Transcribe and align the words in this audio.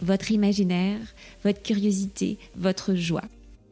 votre 0.00 0.30
imaginaire, 0.30 1.00
votre 1.44 1.62
curiosité, 1.62 2.38
votre 2.56 2.94
joie. 2.94 3.24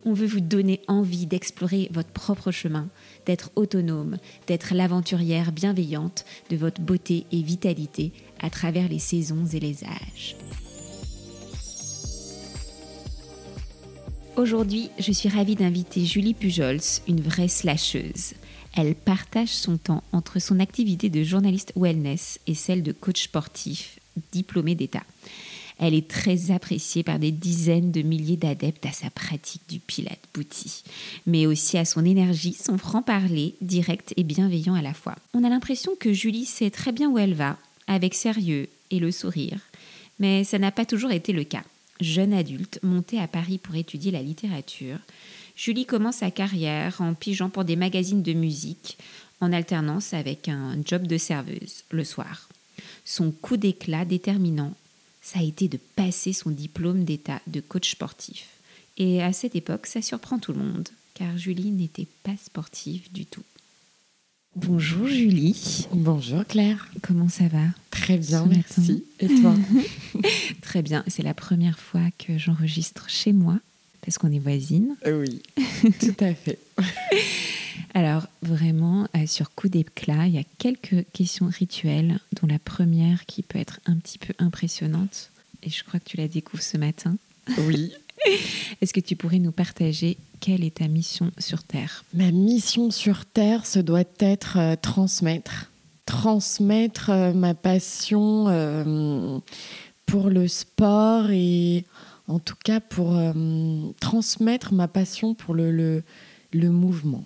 On 0.06 0.12
veut 0.12 0.26
vous 0.26 0.40
donner 0.40 0.80
envie 0.86 1.26
d'explorer 1.26 1.88
votre 1.90 2.10
propre 2.10 2.50
chemin, 2.50 2.88
d'être 3.24 3.50
autonome, 3.56 4.18
d'être 4.46 4.74
l'aventurière 4.74 5.50
bienveillante 5.50 6.26
de 6.50 6.56
votre 6.56 6.82
beauté 6.82 7.24
et 7.32 7.40
vitalité 7.40 8.12
à 8.40 8.50
travers 8.50 8.88
les 8.88 8.98
saisons 8.98 9.46
et 9.46 9.60
les 9.60 9.84
âges. 9.84 10.36
Aujourd'hui, 14.36 14.90
je 14.98 15.12
suis 15.12 15.28
ravie 15.28 15.54
d'inviter 15.54 16.04
Julie 16.04 16.34
Pujols, 16.34 16.80
une 17.06 17.20
vraie 17.20 17.48
slasheuse. 17.48 18.34
Elle 18.76 18.96
partage 18.96 19.50
son 19.50 19.78
temps 19.78 20.02
entre 20.10 20.40
son 20.40 20.58
activité 20.58 21.08
de 21.08 21.22
journaliste 21.22 21.72
wellness 21.76 22.40
et 22.48 22.54
celle 22.54 22.82
de 22.82 22.90
coach 22.90 23.22
sportif 23.22 24.00
diplômé 24.32 24.74
d'État. 24.74 25.04
Elle 25.78 25.94
est 25.94 26.08
très 26.08 26.50
appréciée 26.50 27.02
par 27.02 27.18
des 27.18 27.32
dizaines 27.32 27.90
de 27.90 28.02
milliers 28.02 28.36
d'adeptes 28.36 28.86
à 28.86 28.92
sa 28.92 29.10
pratique 29.10 29.62
du 29.68 29.80
pilate 29.80 30.20
bouti, 30.32 30.84
mais 31.26 31.46
aussi 31.46 31.76
à 31.78 31.84
son 31.84 32.04
énergie, 32.04 32.54
son 32.54 32.78
franc-parler, 32.78 33.54
direct 33.60 34.14
et 34.16 34.22
bienveillant 34.22 34.74
à 34.74 34.82
la 34.82 34.94
fois. 34.94 35.16
On 35.34 35.42
a 35.42 35.48
l'impression 35.48 35.92
que 35.98 36.12
Julie 36.12 36.46
sait 36.46 36.70
très 36.70 36.92
bien 36.92 37.10
où 37.10 37.18
elle 37.18 37.34
va, 37.34 37.58
avec 37.86 38.14
sérieux 38.14 38.68
et 38.90 39.00
le 39.00 39.10
sourire, 39.10 39.58
mais 40.18 40.44
ça 40.44 40.58
n'a 40.58 40.70
pas 40.70 40.86
toujours 40.86 41.10
été 41.10 41.32
le 41.32 41.44
cas. 41.44 41.64
Jeune 42.00 42.32
adulte, 42.32 42.78
montée 42.82 43.20
à 43.20 43.28
Paris 43.28 43.58
pour 43.58 43.74
étudier 43.74 44.10
la 44.10 44.22
littérature, 44.22 44.98
Julie 45.56 45.86
commence 45.86 46.16
sa 46.16 46.30
carrière 46.30 47.00
en 47.00 47.14
pigeant 47.14 47.48
pour 47.48 47.64
des 47.64 47.76
magazines 47.76 48.22
de 48.22 48.32
musique, 48.32 48.98
en 49.40 49.52
alternance 49.52 50.14
avec 50.14 50.48
un 50.48 50.76
job 50.84 51.06
de 51.06 51.18
serveuse 51.18 51.84
le 51.90 52.04
soir. 52.04 52.48
Son 53.04 53.30
coup 53.30 53.56
d'éclat 53.56 54.04
déterminant 54.04 54.74
ça 55.24 55.38
a 55.38 55.42
été 55.42 55.68
de 55.68 55.78
passer 55.96 56.34
son 56.34 56.50
diplôme 56.50 57.04
d'état 57.04 57.40
de 57.46 57.60
coach 57.60 57.92
sportif. 57.92 58.50
Et 58.98 59.22
à 59.22 59.32
cette 59.32 59.56
époque, 59.56 59.86
ça 59.86 60.02
surprend 60.02 60.38
tout 60.38 60.52
le 60.52 60.58
monde, 60.58 60.88
car 61.14 61.36
Julie 61.38 61.70
n'était 61.70 62.06
pas 62.22 62.36
sportive 62.36 63.10
du 63.10 63.24
tout. 63.24 63.42
Bonjour 64.54 65.08
Julie. 65.08 65.88
Bonjour 65.92 66.44
Claire. 66.44 66.88
Comment 67.02 67.28
ça 67.28 67.48
va? 67.48 67.64
Très 67.90 68.18
bien, 68.18 68.46
merci. 68.46 69.04
Et 69.18 69.26
toi? 69.26 69.56
Très 70.62 70.82
bien. 70.82 71.02
C'est 71.08 71.24
la 71.24 71.34
première 71.34 71.78
fois 71.78 72.08
que 72.18 72.38
j'enregistre 72.38 73.08
chez 73.08 73.32
moi, 73.32 73.58
parce 74.04 74.18
qu'on 74.18 74.32
est 74.32 74.38
voisines. 74.38 74.96
Oui, 75.06 75.42
tout 76.00 76.16
à 76.20 76.34
fait. 76.34 76.58
Alors 77.94 78.26
vraiment, 78.42 79.08
euh, 79.16 79.26
sur 79.26 79.54
coup 79.54 79.68
d'éclat, 79.68 80.26
il 80.26 80.34
y 80.34 80.38
a 80.38 80.44
quelques 80.58 81.06
questions 81.12 81.46
rituelles, 81.46 82.18
dont 82.40 82.46
la 82.46 82.58
première 82.58 83.24
qui 83.26 83.42
peut 83.42 83.58
être 83.58 83.80
un 83.86 83.96
petit 83.96 84.18
peu 84.18 84.34
impressionnante, 84.38 85.30
et 85.62 85.70
je 85.70 85.82
crois 85.84 86.00
que 86.00 86.08
tu 86.08 86.16
la 86.16 86.28
découvres 86.28 86.62
ce 86.62 86.76
matin. 86.76 87.16
Oui. 87.66 87.92
Est-ce 88.80 88.92
que 88.92 89.00
tu 89.00 89.16
pourrais 89.16 89.38
nous 89.38 89.52
partager 89.52 90.16
quelle 90.40 90.64
est 90.64 90.76
ta 90.76 90.88
mission 90.88 91.30
sur 91.38 91.62
Terre? 91.62 92.04
Ma 92.12 92.30
mission 92.30 92.90
sur 92.90 93.24
Terre, 93.24 93.64
ce 93.64 93.78
doit 93.78 94.04
être 94.18 94.58
euh, 94.58 94.76
transmettre. 94.80 95.70
Transmettre 96.04 97.10
euh, 97.10 97.32
ma 97.32 97.54
passion 97.54 99.42
pour 100.04 100.28
le 100.28 100.48
sport 100.48 101.30
et 101.30 101.84
en 102.26 102.38
tout 102.38 102.56
cas 102.62 102.80
pour 102.80 103.18
transmettre 104.00 104.72
ma 104.72 104.88
passion 104.88 105.34
pour 105.34 105.54
le, 105.54 106.02
le 106.52 106.70
mouvement 106.70 107.24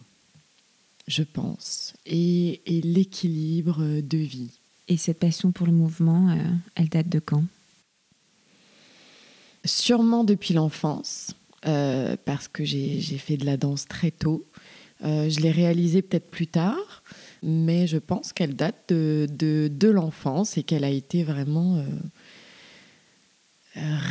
je 1.08 1.22
pense, 1.22 1.94
et, 2.06 2.60
l'équilibre 2.66 4.00
de 4.00 4.18
vie. 4.18 4.50
Et 4.88 4.96
cette 4.96 5.18
passion 5.18 5.52
pour 5.52 5.66
le 5.66 5.72
mouvement, 5.72 6.30
euh, 6.30 6.36
elle 6.76 6.88
date 6.88 7.08
de 7.08 7.18
quand? 7.18 7.44
Sûrement 9.64 10.22
depuis 10.22 10.54
l'enfance, 10.54 11.34
euh, 11.66 12.16
parce 12.24 12.46
que 12.46 12.64
j'ai 12.64 13.00
fait 13.00 13.36
de 13.36 13.44
la 13.44 13.56
danse 13.56 13.86
très 13.86 14.10
tôt. 14.10 14.46
Euh, 15.04 15.28
je 15.28 15.40
l'ai 15.40 15.50
réalisée 15.50 16.02
peut-être 16.02 16.30
plus 16.30 16.46
tard, 16.46 17.02
mais 17.42 17.86
je 17.86 17.98
pense 17.98 18.32
qu'elle 18.32 18.54
date 18.54 18.88
de, 18.88 19.26
de, 19.30 19.88
l'enfance 19.88 20.58
et 20.58 20.62
qu'elle 20.62 20.84
a 20.84 20.90
été 20.90 21.22
vraiment 21.22 21.84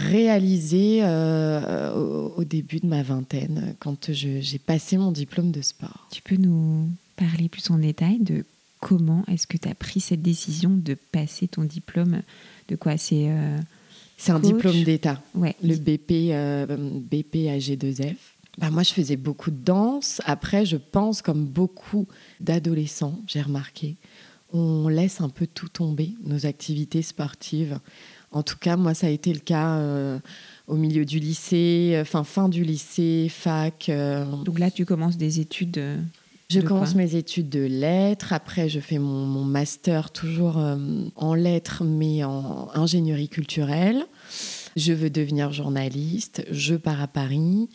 réalisée 0.02 1.04
au, 1.04 2.44
début 2.44 2.80
de 2.80 2.88
ma 2.88 3.04
vingtaine, 3.04 3.76
quand 3.80 4.12
j'ai 4.12 4.60
passé 4.60 4.98
mon 4.98 5.12
diplôme 5.12 5.52
de 5.52 5.62
sport. 5.62 6.08
Tu 6.12 6.22
peux 6.22 6.38
nous 6.38 6.90
parler 7.16 7.50
plus 7.50 7.70
en 7.72 7.78
détail 7.78 8.20
de 8.20 8.46
comment 8.80 9.24
est-ce 9.28 9.48
que 9.48 9.58
tu 9.58 9.68
as 9.68 9.76
pris 9.76 10.00
cette 10.00 10.22
décision 10.22 10.70
de 10.70 10.94
passer 10.94 11.48
ton 11.48 11.64
diplôme 11.64 12.22
De 12.70 12.76
quoi 12.76 12.98
C'est 12.98 13.30
euh, 13.30 13.58
c'est 14.18 14.32
un 14.32 14.40
diplôme 14.40 14.84
d'État, 14.84 15.22
ouais. 15.36 15.56
le 15.62 15.76
BP, 15.76 16.32
euh, 16.32 16.66
BP 16.66 17.36
AG2F. 17.36 18.16
Bah, 18.58 18.72
moi, 18.72 18.82
je 18.82 18.92
faisais 18.92 19.16
beaucoup 19.16 19.52
de 19.52 19.64
danse. 19.64 20.22
Après, 20.26 20.66
je 20.66 20.78
pense, 20.78 21.22
comme 21.22 21.46
beaucoup 21.46 22.08
d'adolescents, 22.40 23.20
j'ai 23.28 23.44
remarqué, 23.44 23.96
on 24.52 24.88
laisse 24.88 25.22
un 25.22 25.30
peu 25.30 25.46
tout 25.46 25.70
tomber, 25.70 26.16
nos 26.24 26.48
activités 26.48 27.04
sportives. 27.04 27.80
En 28.32 28.44
tout 28.44 28.58
cas, 28.58 28.76
moi, 28.76 28.94
ça 28.94 29.08
a 29.08 29.10
été 29.10 29.34
le 29.34 29.40
cas 29.40 29.78
euh, 29.78 30.20
au 30.68 30.76
milieu 30.76 31.06
du 31.06 31.20
lycée, 31.20 32.02
fin, 32.06 32.24
fin 32.24 32.50
du 32.50 32.64
lycée, 32.64 33.28
fac. 33.30 33.90
Donc 34.44 34.60
là, 34.60 34.70
tu 34.70 34.86
commences 34.86 35.18
des 35.18 35.40
études 35.40 35.82
je 36.50 36.62
commence 36.62 36.96
mes 36.96 37.16
études 37.16 37.50
de 37.50 37.66
lettres. 37.66 38.32
Après, 38.32 38.70
je 38.70 38.80
fais 38.80 39.00
mon, 39.00 39.44
master 39.44 40.12
toujours 40.12 40.58
euh, 40.58 40.78
en 41.18 41.34
lettres, 41.34 41.84
mais 41.84 42.24
en 42.24 42.70
ingénierie 42.74 43.28
culturelle. 43.28 44.06
Je 44.78 44.94
veux 44.94 45.10
devenir 45.10 45.52
journaliste. 45.52 46.46
Je 46.50 46.76
pars 46.76 47.02
à 47.02 47.08
Paris. 47.08 47.70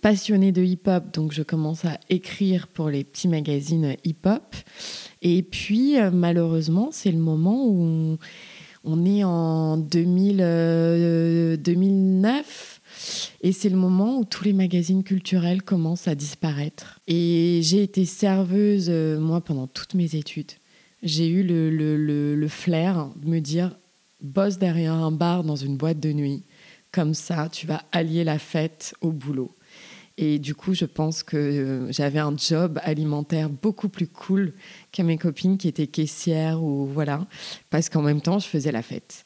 Passionnée 0.00 0.52
de 0.52 0.62
hip-hop, 0.62 1.14
donc 1.14 1.32
je 1.32 1.42
commence 1.42 1.86
à 1.86 1.98
écrire 2.10 2.68
pour 2.68 2.90
les 2.90 3.04
petits 3.04 3.28
magazines 3.28 3.96
hip-hop. 4.04 4.54
Et 5.22 5.42
puis, 5.42 5.98
euh, 5.98 6.10
malheureusement, 6.10 6.90
c'est 6.92 7.10
le 7.10 7.18
moment 7.18 7.66
où 7.66 7.82
on, 7.82 8.18
est 9.06 9.24
en 9.24 9.76
2000, 9.76 11.58
2009 11.60 12.80
et 13.42 13.52
c'est 13.52 13.68
le 13.68 13.76
moment 13.76 14.18
où 14.18 14.24
tous 14.24 14.44
les 14.44 14.52
magazines 14.52 15.04
culturels 15.04 15.62
commencent 15.62 16.08
à 16.08 16.14
disparaître. 16.14 17.00
Et 17.06 17.60
j'ai 17.62 17.82
été 17.82 18.04
serveuse, 18.04 18.86
euh, 18.88 19.18
moi, 19.18 19.40
pendant 19.40 19.66
toutes 19.66 19.94
mes 19.94 20.14
études. 20.16 20.52
J'ai 21.02 21.28
eu 21.28 21.42
le, 21.42 21.68
le, 21.70 22.48
flair 22.48 23.10
de 23.16 23.28
me 23.28 23.40
dire, 23.40 23.76
bosse 24.22 24.58
derrière 24.58 24.94
un 24.94 25.12
bar 25.12 25.44
dans 25.44 25.56
une 25.56 25.76
boîte 25.76 26.00
de 26.00 26.12
nuit. 26.12 26.44
Comme 26.92 27.12
ça, 27.12 27.48
tu 27.50 27.66
vas 27.66 27.82
allier 27.92 28.24
la 28.24 28.38
fête 28.38 28.94
au 29.02 29.12
boulot. 29.12 29.54
Et 30.16 30.38
du 30.38 30.54
coup, 30.54 30.74
je 30.74 30.84
pense 30.84 31.22
que 31.22 31.36
euh, 31.36 31.92
j'avais 31.92 32.20
un 32.20 32.36
job 32.36 32.78
alimentaire 32.84 33.50
beaucoup 33.50 33.88
plus 33.88 34.06
cool 34.06 34.52
qu'à 34.92 35.02
mes 35.02 35.18
copines 35.18 35.58
qui 35.58 35.66
étaient 35.66 35.88
caissières 35.88 36.62
ou 36.62 36.86
voilà, 36.86 37.26
parce 37.70 37.88
qu'en 37.88 38.02
même 38.02 38.20
temps, 38.20 38.38
je 38.38 38.46
faisais 38.46 38.70
la 38.70 38.82
fête. 38.82 39.24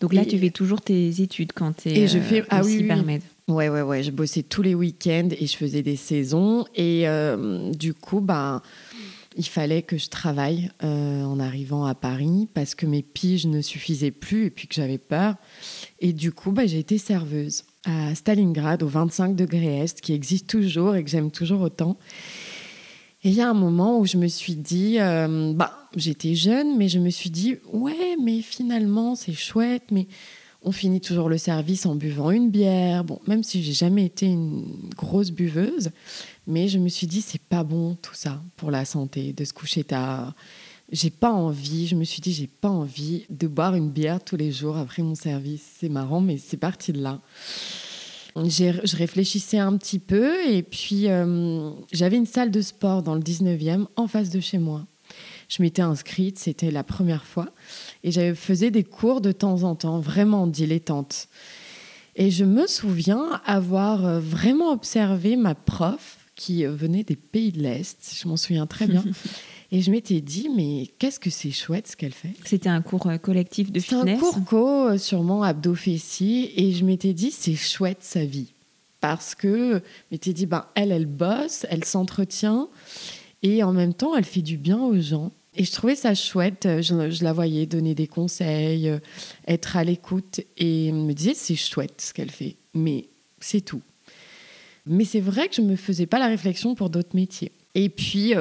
Donc 0.00 0.12
là, 0.12 0.24
tu 0.24 0.38
fais 0.38 0.50
toujours 0.50 0.80
tes 0.80 1.20
études 1.20 1.52
quand 1.52 1.76
tu 1.76 1.88
es 1.88 2.02
et 2.02 2.08
je 2.08 2.18
fais, 2.18 2.42
euh, 2.42 2.46
ah, 2.50 2.62
oui, 2.64 2.86
oui. 2.88 3.18
Ouais, 3.48 3.68
ouais, 3.68 3.82
ouais. 3.82 4.02
Je 4.02 4.10
bossais 4.10 4.42
tous 4.42 4.62
les 4.62 4.74
week-ends 4.74 5.30
et 5.36 5.46
je 5.46 5.56
faisais 5.56 5.82
des 5.82 5.96
saisons. 5.96 6.64
Et 6.74 7.08
euh, 7.08 7.72
du 7.72 7.94
coup, 7.94 8.20
bah, 8.20 8.62
il 9.36 9.46
fallait 9.46 9.82
que 9.82 9.96
je 9.96 10.08
travaille 10.08 10.70
euh, 10.84 11.24
en 11.24 11.40
arrivant 11.40 11.84
à 11.84 11.94
Paris 11.94 12.48
parce 12.54 12.74
que 12.74 12.86
mes 12.86 13.02
piges 13.02 13.46
ne 13.46 13.60
suffisaient 13.62 14.10
plus 14.10 14.46
et 14.46 14.50
puis 14.50 14.68
que 14.68 14.74
j'avais 14.74 14.98
peur. 14.98 15.34
Et 15.98 16.12
du 16.12 16.30
coup, 16.30 16.52
bah, 16.52 16.66
j'ai 16.66 16.78
été 16.78 16.98
serveuse 16.98 17.64
à 17.88 18.14
Stalingrad 18.14 18.82
au 18.82 18.86
25 18.86 19.34
degrés 19.34 19.78
Est, 19.78 20.00
qui 20.00 20.12
existe 20.12 20.48
toujours 20.48 20.94
et 20.94 21.02
que 21.02 21.10
j'aime 21.10 21.30
toujours 21.30 21.62
autant. 21.62 21.96
Et 23.24 23.30
il 23.30 23.34
y 23.34 23.40
a 23.40 23.48
un 23.48 23.54
moment 23.54 23.98
où 23.98 24.06
je 24.06 24.16
me 24.16 24.28
suis 24.28 24.54
dit, 24.54 24.96
euh, 25.00 25.52
bah, 25.54 25.88
j'étais 25.96 26.34
jeune, 26.34 26.76
mais 26.76 26.88
je 26.88 26.98
me 26.98 27.10
suis 27.10 27.30
dit, 27.30 27.56
ouais, 27.72 28.16
mais 28.22 28.42
finalement, 28.42 29.16
c'est 29.16 29.32
chouette, 29.32 29.84
mais 29.90 30.06
on 30.62 30.70
finit 30.70 31.00
toujours 31.00 31.28
le 31.28 31.38
service 31.38 31.86
en 31.86 31.94
buvant 31.94 32.30
une 32.30 32.50
bière. 32.50 33.04
Bon, 33.04 33.20
même 33.26 33.42
si 33.42 33.62
j'ai 33.62 33.72
jamais 33.72 34.04
été 34.04 34.26
une 34.26 34.90
grosse 34.96 35.30
buveuse, 35.30 35.90
mais 36.46 36.68
je 36.68 36.78
me 36.78 36.88
suis 36.88 37.06
dit, 37.06 37.22
c'est 37.22 37.42
pas 37.42 37.64
bon 37.64 37.96
tout 38.00 38.14
ça 38.14 38.42
pour 38.56 38.70
la 38.70 38.84
santé, 38.84 39.32
de 39.32 39.44
se 39.44 39.52
coucher 39.52 39.84
tard, 39.84 40.34
j'ai 40.90 41.10
pas 41.10 41.30
envie, 41.30 41.86
je 41.86 41.94
me 41.94 42.04
suis 42.04 42.20
dit, 42.20 42.32
j'ai 42.32 42.46
pas 42.46 42.68
envie 42.68 43.26
de 43.28 43.46
boire 43.46 43.74
une 43.74 43.90
bière 43.90 44.22
tous 44.24 44.36
les 44.36 44.50
jours 44.50 44.76
après 44.76 45.02
mon 45.02 45.14
service. 45.14 45.62
C'est 45.78 45.88
marrant, 45.88 46.20
mais 46.20 46.38
c'est 46.38 46.56
parti 46.56 46.92
de 46.92 47.02
là. 47.02 47.20
Je 48.36 48.96
réfléchissais 48.96 49.58
un 49.58 49.76
petit 49.76 49.98
peu 49.98 50.46
et 50.48 50.62
puis 50.62 51.08
euh, 51.08 51.70
j'avais 51.92 52.16
une 52.16 52.26
salle 52.26 52.50
de 52.50 52.60
sport 52.60 53.02
dans 53.02 53.14
le 53.14 53.20
19e 53.20 53.86
en 53.96 54.06
face 54.06 54.30
de 54.30 54.40
chez 54.40 54.58
moi. 54.58 54.86
Je 55.48 55.62
m'étais 55.62 55.82
inscrite, 55.82 56.38
c'était 56.38 56.70
la 56.70 56.84
première 56.84 57.24
fois, 57.24 57.48
et 58.04 58.10
je 58.10 58.34
faisais 58.34 58.70
des 58.70 58.84
cours 58.84 59.22
de 59.22 59.32
temps 59.32 59.62
en 59.62 59.74
temps, 59.74 59.98
vraiment 59.98 60.46
dilettante. 60.46 61.28
Et 62.16 62.30
je 62.30 62.44
me 62.44 62.66
souviens 62.66 63.40
avoir 63.46 64.04
euh, 64.04 64.20
vraiment 64.20 64.72
observé 64.72 65.36
ma 65.36 65.54
prof 65.54 66.18
qui 66.34 66.66
euh, 66.66 66.70
venait 66.70 67.02
des 67.02 67.16
pays 67.16 67.50
de 67.50 67.62
l'Est, 67.62 68.14
je 68.20 68.28
m'en 68.28 68.36
souviens 68.36 68.66
très 68.66 68.86
bien. 68.86 69.04
Et 69.70 69.82
je 69.82 69.90
m'étais 69.90 70.20
dit, 70.20 70.48
mais 70.54 70.88
qu'est-ce 70.98 71.20
que 71.20 71.28
c'est 71.28 71.50
chouette 71.50 71.88
ce 71.88 71.96
qu'elle 71.96 72.14
fait? 72.14 72.32
C'était 72.44 72.70
un 72.70 72.80
cours 72.80 73.06
euh, 73.06 73.18
collectif 73.18 73.70
de 73.70 73.80
fitness. 73.80 74.16
Un 74.16 74.18
cours 74.18 74.44
co, 74.44 74.88
euh, 74.88 74.98
sûrement 74.98 75.42
abdos 75.42 75.74
fessiers. 75.74 76.62
Et 76.62 76.72
je 76.72 76.84
m'étais 76.84 77.12
dit, 77.12 77.30
c'est 77.30 77.54
chouette 77.54 78.02
sa 78.02 78.24
vie. 78.24 78.54
Parce 79.00 79.34
que 79.34 79.74
je 79.74 79.80
m'étais 80.10 80.32
dit, 80.32 80.46
ben, 80.46 80.64
elle, 80.74 80.90
elle 80.90 81.06
bosse, 81.06 81.66
elle 81.68 81.84
s'entretient. 81.84 82.68
Et 83.42 83.62
en 83.62 83.72
même 83.72 83.92
temps, 83.92 84.16
elle 84.16 84.24
fait 84.24 84.42
du 84.42 84.56
bien 84.56 84.78
aux 84.78 84.98
gens. 84.98 85.32
Et 85.54 85.64
je 85.64 85.72
trouvais 85.72 85.96
ça 85.96 86.14
chouette. 86.14 86.66
Je, 86.66 87.10
je 87.10 87.22
la 87.22 87.34
voyais 87.34 87.66
donner 87.66 87.94
des 87.94 88.06
conseils, 88.06 88.88
euh, 88.88 88.98
être 89.46 89.76
à 89.76 89.84
l'écoute. 89.84 90.40
Et 90.56 90.92
me 90.92 91.12
disais, 91.12 91.34
c'est 91.34 91.56
chouette 91.56 92.00
ce 92.00 92.14
qu'elle 92.14 92.30
fait. 92.30 92.56
Mais 92.72 93.04
c'est 93.38 93.60
tout. 93.60 93.82
Mais 94.86 95.04
c'est 95.04 95.20
vrai 95.20 95.48
que 95.48 95.54
je 95.54 95.60
ne 95.60 95.68
me 95.68 95.76
faisais 95.76 96.06
pas 96.06 96.18
la 96.18 96.28
réflexion 96.28 96.74
pour 96.74 96.88
d'autres 96.88 97.14
métiers. 97.14 97.52
Et 97.74 97.90
puis, 97.90 98.32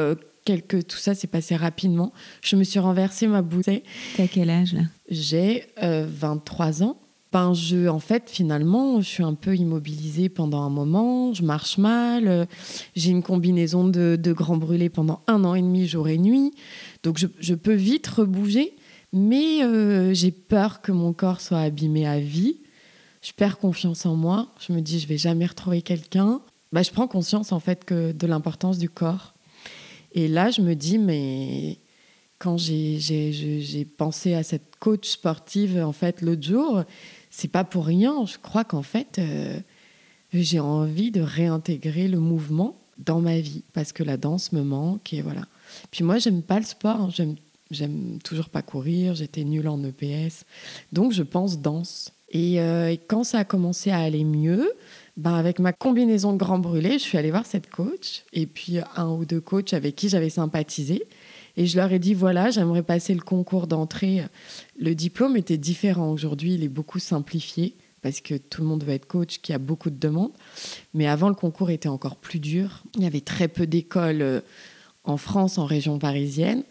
tout 0.55 0.97
ça 0.97 1.15
s'est 1.15 1.27
passé 1.27 1.55
rapidement. 1.55 2.13
Je 2.41 2.55
me 2.55 2.63
suis 2.63 2.79
renversé 2.79 3.27
ma 3.27 3.41
bouteille. 3.41 3.83
T'as 4.15 4.27
quel 4.27 4.49
âge 4.49 4.73
là? 4.73 4.81
J'ai 5.09 5.65
23 5.81 6.81
euh, 6.81 6.85
ans. 6.85 6.97
Ben, 7.33 7.53
je, 7.53 7.87
en 7.87 7.99
fait, 7.99 8.29
finalement, 8.29 9.01
je 9.01 9.07
suis 9.07 9.23
un 9.23 9.33
peu 9.33 9.55
immobilisée 9.55 10.29
pendant 10.29 10.61
un 10.61 10.69
moment, 10.69 11.33
je 11.33 11.43
marche 11.43 11.77
mal, 11.77 12.47
j'ai 12.95 13.11
une 13.11 13.21
combinaison 13.21 13.85
de, 13.85 14.17
de 14.21 14.33
grands 14.33 14.55
brûlés 14.55 14.89
pendant 14.89 15.21
un 15.27 15.43
an 15.43 15.53
et 15.53 15.61
demi, 15.61 15.87
jour 15.87 16.07
et 16.07 16.17
nuit. 16.17 16.53
Donc, 17.03 17.17
je, 17.17 17.53
peux 17.53 17.73
vite 17.73 18.07
rebouger, 18.07 18.73
mais 19.11 19.61
euh, 19.61 20.13
j'ai 20.13 20.31
peur 20.31 20.81
que 20.81 20.93
mon 20.93 21.11
corps 21.11 21.41
soit 21.41 21.59
abîmé 21.59 22.07
à 22.07 22.19
vie. 22.19 22.57
Je 23.21 23.33
perds 23.33 23.57
confiance 23.57 24.05
en 24.05 24.15
moi. 24.15 24.47
Je 24.65 24.71
me 24.71 24.79
dis, 24.79 24.99
je 24.99 25.07
vais 25.07 25.17
jamais 25.17 25.45
retrouver 25.45 25.81
quelqu'un. 25.81 26.39
Ben, 26.71 26.81
je 26.81 26.91
prends 26.91 27.07
conscience, 27.07 27.51
en 27.51 27.59
fait, 27.59 27.83
que 27.83 28.13
de 28.13 28.25
l'importance 28.25 28.77
du 28.77 28.89
corps. 28.89 29.33
Et 30.13 30.27
là, 30.27 30.49
je 30.49 30.61
me 30.61 30.73
dis, 30.73 30.97
mais 30.97 31.79
quand 32.39 32.57
j'ai 32.57 33.87
pensé 33.97 34.33
à 34.33 34.43
cette 34.43 34.75
coach 34.79 35.07
sportive, 35.07 35.77
en 35.83 35.91
fait, 35.91 36.21
l'autre 36.21 36.43
jour, 36.43 36.83
c'est 37.29 37.47
pas 37.47 37.63
pour 37.63 37.85
rien. 37.85 38.25
Je 38.25 38.37
crois 38.37 38.63
qu'en 38.63 38.83
fait, 38.83 39.17
euh, 39.19 39.59
j'ai 40.33 40.59
envie 40.59 41.11
de 41.11 41.21
réintégrer 41.21 42.07
le 42.07 42.19
mouvement 42.19 42.77
dans 42.97 43.21
ma 43.21 43.39
vie 43.39 43.63
parce 43.73 43.91
que 43.91 44.03
la 44.03 44.17
danse 44.17 44.51
me 44.51 44.61
manque 44.61 45.13
et 45.13 45.21
voilà. 45.21 45.45
Puis 45.91 46.03
moi, 46.03 46.17
j'aime 46.17 46.41
pas 46.41 46.59
le 46.59 46.65
sport. 46.65 47.01
Hein. 47.01 47.09
J'aime, 47.69 48.19
toujours 48.23 48.49
pas 48.49 48.61
courir. 48.61 49.15
J'étais 49.15 49.43
nulle 49.43 49.67
en 49.67 49.83
EPS. 49.83 50.45
Donc, 50.93 51.11
je 51.11 51.23
pense 51.23 51.59
danse. 51.59 52.13
Euh, 52.35 52.87
et, 52.87 52.97
quand 52.97 53.23
ça 53.23 53.39
a 53.39 53.43
commencé 53.43 53.89
à 53.89 53.99
aller 53.99 54.23
mieux, 54.23 54.71
ben, 55.17 55.33
avec 55.33 55.59
ma 55.59 55.73
combinaison 55.73 56.31
de 56.31 56.37
grands 56.37 56.59
brûlés, 56.59 56.93
je 56.93 57.03
suis 57.03 57.17
allée 57.17 57.31
voir 57.31 57.45
cette 57.45 57.69
coach 57.69 58.23
et 58.33 58.45
puis 58.45 58.77
un 58.95 59.09
ou 59.09 59.25
deux 59.25 59.41
coachs 59.41 59.73
avec 59.73 59.95
qui 59.95 60.09
j'avais 60.09 60.29
sympathisé. 60.29 61.03
Et 61.57 61.65
je 61.65 61.75
leur 61.75 61.91
ai 61.91 61.97
dit, 61.97 62.13
voilà, 62.13 62.51
j'aimerais 62.51 62.83
passer 62.83 63.15
le 63.15 63.21
concours 63.21 63.65
d'entrée. 63.65 64.21
Le 64.79 64.93
diplôme 64.93 65.35
était 65.35 65.57
différent 65.57 66.11
aujourd'hui, 66.11 66.53
il 66.53 66.63
est 66.63 66.69
beaucoup 66.69 66.99
simplifié 66.99 67.75
parce 68.03 68.21
que 68.21 68.35
tout 68.35 68.61
le 68.61 68.67
monde 68.67 68.83
veut 68.83 68.93
être 68.93 69.07
coach, 69.07 69.39
qui 69.41 69.53
a 69.53 69.57
beaucoup 69.57 69.89
de 69.89 69.97
demandes. 69.97 70.31
Mais 70.93 71.07
avant, 71.07 71.29
le 71.29 71.35
concours 71.35 71.71
était 71.71 71.89
encore 71.89 72.15
plus 72.15 72.39
dur. 72.39 72.83
Il 72.95 73.03
y 73.03 73.07
avait 73.07 73.21
très 73.21 73.47
peu 73.47 73.65
d'écoles 73.65 74.21
euh, 74.21 74.41
en 75.03 75.17
France, 75.17 75.57
en 75.57 75.65
région 75.65 75.97
parisienne. 75.97 76.63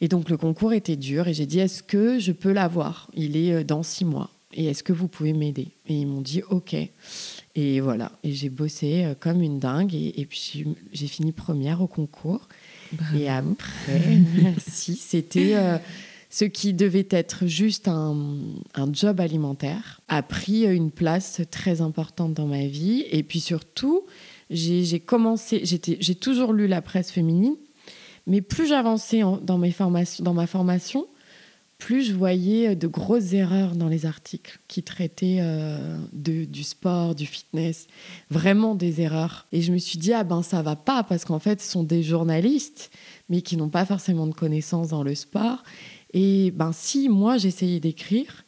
Et 0.00 0.08
donc 0.08 0.28
le 0.28 0.36
concours 0.36 0.74
était 0.74 0.96
dur 0.96 1.26
et 1.26 1.34
j'ai 1.34 1.46
dit, 1.46 1.58
est-ce 1.58 1.82
que 1.82 2.18
je 2.18 2.32
peux 2.32 2.52
l'avoir? 2.52 3.10
Il 3.14 3.36
est 3.36 3.52
euh, 3.52 3.64
dans 3.64 3.82
six 3.82 4.04
mois. 4.04 4.30
Et 4.54 4.66
est-ce 4.66 4.82
que 4.82 4.92
vous 4.92 5.08
pouvez 5.08 5.32
m'aider? 5.32 5.68
Et 5.86 5.94
ils 5.94 6.06
m'ont 6.06 6.22
dit, 6.22 6.42
OK. 6.48 6.74
Et 7.54 7.80
voilà, 7.80 8.12
et 8.22 8.32
j'ai 8.32 8.48
bossé 8.48 9.04
euh, 9.04 9.14
comme 9.18 9.42
une 9.42 9.58
dingue. 9.58 9.94
Et, 9.94 10.26
puis 10.28 10.64
j'ai 10.92 11.06
fini 11.06 11.32
première 11.32 11.82
au 11.82 11.86
concours. 11.86 12.48
Et 13.14 13.28
après, 13.28 14.18
merci, 14.42 14.96
c'était 14.96 15.54
euh, 15.54 15.76
ce 16.30 16.44
qui 16.44 16.72
devait 16.72 17.08
être 17.10 17.46
juste 17.46 17.88
un, 17.88 18.16
job 18.92 19.20
alimentaire, 19.20 20.00
a 20.08 20.22
pris 20.22 20.64
une 20.64 20.90
place 20.90 21.42
très 21.50 21.80
importante 21.80 22.34
dans 22.34 22.46
ma 22.46 22.66
vie. 22.66 23.04
Et 23.10 23.22
puis 23.22 23.40
surtout, 23.40 24.04
j'ai 24.50 25.00
commencé, 25.00 25.62
j'ai 25.64 26.14
toujours 26.14 26.54
lu 26.54 26.66
la 26.66 26.80
presse 26.80 27.10
féminine, 27.10 27.56
mais 28.26 28.40
plus 28.40 28.68
j'avançais 28.68 29.22
dans, 29.42 29.58
mes 29.58 29.72
formations, 29.72 30.24
dans 30.24 30.34
ma 30.34 30.46
formation, 30.46 31.06
plus 31.78 32.02
je 32.02 32.12
voyais 32.12 32.74
de 32.74 32.86
grosses 32.88 33.32
erreurs 33.32 33.76
dans 33.76 33.88
les 33.88 34.04
articles 34.04 34.58
qui 34.66 34.82
traitaient 34.82 35.38
euh, 35.40 35.96
du 36.12 36.64
sport, 36.64 37.14
du 37.14 37.24
fitness, 37.24 37.86
vraiment 38.30 38.74
des 38.74 39.00
erreurs. 39.00 39.46
Et 39.52 39.62
je 39.62 39.72
me 39.72 39.78
suis 39.78 39.98
dit, 39.98 40.12
ah 40.12 40.24
ben 40.24 40.42
ça 40.42 40.60
va 40.60 40.76
pas, 40.76 41.04
parce 41.04 41.24
qu'en 41.24 41.38
fait, 41.38 41.60
ce 41.60 41.70
sont 41.70 41.84
des 41.84 42.02
journalistes, 42.02 42.90
mais 43.28 43.42
qui 43.42 43.56
n'ont 43.56 43.68
pas 43.68 43.84
forcément 43.86 44.26
de 44.26 44.34
connaissances 44.34 44.88
dans 44.88 45.04
le 45.04 45.14
sport. 45.14 45.62
Et 46.12 46.50
ben 46.50 46.72
si 46.72 47.08
moi 47.08 47.38
j'essayais 47.38 47.80
d'écrire, 47.80 48.44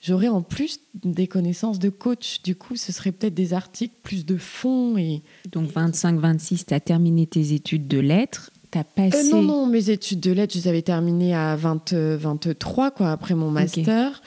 j'aurais 0.00 0.28
en 0.28 0.42
plus 0.42 0.80
des 1.02 1.26
connaissances 1.26 1.78
de 1.78 1.88
coach. 1.88 2.42
Du 2.42 2.54
coup, 2.54 2.76
ce 2.76 2.92
serait 2.92 3.12
peut-être 3.12 3.34
des 3.34 3.54
articles 3.54 3.94
plus 4.02 4.26
de 4.26 4.36
fond. 4.36 4.98
Et... 4.98 5.22
Donc 5.50 5.70
25-26, 5.70 6.66
tu 6.66 6.74
as 6.74 6.80
terminé 6.80 7.26
tes 7.26 7.54
études 7.54 7.88
de 7.88 7.98
lettres 7.98 8.50
euh, 8.98 9.22
non, 9.30 9.42
non, 9.42 9.66
mes 9.66 9.90
études 9.90 10.20
de 10.20 10.32
lettres, 10.32 10.54
je 10.54 10.60
les 10.60 10.68
avais 10.68 10.82
terminées 10.82 11.34
à 11.34 11.56
20, 11.56 11.92
23, 11.92 12.90
quoi, 12.90 13.10
après 13.10 13.34
mon 13.34 13.50
master. 13.50 14.22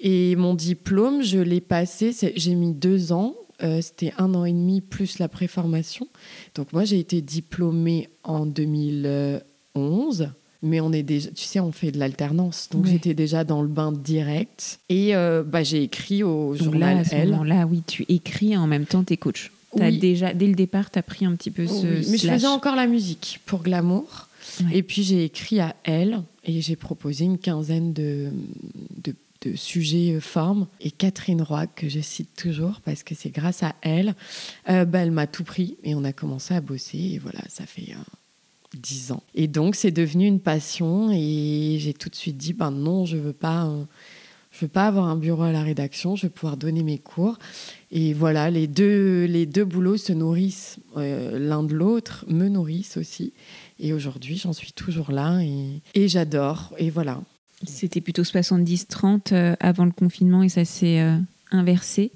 Et 0.00 0.36
mon 0.36 0.54
diplôme, 0.54 1.22
je 1.22 1.38
l'ai 1.38 1.60
passé, 1.60 2.14
j'ai 2.34 2.54
mis 2.54 2.72
deux 2.72 3.12
ans. 3.12 3.34
Euh, 3.62 3.80
c'était 3.80 4.12
un 4.18 4.34
an 4.34 4.44
et 4.44 4.52
demi 4.52 4.80
plus 4.80 5.18
la 5.18 5.28
préformation. 5.28 6.08
Donc 6.54 6.72
moi, 6.72 6.84
j'ai 6.84 6.98
été 6.98 7.20
diplômée 7.20 8.08
en 8.24 8.46
2011 8.46 10.28
mais 10.64 10.80
on 10.80 10.92
est 10.92 11.02
déjà, 11.02 11.30
tu 11.30 11.44
sais, 11.44 11.60
on 11.60 11.72
fait 11.72 11.92
de 11.92 11.98
l'alternance, 11.98 12.68
donc 12.72 12.86
j'étais 12.86 13.12
déjà 13.12 13.44
dans 13.44 13.60
le 13.60 13.68
bain 13.68 13.92
direct 13.92 14.80
et 14.88 15.14
euh, 15.14 15.42
bah, 15.42 15.62
j'ai 15.62 15.82
écrit 15.82 16.22
au 16.22 16.54
journal 16.54 16.96
là, 16.96 17.00
à 17.00 17.04
ce 17.04 17.44
Là, 17.44 17.66
oui, 17.70 17.82
tu 17.86 18.06
écris 18.08 18.56
en 18.56 18.66
même 18.66 18.86
temps 18.86 19.04
tes 19.04 19.18
déjà, 19.74 20.32
dès 20.34 20.46
le 20.46 20.54
départ, 20.54 20.90
tu 20.90 20.98
as 20.98 21.02
pris 21.02 21.24
un 21.24 21.34
petit 21.34 21.50
peu 21.50 21.66
ce. 21.66 22.10
Mais 22.10 22.18
je 22.18 22.28
faisais 22.28 22.46
encore 22.46 22.76
la 22.76 22.86
musique 22.86 23.40
pour 23.46 23.62
Glamour. 23.62 24.28
Et 24.72 24.82
puis 24.82 25.02
j'ai 25.02 25.24
écrit 25.24 25.60
à 25.60 25.74
elle 25.84 26.22
et 26.44 26.60
j'ai 26.60 26.76
proposé 26.76 27.24
une 27.24 27.38
quinzaine 27.38 27.92
de, 27.92 28.30
de, 29.02 29.14
sujets 29.56 30.14
euh, 30.14 30.20
formes. 30.20 30.66
Et 30.80 30.90
Catherine 30.90 31.42
Roy, 31.42 31.66
que 31.66 31.88
je 31.88 32.00
cite 32.00 32.34
toujours 32.34 32.80
parce 32.82 33.02
que 33.02 33.14
c'est 33.14 33.28
grâce 33.28 33.62
à 33.62 33.74
elle, 33.82 34.14
euh, 34.70 34.86
bah, 34.86 35.00
elle 35.00 35.10
m'a 35.10 35.26
tout 35.26 35.44
pris 35.44 35.76
et 35.84 35.94
on 35.94 36.02
a 36.04 36.14
commencé 36.14 36.54
à 36.54 36.62
bosser. 36.62 36.98
Et 36.98 37.18
voilà, 37.18 37.40
ça 37.48 37.66
fait. 37.66 37.92
Euh, 37.92 38.02
dix 38.74 39.12
ans. 39.12 39.22
Et 39.34 39.46
donc, 39.46 39.76
c'est 39.76 39.92
devenu 39.92 40.26
une 40.26 40.40
passion 40.40 41.10
et 41.12 41.76
j'ai 41.78 41.94
tout 41.94 42.08
de 42.08 42.14
suite 42.16 42.36
dit, 42.36 42.52
ben 42.52 42.72
non, 42.72 43.06
je 43.06 43.16
veux 43.16 43.32
pas, 43.32 43.70
je 44.54 44.60
veux 44.60 44.68
pas 44.68 44.86
avoir 44.86 45.08
un 45.08 45.16
bureau 45.16 45.42
à 45.42 45.50
la 45.50 45.62
rédaction, 45.62 46.14
je 46.14 46.26
veux 46.26 46.32
pouvoir 46.32 46.56
donner 46.56 46.84
mes 46.84 46.98
cours. 46.98 47.38
Et 47.90 48.14
voilà, 48.14 48.50
les 48.50 48.68
deux, 48.68 49.24
les 49.24 49.46
deux 49.46 49.64
boulots 49.64 49.96
se 49.96 50.12
nourrissent 50.12 50.78
euh, 50.96 51.38
l'un 51.40 51.64
de 51.64 51.74
l'autre, 51.74 52.24
me 52.28 52.48
nourrissent 52.48 52.96
aussi. 52.96 53.32
Et 53.80 53.92
aujourd'hui, 53.92 54.36
j'en 54.36 54.52
suis 54.52 54.72
toujours 54.72 55.10
là 55.10 55.40
et, 55.40 55.82
et 55.94 56.06
j'adore. 56.06 56.72
Et 56.78 56.90
voilà. 56.90 57.20
C'était 57.66 58.00
plutôt 58.00 58.22
70-30 58.22 59.32
euh, 59.32 59.56
avant 59.58 59.86
le 59.86 59.90
confinement 59.90 60.44
et 60.44 60.48
ça 60.48 60.64
s'est 60.64 61.00
euh, 61.00 61.18
inversé. 61.50 62.12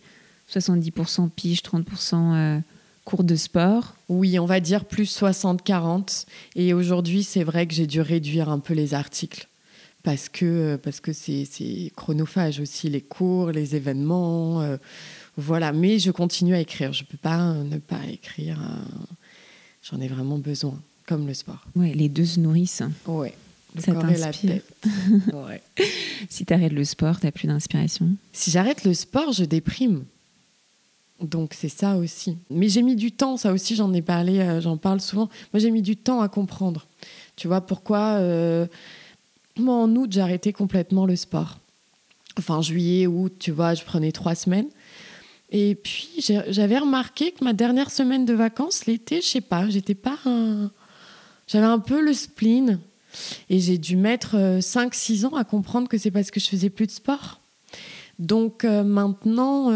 70% 0.48 1.30
pige, 1.30 1.62
30% 1.62 2.62
cours 3.04 3.24
de 3.24 3.36
sport. 3.36 3.96
Oui, 4.08 4.38
on 4.38 4.46
va 4.46 4.60
dire 4.60 4.84
plus 4.84 5.14
60-40. 5.20 6.24
Et 6.54 6.72
aujourd'hui, 6.72 7.22
c'est 7.22 7.44
vrai 7.44 7.66
que 7.66 7.74
j'ai 7.74 7.86
dû 7.86 8.00
réduire 8.00 8.48
un 8.48 8.58
peu 8.58 8.72
les 8.74 8.94
articles 8.94 9.48
parce 10.02 10.28
que 10.28 10.76
parce 10.76 11.00
que 11.00 11.12
c'est 11.12 11.92
chronophage 11.96 12.60
aussi 12.60 12.88
les 12.88 13.00
cours, 13.00 13.50
les 13.50 13.76
événements. 13.76 14.78
Voilà, 15.38 15.72
mais 15.72 16.00
je 16.00 16.10
continue 16.10 16.54
à 16.54 16.60
écrire. 16.60 16.92
Je 16.92 17.04
ne 17.04 17.06
peux 17.06 17.16
pas 17.16 17.54
ne 17.54 17.78
pas 17.78 18.04
écrire. 18.10 18.60
Euh, 18.60 19.04
j'en 19.88 20.00
ai 20.00 20.08
vraiment 20.08 20.36
besoin, 20.36 20.74
comme 21.06 21.28
le 21.28 21.34
sport. 21.34 21.64
Ouais, 21.76 21.92
les 21.94 22.08
deux 22.08 22.24
se 22.24 22.40
nourrissent. 22.40 22.82
Ouais. 23.06 23.32
Ça 23.78 23.92
t'inspire. 23.92 24.62
Ouais. 25.32 25.62
si 26.28 26.44
tu 26.44 26.52
arrêtes 26.52 26.72
le 26.72 26.84
sport, 26.84 27.20
tu 27.20 27.26
n'as 27.26 27.30
plus 27.30 27.46
d'inspiration 27.46 28.10
Si 28.32 28.50
j'arrête 28.50 28.82
le 28.82 28.94
sport, 28.94 29.32
je 29.32 29.44
déprime. 29.44 30.04
Donc 31.20 31.54
c'est 31.54 31.68
ça 31.68 31.96
aussi. 31.96 32.36
Mais 32.50 32.68
j'ai 32.68 32.82
mis 32.82 32.96
du 32.96 33.12
temps, 33.12 33.36
ça 33.36 33.52
aussi 33.52 33.76
j'en 33.76 33.92
ai 33.92 34.02
parlé, 34.02 34.40
euh, 34.40 34.60
j'en 34.60 34.76
parle 34.76 35.00
souvent. 35.00 35.28
Moi 35.52 35.60
j'ai 35.60 35.70
mis 35.70 35.82
du 35.82 35.96
temps 35.96 36.20
à 36.20 36.28
comprendre. 36.28 36.88
Tu 37.36 37.46
vois, 37.46 37.60
pourquoi 37.60 38.18
en 39.66 39.94
août 39.96 40.10
j'ai 40.12 40.20
arrêté 40.20 40.52
complètement 40.52 41.06
le 41.06 41.16
sport. 41.16 41.58
Enfin 42.38 42.62
juillet, 42.62 43.06
août, 43.06 43.32
tu 43.38 43.50
vois, 43.50 43.74
je 43.74 43.82
prenais 43.84 44.12
trois 44.12 44.34
semaines. 44.34 44.68
Et 45.50 45.74
puis 45.74 46.24
j'avais 46.48 46.78
remarqué 46.78 47.32
que 47.32 47.42
ma 47.44 47.52
dernière 47.52 47.90
semaine 47.90 48.24
de 48.24 48.34
vacances, 48.34 48.86
l'été, 48.86 49.20
je 49.20 49.26
sais 49.26 49.40
pas, 49.40 49.68
j'étais 49.68 49.94
pas 49.94 50.18
J'avais 51.48 51.66
un 51.66 51.78
peu 51.78 52.00
le 52.00 52.12
spleen. 52.12 52.78
Et 53.48 53.58
j'ai 53.58 53.78
dû 53.78 53.96
mettre 53.96 54.36
5-6 54.60 55.24
ans 55.26 55.34
à 55.34 55.42
comprendre 55.42 55.88
que 55.88 55.96
c'est 55.96 56.10
parce 56.10 56.30
que 56.30 56.38
je 56.38 56.46
faisais 56.46 56.68
plus 56.68 56.86
de 56.86 56.90
sport. 56.92 57.40
Donc 58.18 58.64
maintenant, 58.64 59.72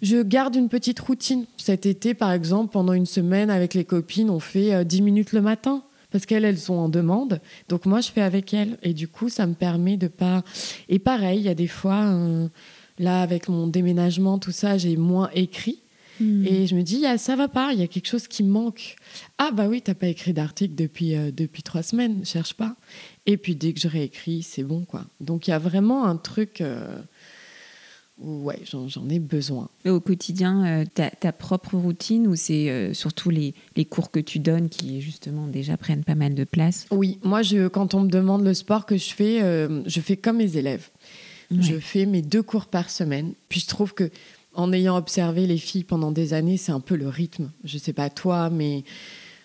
je 0.00 0.22
garde 0.22 0.54
une 0.54 0.68
petite 0.68 1.00
routine. 1.00 1.44
Cet 1.56 1.86
été, 1.86 2.14
par 2.14 2.30
exemple, 2.30 2.72
pendant 2.72 2.92
une 2.92 3.06
semaine 3.06 3.50
avec 3.50 3.74
les 3.74 3.84
copines, 3.84 4.30
on 4.30 4.40
fait 4.40 4.84
10 4.84 5.02
minutes 5.02 5.32
le 5.32 5.40
matin 5.40 5.82
parce 6.14 6.26
qu'elles, 6.26 6.44
elles 6.44 6.60
sont 6.60 6.74
en 6.74 6.88
demande. 6.88 7.40
Donc 7.68 7.86
moi, 7.86 8.00
je 8.00 8.08
fais 8.08 8.20
avec 8.20 8.54
elles. 8.54 8.78
Et 8.84 8.94
du 8.94 9.08
coup, 9.08 9.28
ça 9.28 9.48
me 9.48 9.54
permet 9.54 9.96
de 9.96 10.06
pas... 10.06 10.44
Et 10.88 11.00
pareil, 11.00 11.40
il 11.40 11.44
y 11.44 11.48
a 11.48 11.56
des 11.56 11.66
fois, 11.66 12.04
euh, 12.04 12.46
là, 13.00 13.20
avec 13.20 13.48
mon 13.48 13.66
déménagement, 13.66 14.38
tout 14.38 14.52
ça, 14.52 14.78
j'ai 14.78 14.96
moins 14.96 15.28
écrit. 15.34 15.82
Hmm. 16.20 16.46
Et 16.46 16.68
je 16.68 16.76
me 16.76 16.82
dis, 16.82 17.04
ah, 17.04 17.18
ça 17.18 17.34
va 17.34 17.48
pas, 17.48 17.72
il 17.72 17.80
y 17.80 17.82
a 17.82 17.88
quelque 17.88 18.06
chose 18.06 18.28
qui 18.28 18.44
manque. 18.44 18.94
Ah 19.38 19.50
bah 19.50 19.66
oui, 19.66 19.82
t'as 19.82 19.94
pas 19.94 20.06
écrit 20.06 20.32
d'article 20.32 20.76
depuis, 20.76 21.16
euh, 21.16 21.32
depuis 21.32 21.64
trois 21.64 21.82
semaines, 21.82 22.24
cherche 22.24 22.54
pas. 22.54 22.76
Et 23.26 23.36
puis 23.36 23.56
dès 23.56 23.72
que 23.72 23.80
je 23.80 23.88
réécris, 23.88 24.44
c'est 24.44 24.62
bon, 24.62 24.84
quoi. 24.84 25.06
Donc 25.18 25.48
il 25.48 25.50
y 25.50 25.54
a 25.54 25.58
vraiment 25.58 26.04
un 26.04 26.16
truc... 26.16 26.60
Euh, 26.60 26.96
ouais, 28.18 28.60
j'en 28.64 29.08
ai 29.08 29.18
besoin. 29.18 29.68
Au 29.86 30.00
quotidien, 30.00 30.82
euh, 30.82 30.84
ta, 31.20 31.32
propre 31.32 31.76
routine 31.76 32.26
ou 32.26 32.36
c'est 32.36 32.70
euh, 32.70 32.94
surtout 32.94 33.30
les, 33.30 33.54
les, 33.76 33.84
cours 33.84 34.10
que 34.10 34.20
tu 34.20 34.38
donnes 34.38 34.68
qui 34.68 35.00
justement 35.00 35.46
déjà 35.46 35.76
prennent 35.76 36.04
pas 36.04 36.14
mal 36.14 36.34
de 36.34 36.44
place? 36.44 36.86
Oui, 36.90 37.18
moi 37.22 37.42
je, 37.42 37.68
quand 37.68 37.94
on 37.94 38.00
me 38.00 38.08
demande 38.08 38.44
le 38.44 38.54
sport 38.54 38.86
que 38.86 38.96
je 38.96 39.12
fais, 39.12 39.42
euh, 39.42 39.82
je 39.86 40.00
fais 40.00 40.16
comme 40.16 40.38
mes 40.38 40.56
élèves. 40.56 40.90
Je 41.50 41.78
fais 41.78 42.04
mes 42.04 42.22
deux 42.22 42.42
cours 42.42 42.66
par 42.66 42.90
semaine. 42.90 43.34
Puis 43.48 43.60
je 43.60 43.68
trouve 43.68 43.94
que 43.94 44.10
en 44.54 44.72
ayant 44.72 44.96
observé 44.96 45.46
les 45.46 45.58
filles 45.58 45.84
pendant 45.84 46.10
des 46.10 46.32
années, 46.32 46.56
c'est 46.56 46.72
un 46.72 46.80
peu 46.80 46.96
le 46.96 47.08
rythme. 47.08 47.50
Je 47.64 47.78
sais 47.78 47.92
pas 47.92 48.10
toi, 48.10 48.50
mais 48.50 48.84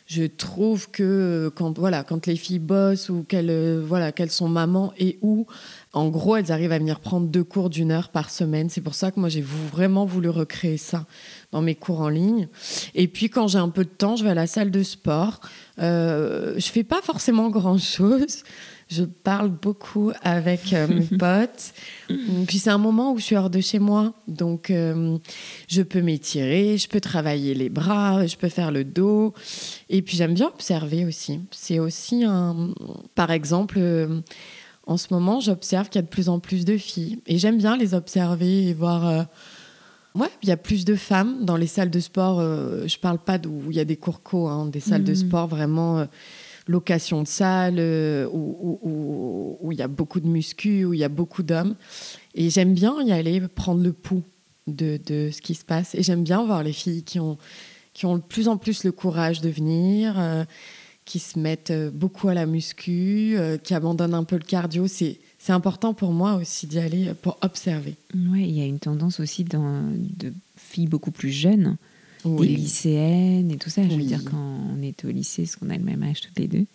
je 0.10 0.24
trouve 0.24 0.90
que 0.90 1.52
quand 1.56 1.78
voilà 1.78 2.04
quand 2.04 2.26
les 2.26 2.36
filles 2.36 2.58
bossent 2.58 3.10
ou 3.10 3.24
qu'elles 3.24 3.80
voilà 3.80 4.12
qu'elles 4.12 4.32
sont 4.32 4.50
mamans 4.50 4.92
et 4.98 5.20
où 5.22 5.46
en 5.92 6.10
gros, 6.10 6.36
elles 6.36 6.52
arrivent 6.52 6.72
à 6.72 6.78
venir 6.78 7.00
prendre 7.00 7.28
deux 7.28 7.44
cours 7.44 7.70
d'une 7.72 7.92
heure 7.92 8.10
par 8.10 8.30
semaine. 8.30 8.70
C'est 8.70 8.82
pour 8.82 8.94
ça 8.94 9.10
que 9.10 9.20
moi, 9.20 9.28
j'ai 9.28 9.42
vraiment 9.42 10.06
voulu 10.06 10.30
recréer 10.30 10.78
ça 10.78 11.08
dans 11.52 11.64
mes 11.64 11.74
cours 11.74 12.02
en 12.02 12.10
ligne. 12.10 12.48
Et 12.94 13.08
puis, 13.08 13.30
quand 13.32 13.48
j'ai 13.48 13.58
un 13.58 13.70
peu 13.70 13.84
de 13.86 13.90
temps, 13.90 14.16
je 14.16 14.24
vais 14.24 14.30
à 14.30 14.36
la 14.36 14.46
salle 14.46 14.70
de 14.70 14.84
sport. 14.84 15.40
Euh, 15.80 16.54
je 16.58 16.68
fais 16.68 16.84
pas 16.84 17.02
forcément 17.02 17.50
grand-chose. 17.50 18.44
Je 18.90 19.04
parle 19.04 19.50
beaucoup 19.50 20.12
avec 20.24 20.74
euh, 20.74 20.88
mes 20.88 21.06
potes. 21.18 21.74
Puis 22.48 22.60
c'est 22.60 22.72
un 22.72 22.78
moment 22.78 23.14
où 23.14 23.20
je 23.20 23.24
suis 23.24 23.36
hors 23.36 23.50
de 23.50 23.62
chez 23.62 23.80
moi. 23.80 24.14
Donc, 24.28 24.72
euh, 24.72 25.18
je 25.68 25.82
peux 25.82 26.02
m'étirer, 26.02 26.78
je 26.78 26.88
peux 26.88 27.00
travailler 27.00 27.54
les 27.54 27.70
bras, 27.70 28.26
je 28.26 28.36
peux 28.36 28.50
faire 28.50 28.72
le 28.72 28.84
dos. 28.84 29.34
Et 29.90 30.02
puis, 30.02 30.18
j'aime 30.18 30.34
bien 30.34 30.48
observer 30.48 31.06
aussi. 31.06 31.40
C'est 31.52 31.80
aussi 31.80 32.24
un. 32.26 32.74
Par 33.16 33.32
exemple, 33.32 33.76
euh, 33.78 34.22
en 34.88 34.98
ce 34.98 35.08
moment, 35.12 35.40
j'observe 35.40 35.90
qu'il 35.90 36.00
y 36.00 36.04
a 36.04 36.04
de 36.04 36.08
plus 36.08 36.30
en 36.30 36.40
plus 36.40 36.66
de 36.66 36.78
filles. 36.78 37.20
Et 37.28 37.38
j'aime 37.38 37.58
bien 37.58 37.78
les 37.78 37.94
observer 37.94 38.68
et 38.68 38.74
voir. 38.74 39.28
Ouais, 40.16 40.30
il 40.42 40.50
y 40.50 40.52
a 40.52 40.58
plus 40.58 40.86
de 40.86 40.96
femmes 40.96 41.46
dans 41.46 41.56
les 41.56 41.68
salles 41.68 41.92
de 41.92 42.00
sport. 42.00 42.40
Euh, 42.40 42.88
je 42.88 42.98
parle 42.98 43.20
pas 43.20 43.38
d'où 43.38 43.62
il 43.70 43.76
y 43.76 43.80
a 43.80 43.86
des 43.86 43.96
cours 43.96 44.24
co, 44.24 44.48
hein, 44.48 44.66
des 44.66 44.80
salles 44.80 45.04
de 45.04 45.12
mhm. 45.12 45.18
sport 45.18 45.48
vraiment. 45.48 46.00
Euh, 46.00 46.06
location 46.70 47.24
de 47.24 47.28
salle, 47.28 47.80
où, 48.32 49.70
il 49.72 49.78
y 49.78 49.82
a 49.82 49.88
beaucoup 49.88 50.20
de 50.20 50.28
muscu, 50.28 50.86
où 50.86 50.94
il 50.94 51.00
y 51.00 51.04
a 51.04 51.10
beaucoup 51.10 51.44
d'hommes. 51.44 51.76
Et 52.36 52.50
j'aime 52.50 52.74
bien 52.74 53.02
y 53.02 53.12
aller 53.12 53.42
prendre 53.48 53.84
le 53.84 53.92
pouls 53.92 54.24
de, 54.68 55.00
de 55.06 55.30
ce 55.32 55.42
qui 55.42 55.56
se 55.56 55.66
passe. 55.66 55.96
Et 55.96 56.04
j'aime 56.04 56.24
bien 56.24 56.46
voir 56.46 56.64
les 56.64 56.74
filles 56.74 57.04
qui 57.04 57.20
ont, 57.20 57.38
qui 57.94 58.06
ont 58.06 58.18
de 58.18 58.24
plus 58.24 58.48
en 58.48 58.58
plus 58.58 58.84
le 58.84 58.92
courage 58.92 59.42
de 59.42 59.50
venir, 59.50 60.46
qui 61.10 61.18
se 61.18 61.40
mettent 61.40 61.72
euh, 61.72 61.90
beaucoup 61.90 62.30
à 62.30 62.36
la 62.36 62.46
muscu, 62.46 63.34
euh, 63.36 63.58
qui 63.58 63.74
abandonnent 63.74 64.14
un 64.14 64.24
peu 64.24 64.38
le 64.38 64.44
cardio. 64.44 64.86
C'est 64.88 65.20
c'est 65.42 65.54
important 65.54 65.94
pour 65.94 66.12
moi 66.12 66.36
aussi 66.36 66.68
d'y 66.68 66.80
aller 66.80 67.14
pour 67.22 67.38
observer. 67.42 67.96
Oui, 68.14 68.44
il 68.44 68.52
y 68.52 68.62
a 68.62 68.66
une 68.66 68.78
tendance 68.78 69.22
aussi 69.22 69.46
dans, 69.46 69.90
de 70.18 70.34
filles 70.58 70.88
beaucoup 70.88 71.12
plus 71.12 71.32
jeunes 71.32 71.78
des 72.26 72.48
lycéennes 72.48 73.52
et 73.52 73.58
tout 73.58 73.70
ça. 73.70 73.82
Je 73.84 73.96
veux 73.96 74.04
dire, 74.04 74.24
quand 74.24 74.60
on 74.78 74.82
était 74.84 75.08
au 75.08 75.12
lycée, 75.12 75.44
parce 75.44 75.56
qu'on 75.56 75.70
a 75.70 75.78
le 75.78 75.84
même 75.84 76.04
âge 76.04 76.22
toutes 76.22 76.38
les 76.38 76.48
deux? 76.48 76.66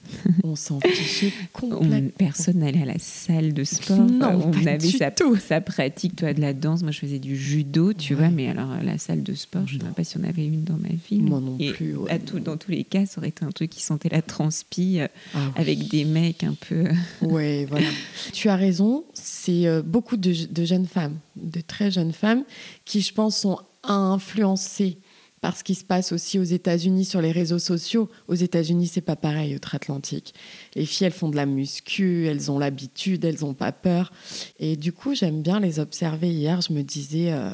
On 0.43 0.57
s'en 0.57 0.81
fichait 0.81 1.33
complètement. 1.53 2.11
personne 2.17 2.59
n'allait 2.59 2.83
à 2.83 2.87
la 2.87 2.99
salle 2.99 3.53
de 3.53 3.65
sport. 3.65 3.99
Non, 3.99 4.53
on 4.53 4.67
avait 4.67 4.81
sa, 4.81 5.11
sa, 5.41 5.61
pratique, 5.61 6.17
toi, 6.17 6.33
de 6.33 6.41
la 6.41 6.55
danse. 6.55 6.83
Moi, 6.83 6.93
je 6.93 6.99
faisais 6.99 7.19
du 7.19 7.37
judo, 7.37 7.93
tu 7.93 8.15
vois, 8.15 8.31
mais 8.31 8.49
alors 8.49 8.71
la 8.83 8.99
salle 8.99 9.23
de 9.23 9.35
sport, 9.35 9.67
je 9.67 9.77
ne 9.77 9.83
sais 9.83 9.89
pas 9.95 10.05
si 10.05 10.17
on 10.19 10.25
avait 10.25 10.47
une 10.47 10.65
dans 10.65 10.77
ma 10.77 10.89
vie. 10.89 11.21
Moi 11.21 11.41
non 11.41 11.57
plus. 11.57 11.97
À 12.09 12.19
tout, 12.19 12.41
dans 12.41 12.57
tous 12.57 12.71
les 12.71 12.85
cas, 12.85 13.07
ça 13.07 13.19
aurait 13.19 13.29
été 13.29 13.45
un 13.45 13.51
truc 13.51 13.71
qui 13.71 13.83
sentait 13.83 14.09
la 14.09 14.23
transpi 14.23 15.01
euh, 15.01 15.09
ah 15.35 15.39
avec 15.57 15.89
des 15.89 16.05
mecs 16.05 16.45
un 16.45 16.55
peu. 16.55 16.85
Oui, 17.23 17.65
voilà. 17.65 17.87
tu 18.33 18.49
as 18.49 18.57
raison. 18.57 19.05
C'est 19.15 19.67
euh, 19.67 19.83
beaucoup 19.83 20.17
de, 20.17 20.33
de 20.51 20.65
jeunes 20.65 20.87
femmes, 20.87 21.17
de 21.37 21.61
très 21.61 21.91
jeunes 21.91 22.13
femmes, 22.13 22.45
qui, 22.85 23.01
je 23.01 23.13
pense, 23.13 23.39
sont 23.39 23.59
influencées 23.83 24.99
par 25.45 25.59
ce 25.59 25.63
qui 25.63 25.75
se 25.75 25.85
passe 25.85 26.11
aussi 26.13 26.39
aux 26.39 26.45
États-Unis 26.45 27.05
sur 27.05 27.21
les 27.21 27.31
réseaux 27.31 27.59
sociaux. 27.59 28.09
Aux 28.29 28.35
États-Unis, 28.35 28.87
c'est 28.87 29.03
pas 29.03 29.15
pareil 29.15 29.55
outre-Atlantique. 29.55 30.33
Les 30.75 30.87
filles, 30.87 31.09
elles 31.09 31.13
font 31.13 31.29
de 31.29 31.37
la 31.37 31.45
muscu, 31.45 32.27
elles 32.27 32.51
ont 32.51 32.59
l'habitude, 32.59 33.27
elles 33.27 33.41
n'ont 33.43 33.53
pas 33.53 33.71
peur. 33.71 34.11
Et 34.59 34.75
du 34.75 34.95
coup, 34.95 35.15
j'aime 35.15 35.43
bien 35.43 35.61
les 35.61 35.81
observer. 35.81 36.31
Hier, 36.31 36.63
je 36.63 36.73
me 36.73 36.81
disais 36.81 37.31
euh, 37.31 37.51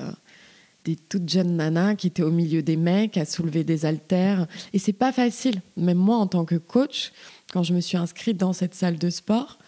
des 0.85 0.95
toutes 0.95 1.29
jeunes 1.29 1.57
nanas 1.57 1.97
qui 1.97 2.07
étaient 2.07 2.23
au 2.23 2.31
milieu 2.31 2.63
des 2.63 2.77
mecs 2.77 3.17
à 3.17 3.25
soulever 3.25 3.65
des 3.65 3.85
haltères. 3.85 4.47
Et 4.73 4.79
c'est 4.79 4.93
pas 4.93 5.11
facile. 5.11 5.61
Même 5.77 5.99
moi, 5.99 6.19
en 6.19 6.29
tant 6.29 6.45
que 6.45 6.55
coach, 6.55 7.11
quand 7.53 7.65
je 7.65 7.75
me 7.75 7.81
suis 7.81 7.97
inscrite 7.97 8.37
dans 8.37 8.53
cette 8.53 8.77
salle 8.77 8.99
de 8.99 9.11
sport, 9.11 9.59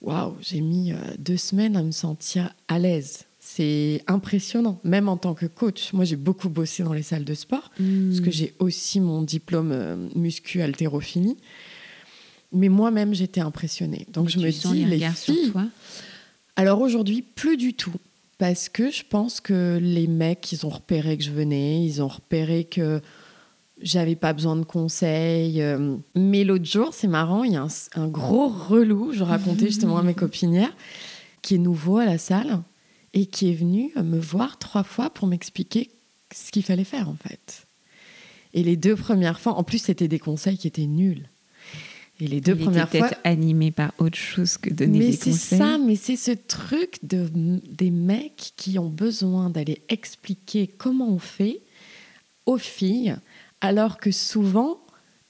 waouh, 0.00 0.36
j'ai 0.40 0.60
mis 0.60 0.92
euh, 0.92 0.98
deux 1.18 1.36
semaines 1.36 1.74
à 1.74 1.82
me 1.82 1.90
sentir 1.90 2.54
à 2.68 2.78
l'aise 2.78 3.24
c'est 3.54 4.02
impressionnant, 4.06 4.80
même 4.84 5.08
en 5.08 5.16
tant 5.16 5.34
que 5.34 5.46
coach. 5.46 5.92
Moi, 5.92 6.04
j'ai 6.04 6.16
beaucoup 6.16 6.48
bossé 6.48 6.82
dans 6.82 6.92
les 6.92 7.02
salles 7.02 7.24
de 7.24 7.34
sport, 7.34 7.70
parce 7.70 8.20
que 8.20 8.28
hmm. 8.28 8.32
j'ai 8.32 8.54
aussi 8.58 9.00
mon 9.00 9.22
diplôme 9.22 9.72
euh, 9.72 9.96
muscu-haltérophilie. 10.14 11.36
Mais 12.52 12.68
moi-même, 12.68 13.12
j'étais 13.12 13.40
impressionnée. 13.40 14.06
Donc, 14.12 14.28
je 14.28 14.38
me 14.38 14.50
dis, 14.50 14.84
les, 14.84 15.00
filles... 15.10 15.50
toi? 15.50 15.66
Alors 16.56 16.80
aujourd'hui, 16.80 17.22
plus 17.22 17.56
du 17.56 17.74
tout. 17.74 17.94
Parce 18.38 18.68
que 18.68 18.90
je 18.90 19.02
pense 19.08 19.40
que 19.40 19.78
les 19.82 20.06
mecs, 20.06 20.52
ils 20.52 20.64
ont 20.64 20.70
repéré 20.70 21.18
que 21.18 21.24
je 21.24 21.30
venais, 21.30 21.84
ils 21.84 22.02
ont 22.02 22.08
repéré 22.08 22.64
que 22.64 23.00
j'avais 23.82 24.16
pas 24.16 24.32
besoin 24.32 24.56
de 24.56 24.64
conseils. 24.64 25.60
Euh. 25.60 25.96
Mais 26.14 26.44
l'autre 26.44 26.64
jour, 26.64 26.90
c'est 26.92 27.08
marrant, 27.08 27.44
il 27.44 27.52
y 27.52 27.56
a 27.56 27.62
un, 27.62 27.68
un 27.96 28.08
gros 28.08 28.48
relou, 28.48 29.12
je 29.12 29.24
racontais 29.24 29.66
justement 29.66 29.98
à 29.98 30.02
mes 30.02 30.14
copinières, 30.24 30.74
qui 31.42 31.56
est 31.56 31.58
nouveau 31.58 31.98
à 31.98 32.06
la 32.06 32.18
salle 32.18 32.60
et 33.14 33.26
qui 33.26 33.50
est 33.50 33.54
venu 33.54 33.92
me 33.96 34.18
voir 34.18 34.58
trois 34.58 34.84
fois 34.84 35.10
pour 35.10 35.26
m'expliquer 35.26 35.90
ce 36.32 36.50
qu'il 36.50 36.62
fallait 36.62 36.84
faire 36.84 37.08
en 37.08 37.16
fait. 37.16 37.66
Et 38.54 38.62
les 38.62 38.76
deux 38.76 38.96
premières 38.96 39.38
fois, 39.40 39.52
en 39.52 39.62
plus, 39.62 39.78
c'était 39.78 40.08
des 40.08 40.18
conseils 40.18 40.58
qui 40.58 40.66
étaient 40.66 40.86
nuls. 40.86 41.28
Et 42.20 42.26
les 42.26 42.40
deux 42.40 42.56
premières 42.56 42.88
était 42.88 42.98
fois, 42.98 43.10
animé 43.24 43.70
par 43.70 43.92
autre 43.98 44.18
chose 44.18 44.58
que 44.58 44.68
donner 44.70 44.98
des 44.98 45.16
conseils. 45.16 45.32
Mais 45.32 45.38
c'est 45.38 45.56
ça, 45.56 45.78
mais 45.78 45.96
c'est 45.96 46.16
ce 46.16 46.32
truc 46.32 46.98
de 47.02 47.30
des 47.70 47.90
mecs 47.90 48.52
qui 48.56 48.78
ont 48.78 48.90
besoin 48.90 49.48
d'aller 49.48 49.82
expliquer 49.88 50.66
comment 50.66 51.08
on 51.08 51.18
fait 51.18 51.60
aux 52.44 52.58
filles, 52.58 53.16
alors 53.62 53.96
que 53.96 54.10
souvent 54.10 54.80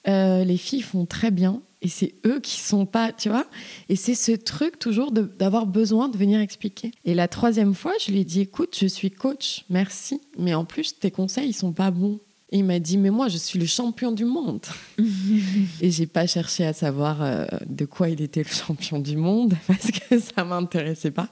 euh, 0.07 0.43
les 0.43 0.57
filles 0.57 0.81
font 0.81 1.05
très 1.05 1.31
bien 1.31 1.61
et 1.81 1.87
c'est 1.87 2.13
eux 2.25 2.39
qui 2.39 2.59
sont 2.59 2.85
pas, 2.85 3.11
tu 3.11 3.29
vois. 3.29 3.47
Et 3.89 3.95
c'est 3.95 4.13
ce 4.13 4.31
truc 4.31 4.77
toujours 4.77 5.11
d'avoir 5.11 5.65
besoin 5.65 6.09
de 6.09 6.17
venir 6.17 6.39
expliquer. 6.39 6.91
Et 7.05 7.15
la 7.15 7.27
troisième 7.27 7.73
fois, 7.73 7.93
je 8.05 8.11
lui 8.11 8.19
ai 8.19 8.25
dit, 8.25 8.41
écoute, 8.41 8.77
je 8.79 8.85
suis 8.85 9.09
coach, 9.09 9.65
merci, 9.69 10.21
mais 10.37 10.53
en 10.53 10.65
plus 10.65 10.99
tes 10.99 11.11
conseils 11.11 11.49
ils 11.49 11.53
sont 11.53 11.73
pas 11.73 11.91
bons. 11.91 12.19
Et 12.53 12.57
il 12.57 12.65
m'a 12.65 12.79
dit, 12.79 12.97
mais 12.97 13.09
moi 13.09 13.29
je 13.29 13.37
suis 13.37 13.57
le 13.57 13.65
champion 13.65 14.11
du 14.11 14.25
monde. 14.25 14.65
et 15.81 15.89
j'ai 15.89 16.05
pas 16.05 16.27
cherché 16.27 16.65
à 16.65 16.73
savoir 16.73 17.21
euh, 17.21 17.45
de 17.65 17.85
quoi 17.85 18.09
il 18.09 18.21
était 18.21 18.43
le 18.43 18.49
champion 18.49 18.99
du 18.99 19.17
monde 19.17 19.55
parce 19.67 19.89
que 19.89 20.19
ça 20.19 20.43
m'intéressait 20.43 21.11
pas. 21.11 21.29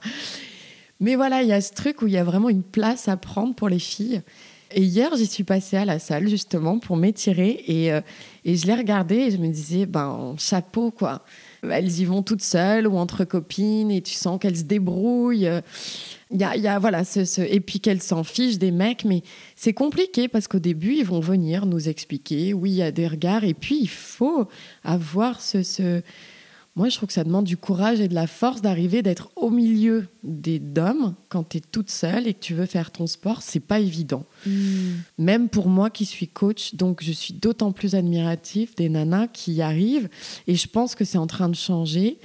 Mais 0.98 1.14
voilà, 1.14 1.42
il 1.42 1.48
y 1.48 1.52
a 1.52 1.60
ce 1.60 1.72
truc 1.72 2.02
où 2.02 2.06
il 2.06 2.12
y 2.12 2.18
a 2.18 2.24
vraiment 2.24 2.48
une 2.48 2.62
place 2.62 3.08
à 3.08 3.16
prendre 3.16 3.54
pour 3.54 3.68
les 3.68 3.78
filles. 3.78 4.22
Et 4.72 4.82
hier, 4.82 5.14
j'y 5.16 5.26
suis 5.26 5.44
passée 5.44 5.76
à 5.76 5.84
la 5.84 5.98
salle 5.98 6.28
justement 6.28 6.78
pour 6.78 6.96
m'étirer 6.96 7.64
et, 7.66 7.92
euh, 7.92 8.00
et 8.44 8.56
je 8.56 8.66
l'ai 8.66 8.74
regardé 8.74 9.16
et 9.16 9.30
je 9.30 9.36
me 9.36 9.48
disais, 9.48 9.86
ben, 9.86 10.34
chapeau 10.38 10.90
quoi. 10.90 11.24
elles 11.62 12.00
y 12.00 12.04
vont 12.04 12.22
toutes 12.22 12.42
seules 12.42 12.86
ou 12.86 12.96
entre 12.96 13.24
copines 13.24 13.90
et 13.90 14.00
tu 14.00 14.14
sens 14.14 14.38
qu'elles 14.40 14.56
se 14.56 14.64
débrouillent. 14.64 15.48
Il 16.30 16.40
y 16.40 16.44
a, 16.44 16.78
voilà, 16.78 17.04
ce, 17.04 17.40
et 17.40 17.60
puis 17.60 17.80
qu'elles 17.80 18.02
s'en 18.02 18.24
fichent 18.24 18.58
des 18.58 18.70
mecs, 18.70 19.04
mais 19.04 19.22
c'est 19.56 19.72
compliqué 19.72 20.28
parce 20.28 20.48
qu'au 20.48 20.60
début, 20.60 20.94
ils 20.94 21.04
vont 21.04 21.20
venir 21.20 21.66
nous 21.66 21.88
expliquer, 21.88 22.54
oui, 22.54 22.70
il 22.70 22.76
y 22.76 22.82
a 22.82 22.92
des 22.92 23.08
regards, 23.08 23.44
et 23.44 23.54
puis 23.54 23.78
il 23.80 23.88
faut 23.88 24.48
avoir 24.84 25.40
ce 25.40 26.02
moi, 26.76 26.88
je 26.88 26.96
trouve 26.96 27.08
que 27.08 27.12
ça 27.12 27.24
demande 27.24 27.46
du 27.46 27.56
courage 27.56 28.00
et 28.00 28.06
de 28.06 28.14
la 28.14 28.28
force 28.28 28.62
d'arriver 28.62 29.02
d'être 29.02 29.30
au 29.34 29.50
milieu 29.50 30.06
des 30.22 30.60
d'hommes 30.60 31.14
quand 31.28 31.48
tu 31.48 31.56
es 31.56 31.60
toute 31.60 31.90
seule 31.90 32.28
et 32.28 32.34
que 32.34 32.38
tu 32.38 32.54
veux 32.54 32.66
faire 32.66 32.92
ton 32.92 33.08
sport. 33.08 33.42
C'est 33.42 33.60
pas 33.60 33.80
évident. 33.80 34.24
Hmm. 34.46 35.00
Même 35.18 35.48
pour 35.48 35.68
moi 35.68 35.90
qui 35.90 36.06
suis 36.06 36.28
coach, 36.28 36.76
donc 36.76 37.02
je 37.02 37.10
suis 37.10 37.34
d'autant 37.34 37.72
plus 37.72 37.96
admirative 37.96 38.74
des 38.76 38.88
nanas 38.88 39.26
qui 39.26 39.54
y 39.54 39.62
arrivent. 39.62 40.08
Et 40.46 40.54
je 40.54 40.68
pense 40.68 40.94
que 40.94 41.04
c'est 41.04 41.18
en 41.18 41.26
train 41.26 41.48
de 41.48 41.56
changer. 41.56 42.18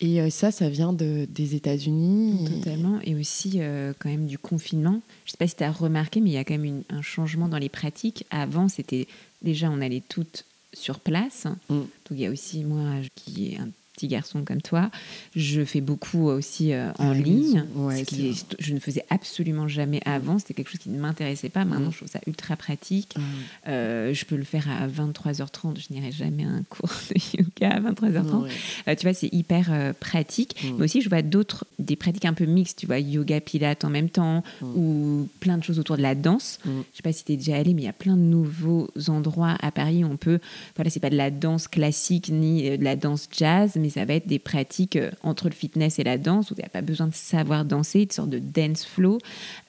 Et 0.00 0.20
euh, 0.20 0.30
ça, 0.30 0.50
ça 0.50 0.68
vient 0.68 0.92
de, 0.92 1.28
des 1.30 1.54
États-Unis. 1.54 2.48
Totalement. 2.56 2.98
Et 3.04 3.14
aussi, 3.14 3.60
euh, 3.60 3.92
quand 4.00 4.08
même, 4.08 4.26
du 4.26 4.36
confinement. 4.36 5.00
Je 5.24 5.28
ne 5.28 5.30
sais 5.30 5.36
pas 5.38 5.46
si 5.46 5.54
tu 5.54 5.62
as 5.62 5.70
remarqué, 5.70 6.20
mais 6.20 6.30
il 6.30 6.32
y 6.32 6.38
a 6.38 6.44
quand 6.44 6.58
même 6.58 6.82
un 6.90 7.02
changement 7.02 7.46
dans 7.46 7.58
les 7.58 7.68
pratiques. 7.68 8.26
Avant, 8.30 8.68
c'était 8.68 9.06
déjà, 9.42 9.70
on 9.70 9.80
allait 9.80 10.02
toutes 10.06 10.44
sur 10.72 10.98
place. 10.98 11.46
Hmm. 11.68 11.78
Donc, 11.78 12.10
il 12.10 12.20
y 12.20 12.26
a 12.26 12.30
aussi, 12.30 12.64
moi, 12.64 12.96
qui 13.14 13.52
est 13.52 13.58
un 13.58 13.68
petit 13.94 14.08
garçon 14.08 14.44
comme 14.44 14.62
toi. 14.62 14.90
Je 15.36 15.64
fais 15.64 15.80
beaucoup 15.80 16.28
aussi 16.28 16.72
euh, 16.72 16.90
en 16.98 17.12
ligne, 17.12 17.64
ce 17.74 18.04
qui 18.04 18.44
je 18.58 18.74
ne 18.74 18.80
faisais 18.80 19.04
absolument 19.10 19.68
jamais 19.68 20.00
avant. 20.04 20.38
C'était 20.38 20.54
quelque 20.54 20.70
chose 20.70 20.80
qui 20.80 20.90
ne 20.90 20.98
m'intéressait 20.98 21.50
pas. 21.50 21.64
Maintenant, 21.64 21.88
mm. 21.88 21.92
je 21.92 21.96
trouve 21.98 22.08
ça 22.08 22.20
ultra 22.26 22.56
pratique. 22.56 23.16
Mm. 23.16 23.22
Euh, 23.68 24.14
je 24.14 24.24
peux 24.24 24.36
le 24.36 24.44
faire 24.44 24.66
à 24.70 24.88
23h30. 24.88 25.78
Je 25.78 25.92
n'irai 25.92 26.10
jamais 26.10 26.44
à 26.44 26.48
un 26.48 26.62
cours 26.68 26.90
de 27.10 27.38
yoga 27.38 27.76
à 27.76 27.80
23h30. 27.80 28.48
Euh, 28.88 28.94
tu 28.94 29.02
vois, 29.02 29.14
c'est 29.14 29.32
hyper 29.32 29.94
pratique. 30.00 30.62
Mm. 30.64 30.76
Mais 30.78 30.84
aussi, 30.84 31.02
je 31.02 31.08
vois 31.08 31.22
d'autres, 31.22 31.66
des 31.78 31.96
pratiques 31.96 32.24
un 32.24 32.34
peu 32.34 32.46
mixtes. 32.46 32.78
Tu 32.78 32.86
vois, 32.86 32.98
yoga, 32.98 33.40
pilates 33.40 33.84
en 33.84 33.90
même 33.90 34.08
temps, 34.08 34.42
ou 34.62 35.28
plein 35.40 35.58
de 35.58 35.64
choses 35.64 35.78
autour 35.78 35.96
de 35.96 36.02
la 36.02 36.14
danse. 36.14 36.58
Je 36.64 36.70
ne 36.70 36.82
sais 36.94 37.02
pas 37.02 37.12
si 37.12 37.24
tu 37.24 37.32
es 37.32 37.36
déjà 37.36 37.56
allé, 37.56 37.74
mais 37.74 37.82
il 37.82 37.86
y 37.86 37.88
a 37.88 37.92
plein 37.92 38.16
de 38.16 38.22
nouveaux 38.22 38.88
endroits 39.08 39.56
à 39.60 39.70
Paris 39.70 40.02
où 40.02 40.08
on 40.08 40.16
peut. 40.16 40.38
Voilà, 40.76 40.90
c'est 40.90 41.00
pas 41.00 41.10
de 41.10 41.16
la 41.16 41.30
danse 41.30 41.68
classique 41.68 42.30
ni 42.30 42.78
de 42.78 42.82
la 42.82 42.96
danse 42.96 43.28
jazz, 43.30 43.76
mais 43.82 43.90
ça 43.90 44.04
va 44.04 44.14
être 44.14 44.26
des 44.26 44.38
pratiques 44.38 44.96
euh, 44.96 45.10
entre 45.22 45.48
le 45.48 45.54
fitness 45.54 45.98
et 45.98 46.04
la 46.04 46.16
danse 46.16 46.50
où 46.50 46.54
il 46.54 46.58
n'y 46.58 46.64
a 46.64 46.70
pas 46.70 46.80
besoin 46.80 47.08
de 47.08 47.14
savoir 47.14 47.64
danser, 47.64 48.02
une 48.02 48.10
sorte 48.10 48.30
de 48.30 48.38
dance 48.38 48.84
flow. 48.84 49.18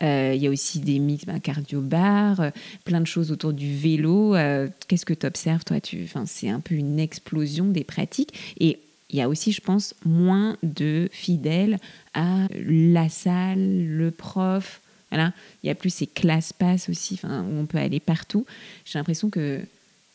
Euh, 0.01 0.31
il 0.35 0.41
y 0.41 0.47
a 0.47 0.49
aussi 0.49 0.79
des 0.79 0.99
mix 0.99 1.25
ben, 1.25 1.39
cardio-bar, 1.39 2.39
euh, 2.39 2.49
plein 2.85 3.01
de 3.01 3.07
choses 3.07 3.31
autour 3.31 3.51
du 3.53 3.75
vélo. 3.75 4.35
Qu'est-ce 4.87 5.05
que 5.05 5.13
tu 5.13 5.25
observes, 5.25 5.63
toi? 5.63 5.81
Tu, 5.81 6.07
C'est 6.25 6.49
un 6.49 6.59
peu 6.59 6.75
une 6.75 6.99
explosion 6.99 7.65
des 7.65 7.83
pratiques. 7.83 8.55
Et 8.59 8.79
il 9.09 9.17
y 9.17 9.21
a 9.21 9.27
aussi, 9.27 9.51
je 9.51 9.61
pense, 9.61 9.95
moins 10.05 10.57
de 10.63 11.09
fidèles 11.11 11.79
à 12.13 12.47
la 12.55 13.09
salle, 13.09 13.85
le 13.85 14.11
prof. 14.11 14.81
Voilà. 15.11 15.33
Il 15.63 15.67
y 15.67 15.69
a 15.69 15.75
plus 15.75 15.93
ces 15.93 16.07
classes 16.07 16.53
pass 16.53 16.89
aussi, 16.89 17.19
où 17.23 17.27
on 17.27 17.65
peut 17.65 17.77
aller 17.77 17.99
partout. 17.99 18.45
J'ai 18.85 18.97
l'impression 18.97 19.29
que 19.29 19.61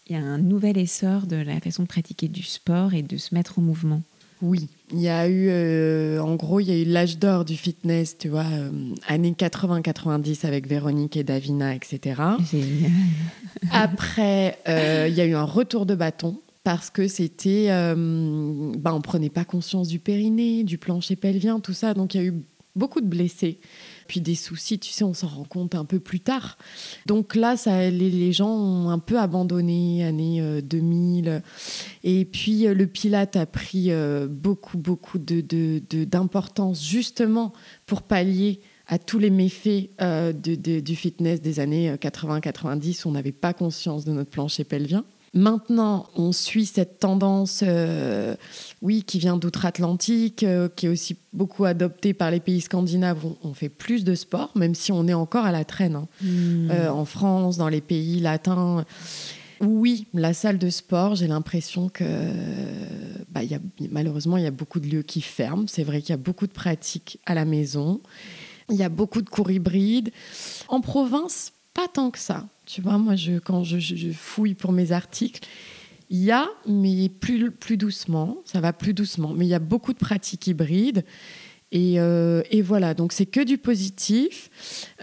il 0.08 0.16
y 0.16 0.18
a 0.18 0.24
un 0.24 0.38
nouvel 0.38 0.78
essor 0.78 1.26
de 1.26 1.36
la 1.36 1.60
façon 1.60 1.82
de 1.82 1.88
pratiquer 1.88 2.28
du 2.28 2.42
sport 2.42 2.94
et 2.94 3.02
de 3.02 3.16
se 3.16 3.34
mettre 3.34 3.58
en 3.58 3.62
mouvement. 3.62 4.02
Oui, 4.40 4.68
il 4.92 5.00
y 5.00 5.08
a 5.08 5.28
eu, 5.28 5.48
euh, 5.50 6.20
en 6.20 6.36
gros, 6.36 6.60
il 6.60 6.68
y 6.68 6.70
a 6.70 6.76
eu 6.76 6.84
l'âge 6.84 7.18
d'or 7.18 7.44
du 7.44 7.56
fitness, 7.56 8.16
tu 8.16 8.28
vois, 8.28 8.44
euh, 8.44 8.70
années 9.08 9.34
80-90 9.36 10.46
avec 10.46 10.68
Véronique 10.68 11.16
et 11.16 11.24
Davina, 11.24 11.74
etc. 11.74 12.22
Génial. 12.50 12.92
Après, 13.72 14.58
euh, 14.68 15.06
il 15.08 15.14
y 15.14 15.20
a 15.20 15.26
eu 15.26 15.34
un 15.34 15.44
retour 15.44 15.86
de 15.86 15.94
bâton 15.96 16.40
parce 16.62 16.90
que 16.90 17.08
c'était, 17.08 17.68
ben, 17.68 18.92
on 18.92 19.00
prenait 19.00 19.30
pas 19.30 19.44
conscience 19.44 19.88
du 19.88 19.98
périnée, 19.98 20.64
du 20.64 20.76
plancher 20.76 21.16
pelvien, 21.16 21.60
tout 21.60 21.72
ça, 21.72 21.94
donc 21.94 22.14
il 22.14 22.20
y 22.20 22.24
a 22.24 22.26
eu 22.26 22.34
beaucoup 22.76 23.00
de 23.00 23.06
blessés 23.06 23.58
puis 24.08 24.20
des 24.20 24.34
soucis, 24.34 24.78
tu 24.78 24.90
sais, 24.90 25.04
on 25.04 25.14
s'en 25.14 25.28
rend 25.28 25.44
compte 25.44 25.74
un 25.74 25.84
peu 25.84 26.00
plus 26.00 26.20
tard. 26.20 26.58
Donc 27.06 27.36
là, 27.36 27.56
ça, 27.56 27.90
les, 27.90 28.32
gens 28.32 28.50
ont 28.50 28.88
un 28.88 28.98
peu 28.98 29.18
abandonné, 29.18 30.04
année 30.04 30.62
2000. 30.62 31.28
Euh, 31.28 31.40
Et 32.02 32.24
puis 32.24 32.66
euh, 32.66 32.74
le 32.74 32.86
Pilate 32.86 33.36
a 33.36 33.46
pris 33.46 33.92
euh, 33.92 34.26
beaucoup, 34.26 34.78
beaucoup 34.78 35.18
d'importance 35.18 36.80
de, 36.80 36.84
justement 36.84 37.52
pour 37.86 38.02
pallier 38.02 38.60
à 38.86 38.98
tous 38.98 39.18
les 39.18 39.30
méfaits 39.30 39.90
du 40.42 40.96
fitness 40.96 41.42
des 41.42 41.60
années 41.60 41.94
80-90. 41.94 43.02
On 43.04 43.10
n'avait 43.10 43.32
pas 43.32 43.52
conscience 43.52 44.06
de 44.06 44.12
notre 44.12 44.30
plancher 44.30 44.64
pelvien. 44.64 45.04
Maintenant, 45.38 46.08
on 46.16 46.32
suit 46.32 46.66
cette 46.66 46.98
tendance, 46.98 47.62
euh, 47.64 48.34
oui, 48.82 49.04
qui 49.04 49.20
vient 49.20 49.36
d'outre-Atlantique, 49.36 50.42
euh, 50.42 50.68
qui 50.68 50.86
est 50.86 50.88
aussi 50.88 51.16
beaucoup 51.32 51.64
adoptée 51.64 52.12
par 52.12 52.32
les 52.32 52.40
pays 52.40 52.60
scandinaves. 52.60 53.24
On, 53.44 53.54
fait 53.54 53.68
plus 53.68 54.02
de 54.02 54.16
sport, 54.16 54.50
même 54.56 54.74
si 54.74 54.90
on 54.90 55.06
est 55.06 55.14
encore 55.14 55.44
à 55.44 55.52
la 55.52 55.64
traîne. 55.64 55.94
Hein. 55.94 56.08
Hmm. 56.20 56.70
Euh, 56.72 56.90
en 56.90 57.04
France, 57.04 57.56
dans 57.56 57.68
les 57.68 57.80
pays 57.80 58.18
latins. 58.18 58.84
Oui, 59.60 60.08
la 60.12 60.34
salle 60.34 60.58
de 60.58 60.70
sport, 60.70 61.14
j'ai 61.14 61.28
l'impression 61.28 61.88
que 61.88 62.04
bah, 63.30 63.44
y 63.44 63.54
a, 63.54 63.60
malheureusement, 63.92 64.38
il 64.38 64.42
y 64.42 64.48
a 64.48 64.50
beaucoup 64.50 64.80
de 64.80 64.88
lieux 64.88 65.02
qui 65.02 65.20
ferment. 65.20 65.66
C'est 65.68 65.84
vrai 65.84 66.00
qu'il 66.00 66.10
y 66.10 66.14
a 66.14 66.16
beaucoup 66.16 66.48
de 66.48 66.52
pratiques 66.52 67.20
à 67.26 67.34
la 67.34 67.44
maison. 67.44 68.00
Il 68.70 68.76
y 68.76 68.82
a 68.82 68.88
beaucoup 68.88 69.22
de 69.22 69.30
cours 69.30 69.52
hybrides. 69.52 70.10
En 70.66 70.80
province, 70.80 71.52
pas 71.78 71.86
tant 71.86 72.10
que 72.10 72.18
ça. 72.18 72.48
Tu 72.66 72.80
vois, 72.80 72.98
moi, 72.98 73.14
je, 73.14 73.38
quand 73.38 73.62
je, 73.62 74.10
fouille 74.10 74.54
pour 74.54 74.72
mes 74.72 74.90
articles, 74.90 75.46
il 76.10 76.24
y 76.24 76.32
a, 76.32 76.48
mais 76.66 77.08
plus, 77.08 77.76
doucement, 77.76 78.38
ça 78.44 78.60
va 78.60 78.72
plus 78.72 78.94
doucement, 78.94 79.32
mais 79.32 79.46
il 79.46 79.48
y 79.48 79.54
a 79.54 79.60
beaucoup 79.60 79.92
de 79.92 79.98
pratiques 79.98 80.48
hybrides. 80.48 81.04
Et, 81.70 82.00
euh, 82.00 82.42
voilà, 82.64 82.94
donc 82.94 83.12
c'est 83.12 83.26
que 83.26 83.44
du 83.44 83.58
positif. 83.58 84.50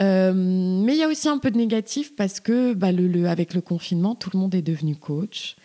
Euh, 0.02 0.34
mais 0.36 0.96
il 0.96 1.00
y 1.00 1.04
a 1.04 1.08
aussi 1.08 1.30
un 1.30 1.38
peu 1.38 1.50
de 1.50 1.58
négatif 1.58 2.14
parce 2.18 2.42
que 2.42 2.74
bah, 2.74 2.92
le, 2.92 3.30
avec 3.30 3.54
le 3.54 3.62
confinement, 3.62 4.14
tout 4.14 4.32
le 4.34 4.40
monde 4.40 4.54
est 4.54 4.62
devenu 4.62 4.98
coach. 4.98 5.56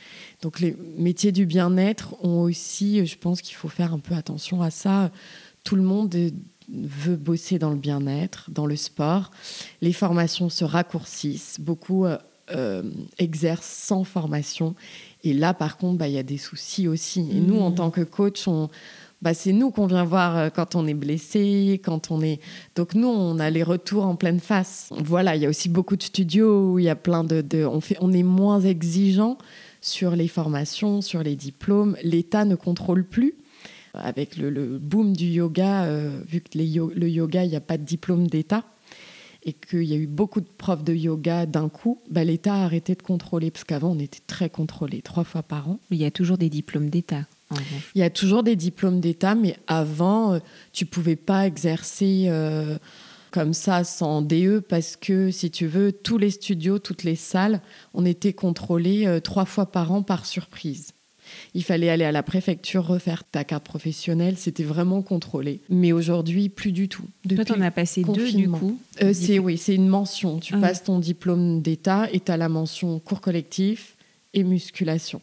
Donc 0.43 0.61
les 0.61 0.77
métiers 0.97 1.33
du 1.33 1.45
bien-être 1.45 2.15
ont 2.25 2.43
aussi, 2.43 3.05
je 3.05 3.19
pense 3.19 3.43
qu'il 3.43 3.57
faut 3.57 3.69
faire 3.69 3.93
un 3.93 3.99
peu 3.99 4.15
attention 4.15 4.63
à 4.63 4.71
ça. 4.71 5.11
Tout 5.65 5.75
le 5.75 5.83
monde 5.83 6.15
est 6.15 6.33
veut 6.73 7.17
bosser 7.17 7.59
dans 7.59 7.71
le 7.71 7.77
bien-être, 7.77 8.51
dans 8.51 8.67
le 8.67 8.77
sport, 8.77 9.31
les 9.81 9.93
formations 9.93 10.49
se 10.49 10.65
raccourcissent. 10.65 11.59
Beaucoup 11.61 12.07
euh, 12.07 12.17
euh, 12.53 12.83
exercent 13.19 13.67
sans 13.67 14.03
formation. 14.03 14.75
Et 15.23 15.33
là, 15.33 15.55
par 15.55 15.77
contre, 15.77 15.99
bah, 15.99 16.09
il 16.09 16.15
y 16.15 16.19
a 16.19 16.25
des 16.25 16.39
soucis 16.39 16.89
aussi. 16.89 17.29
Et 17.31 17.41
nous, 17.41 17.61
en 17.61 17.71
mmh. 17.71 17.75
tant 17.77 17.91
que 17.91 18.01
coach, 18.01 18.49
bah, 19.23 19.35
c'est 19.35 19.53
nous 19.53 19.71
qu'on 19.71 19.87
vient 19.87 20.05
voir 20.05 20.37
euh, 20.37 20.49
quand 20.49 20.75
on 20.75 20.87
est 20.87 20.95
blessé, 20.95 21.81
quand 21.85 22.11
on 22.11 22.23
est. 22.23 22.41
Donc 22.75 22.95
nous, 22.95 23.09
on 23.09 23.39
a 23.39 23.51
les 23.51 23.63
retours 23.63 24.05
en 24.05 24.17
pleine 24.17 24.41
face. 24.41 24.91
Voilà, 24.97 25.37
il 25.37 25.43
y 25.43 25.47
a 25.47 25.49
aussi 25.49 25.69
beaucoup 25.69 25.97
de 25.97 26.03
studios 26.03 26.73
où 26.73 26.79
il 26.79 26.87
y 26.87 26.89
a 26.89 26.97
plein 26.97 27.23
de, 27.23 27.65
on 27.65 27.81
fait, 27.81 27.97
on 28.01 28.13
est 28.13 28.23
moins 28.23 28.61
exigeant 28.61 29.39
sur 29.81 30.17
les 30.17 30.29
formations, 30.29 31.03
sur 31.03 31.23
les 31.23 31.37
diplômes. 31.37 31.97
L'État 32.03 32.45
ne 32.45 32.55
contrôle 32.55 33.05
plus 33.05 33.35
avec 33.95 34.37
le, 34.37 34.79
boom 34.79 35.17
du 35.17 35.27
yoga, 35.27 35.85
euh, 35.85 36.21
vu 36.27 36.41
que 36.41 36.59
le 36.59 37.09
yoga, 37.09 37.45
il 37.45 37.51
n'y 37.51 37.57
a 37.57 37.61
pas 37.61 37.79
de 37.79 37.85
diplôme 37.85 38.27
d'État, 38.27 38.65
et 39.43 39.53
qu'il 39.53 39.85
y 39.85 39.95
a 39.95 39.97
eu 39.97 40.07
beaucoup 40.07 40.41
de 40.41 40.49
profs 40.49 40.85
de 40.85 40.95
yoga 40.95 41.47
d'un 41.47 41.69
coup, 41.69 42.01
bah, 42.11 42.25
l'État 42.25 42.55
a 42.55 42.65
arrêté 42.65 42.95
de 42.95 43.03
contrôler, 43.03 43.51
parce 43.51 43.65
qu'avant, 43.65 43.91
on 43.91 43.99
était 43.99 44.21
très 44.27 44.51
contrôlé, 44.51 45.01
trois 45.03 45.25
fois 45.25 45.43
par 45.43 45.69
an. 45.69 45.81
Il 45.91 45.97
y 45.97 46.05
a 46.05 46.11
toujours 46.11 46.39
des 46.39 46.51
diplômes 46.51 46.91
d'État. 46.91 47.27
Il 47.97 47.99
y 47.99 48.05
a 48.05 48.11
toujours 48.11 48.45
des 48.45 48.55
diplômes 48.55 49.01
d'État, 49.01 49.35
mais 49.35 49.57
avant, 49.67 50.35
euh, 50.35 50.39
tu 50.73 50.87
pouvais 50.87 51.17
pas 51.17 51.49
exercer 51.49 52.27
euh, 52.29 52.79
comme 53.33 53.55
ça 53.55 53.83
sans 53.83 54.23
DE 54.23 54.61
parce 54.61 54.97
que, 54.97 55.33
si 55.33 55.51
tu 55.51 55.67
veux, 55.67 55.91
tous 55.91 56.17
les 56.17 56.31
studios, 56.31 56.79
toutes 56.79 57.03
les 57.03 57.17
salles, 57.17 57.61
on 57.93 58.05
était 58.05 58.35
contrôlés 58.35 59.19
trois 59.25 59.47
fois 59.47 59.67
par 59.67 59.91
an 59.91 60.03
par 60.03 60.27
surprise. 60.27 60.93
Il 61.55 61.65
fallait 61.65 61.91
aller 61.91 62.05
à 62.05 62.13
la 62.13 62.23
préfecture 62.23 62.87
refaire 62.87 63.25
ta 63.25 63.45
carte 63.45 63.65
professionnelle. 63.65 64.37
C'était 64.37 64.65
vraiment 64.65 65.03
contrôlé. 65.03 65.61
Mais 65.69 65.93
aujourd'hui, 65.93 66.49
plus 66.49 66.73
du 66.73 66.89
tout. 66.89 67.05
Depuis 67.25 67.45
Toi, 67.45 67.57
en 67.57 67.61
as 67.63 67.71
passé 67.71 68.03
deux 68.03 68.33
du 68.33 68.49
coup 68.49 68.79
euh, 69.03 69.13
C'est 69.13 69.39
oui, 69.39 69.59
c'est 69.59 69.75
une 69.75 69.89
mention. 69.89 70.39
Tu 70.39 70.55
ah 70.55 70.61
passes 70.61 70.85
ton 70.85 70.99
diplôme 70.99 71.63
d'État 71.63 72.09
et 72.13 72.21
tu 72.21 72.31
as 72.33 72.37
la 72.37 72.49
mention 72.49 72.99
cours 72.99 73.21
collectif 73.21 73.97
et 74.33 74.45
musculation. 74.45 75.21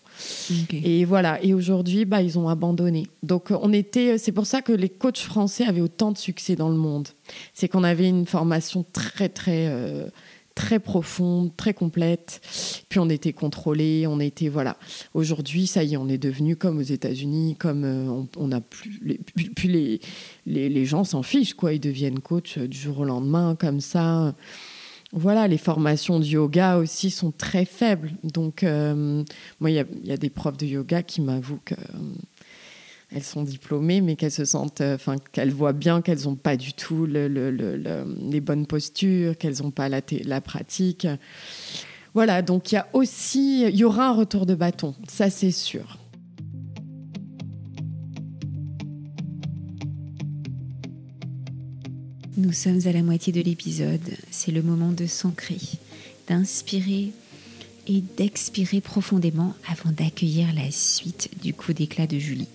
Et 0.71 1.05
voilà. 1.05 1.41
Et 1.43 1.53
aujourd'hui, 1.53 2.05
bah, 2.05 2.21
ils 2.21 2.37
ont 2.37 2.49
abandonné. 2.49 3.07
Donc, 3.23 3.51
on 3.51 3.71
était. 3.71 4.17
C'est 4.17 4.31
pour 4.31 4.45
ça 4.45 4.61
que 4.61 4.73
les 4.73 4.89
coachs 4.89 5.19
français 5.19 5.65
avaient 5.65 5.81
autant 5.81 6.11
de 6.11 6.17
succès 6.17 6.55
dans 6.55 6.69
le 6.69 6.75
monde. 6.75 7.07
C'est 7.53 7.69
qu'on 7.69 7.83
avait 7.83 8.09
une 8.09 8.25
formation 8.25 8.85
très, 8.91 9.29
très. 9.29 9.67
Euh, 9.67 10.07
très 10.57 10.79
profonde, 10.79 11.55
très 11.55 11.75
complète. 11.75 12.41
Puis 12.89 12.99
on 12.99 13.09
était 13.09 13.31
contrôlé, 13.31 14.07
on 14.07 14.19
était 14.19 14.49
voilà. 14.49 14.75
Aujourd'hui, 15.13 15.67
ça 15.67 15.83
y 15.83 15.93
est, 15.93 15.97
on 15.97 16.09
est 16.09 16.17
devenu 16.17 16.55
comme 16.55 16.79
aux 16.79 16.81
États-Unis, 16.81 17.55
comme 17.59 17.83
euh, 17.85 18.23
on, 18.35 18.51
a 18.51 18.59
plus, 18.59 18.99
les, 19.03 19.19
puis 19.55 19.67
les, 20.47 20.69
les, 20.69 20.85
gens 20.85 21.03
s'en 21.03 21.21
fichent 21.21 21.53
quoi, 21.53 21.73
ils 21.73 21.79
deviennent 21.79 22.19
coach 22.19 22.57
du 22.57 22.75
jour 22.75 22.99
au 22.99 23.05
lendemain 23.05 23.55
comme 23.55 23.81
ça. 23.81 24.33
Voilà, 25.13 25.47
les 25.47 25.59
formations 25.59 26.19
de 26.19 26.25
yoga 26.25 26.77
aussi 26.77 27.11
sont 27.11 27.31
très 27.31 27.63
faibles. 27.63 28.11
Donc, 28.23 28.63
euh, 28.63 29.23
moi, 29.59 29.69
il 29.69 29.85
y, 30.03 30.11
a 30.11 30.17
des 30.17 30.29
profs 30.31 30.57
de 30.57 30.65
yoga 30.65 31.03
qui 31.03 31.21
m'avouent 31.21 31.61
que 31.63 31.75
elles 33.13 33.23
sont 33.23 33.43
diplômées, 33.43 34.01
mais 34.01 34.15
qu'elles 34.15 34.31
se 34.31 34.45
sentent, 34.45 34.81
enfin, 34.81 35.15
qu'elles 35.31 35.51
voient 35.51 35.73
bien 35.73 36.01
qu'elles 36.01 36.23
n'ont 36.25 36.35
pas 36.35 36.57
du 36.57 36.73
tout 36.73 37.05
les 37.05 38.41
bonnes 38.41 38.65
postures, 38.65 39.37
qu'elles 39.37 39.61
n'ont 39.61 39.71
pas 39.71 39.89
la, 39.89 40.01
la 40.23 40.41
pratique. 40.41 41.07
Voilà, 42.13 42.41
donc 42.41 42.71
il 42.71 42.75
y 42.75 42.77
a 42.77 42.87
aussi, 42.93 43.63
il 43.63 43.75
y 43.75 43.83
aura 43.83 44.07
un 44.07 44.13
retour 44.13 44.45
de 44.45 44.55
bâton, 44.55 44.95
ça 45.07 45.29
c'est 45.29 45.51
sûr. 45.51 45.97
Nous 52.37 52.53
sommes 52.53 52.81
à 52.85 52.91
la 52.91 53.01
moitié 53.01 53.33
de 53.33 53.41
l'épisode. 53.41 54.11
C'est 54.29 54.51
le 54.51 54.61
moment 54.61 54.91
de 54.91 55.07
s'ancrer, 55.07 55.57
d'inspirer 56.27 57.11
et 57.87 58.03
d'expirer 58.15 58.79
profondément 58.79 59.55
avant 59.67 59.91
d'accueillir 59.91 60.53
la 60.53 60.69
suite 60.69 61.31
du 61.41 61.55
coup 61.55 61.73
d'éclat 61.73 62.05
de 62.05 62.19
Julie. 62.19 62.47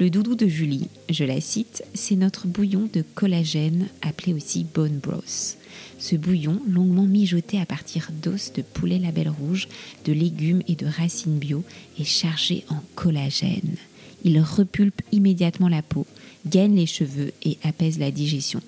Le 0.00 0.10
doudou 0.10 0.34
de 0.34 0.48
Julie, 0.48 0.88
je 1.08 1.22
la 1.22 1.40
cite, 1.40 1.84
c'est 1.94 2.16
notre 2.16 2.48
bouillon 2.48 2.88
de 2.92 3.04
collagène 3.14 3.86
appelé 4.02 4.34
aussi 4.34 4.64
bone 4.64 4.98
broth. 4.98 5.56
Ce 6.00 6.16
bouillon, 6.16 6.60
longuement 6.68 7.06
mijoté 7.06 7.60
à 7.60 7.66
partir 7.66 8.10
d'os 8.20 8.52
de 8.52 8.62
poulet 8.62 8.98
label 8.98 9.28
rouge, 9.28 9.68
de 10.04 10.12
légumes 10.12 10.62
et 10.66 10.74
de 10.74 10.86
racines 10.86 11.38
bio, 11.38 11.62
est 12.00 12.04
chargé 12.04 12.64
en 12.70 12.82
collagène. 12.96 13.76
Il 14.24 14.40
repulpe 14.40 15.00
immédiatement 15.12 15.68
la 15.68 15.82
peau, 15.82 16.06
gaine 16.44 16.74
les 16.74 16.86
cheveux 16.86 17.32
et 17.44 17.58
apaise 17.62 18.00
la 18.00 18.10
digestion. 18.10 18.60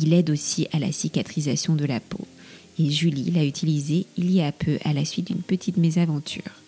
Il 0.00 0.14
aide 0.14 0.30
aussi 0.30 0.66
à 0.72 0.78
la 0.78 0.92
cicatrisation 0.92 1.74
de 1.74 1.84
la 1.84 2.00
peau. 2.00 2.26
Et 2.78 2.90
Julie 2.90 3.30
l'a 3.30 3.44
utilisé 3.44 4.06
il 4.16 4.30
y 4.30 4.40
a 4.40 4.50
peu 4.50 4.78
à 4.84 4.94
la 4.94 5.04
suite 5.04 5.26
d'une 5.26 5.42
petite 5.42 5.76
mésaventure. 5.76 6.63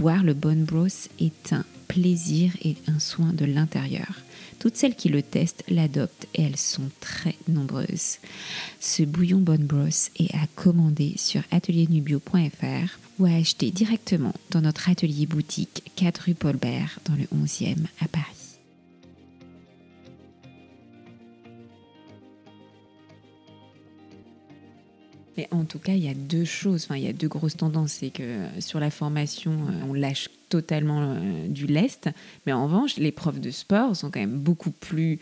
Boire 0.00 0.24
le 0.24 0.32
Bone 0.32 0.64
Broth 0.64 1.10
est 1.18 1.52
un 1.52 1.62
plaisir 1.86 2.56
et 2.64 2.74
un 2.86 2.98
soin 2.98 3.34
de 3.34 3.44
l'intérieur. 3.44 4.22
Toutes 4.58 4.74
celles 4.74 4.94
qui 4.94 5.10
le 5.10 5.20
testent 5.20 5.62
l'adoptent 5.68 6.26
et 6.34 6.40
elles 6.40 6.56
sont 6.56 6.88
très 7.00 7.36
nombreuses. 7.48 8.16
Ce 8.80 9.02
bouillon 9.02 9.40
Bone 9.40 9.66
Broth 9.66 10.10
est 10.18 10.34
à 10.34 10.46
commander 10.54 11.12
sur 11.18 11.42
atelierNubio.fr 11.50 12.98
ou 13.18 13.26
à 13.26 13.32
acheter 13.32 13.70
directement 13.70 14.32
dans 14.50 14.62
notre 14.62 14.88
atelier 14.88 15.26
boutique 15.26 15.82
4 15.96 16.18
rue 16.20 16.34
Paul 16.34 16.56
Bert 16.56 16.98
dans 17.04 17.16
le 17.16 17.24
11e 17.24 17.84
à 18.00 18.08
Paris. 18.08 18.39
En 25.50 25.64
tout 25.64 25.78
cas, 25.78 25.92
il 25.92 26.04
y 26.04 26.08
a 26.08 26.14
deux 26.14 26.44
choses, 26.44 26.84
enfin, 26.84 26.96
il 26.96 27.04
y 27.04 27.08
a 27.08 27.12
deux 27.12 27.28
grosses 27.28 27.56
tendances. 27.56 27.92
C'est 27.92 28.10
que 28.10 28.22
euh, 28.22 28.60
sur 28.60 28.80
la 28.80 28.90
formation, 28.90 29.52
euh, 29.52 29.88
on 29.88 29.94
lâche 29.94 30.28
totalement 30.48 31.00
euh, 31.00 31.48
du 31.48 31.66
lest. 31.66 32.08
Mais 32.46 32.52
en 32.52 32.64
revanche, 32.64 32.96
les 32.96 33.12
profs 33.12 33.40
de 33.40 33.50
sport 33.50 33.94
sont 33.96 34.10
quand 34.10 34.20
même 34.20 34.38
beaucoup 34.38 34.70
plus 34.70 35.18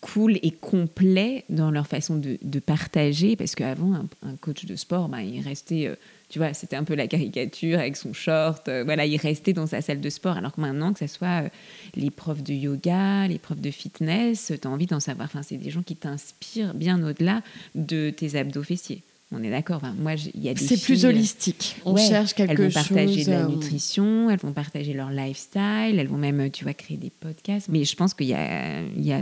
cool 0.00 0.38
et 0.42 0.50
complets 0.50 1.44
dans 1.50 1.70
leur 1.70 1.86
façon 1.86 2.16
de, 2.16 2.58
partager. 2.58 3.36
Parce 3.36 3.54
qu'avant, 3.54 4.06
un, 4.22 4.36
coach 4.36 4.64
de 4.64 4.76
sport, 4.76 5.08
ben, 5.08 5.20
il 5.20 5.42
restait, 5.42 5.94
tu 6.30 6.38
vois, 6.38 6.54
c'était 6.54 6.76
un 6.76 6.84
peu 6.84 6.94
la 6.94 7.06
caricature 7.06 7.78
avec 7.78 7.96
son 7.96 8.14
short. 8.14 8.70
voilà, 8.84 9.04
il 9.04 9.18
restait 9.18 9.52
dans 9.52 9.66
sa 9.66 9.82
salle 9.82 10.00
de 10.00 10.08
sport. 10.08 10.38
Alors 10.38 10.54
que 10.54 10.60
maintenant, 10.62 10.94
que 10.94 11.00
ce 11.00 11.06
soit 11.06 11.50
les 11.94 12.10
profs 12.10 12.42
de 12.42 12.54
yoga, 12.54 13.28
les 13.28 13.38
profs 13.38 13.60
de 13.60 13.70
fitness, 13.70 14.52
tu 14.58 14.66
as 14.66 14.70
envie 14.70 14.86
d'en 14.86 15.00
savoir. 15.00 15.26
Enfin, 15.26 15.42
c'est 15.42 15.58
des 15.58 15.70
gens 15.70 15.82
qui 15.82 15.96
t'inspirent 15.96 16.72
bien 16.72 17.02
au-delà 17.06 17.42
de 17.74 18.08
tes 18.08 18.36
abdos 18.36 18.62
fessiers. 18.62 19.02
On 19.32 19.42
est 19.42 19.50
d'accord. 19.50 19.80
moi, 19.98 20.14
il 20.34 20.42
y 20.42 20.48
a 20.48 20.56
C'est 20.56 20.80
plus 20.80 21.04
holistique. 21.04 21.76
On 21.84 21.96
cherche 21.96 22.34
quelque 22.34 22.68
chose. 22.68 22.90
Elles 22.90 22.96
vont 22.96 23.12
partager 23.12 23.24
de 23.24 23.30
la 23.30 23.44
euh, 23.44 23.48
nutrition, 23.48 24.30
elles 24.30 24.38
vont 24.38 24.52
partager 24.52 24.92
leur 24.92 25.10
lifestyle, 25.10 25.98
elles 25.98 26.08
vont 26.08 26.18
même, 26.18 26.50
tu 26.50 26.64
vois, 26.64 26.74
créer 26.74 26.96
des 26.96 27.10
podcasts. 27.10 27.68
Mais 27.68 27.84
je 27.84 27.94
pense 27.94 28.12
qu'il 28.12 28.26
y 28.26 28.34
a, 28.34 28.82
il 28.82 29.04
y 29.04 29.12
a 29.12 29.20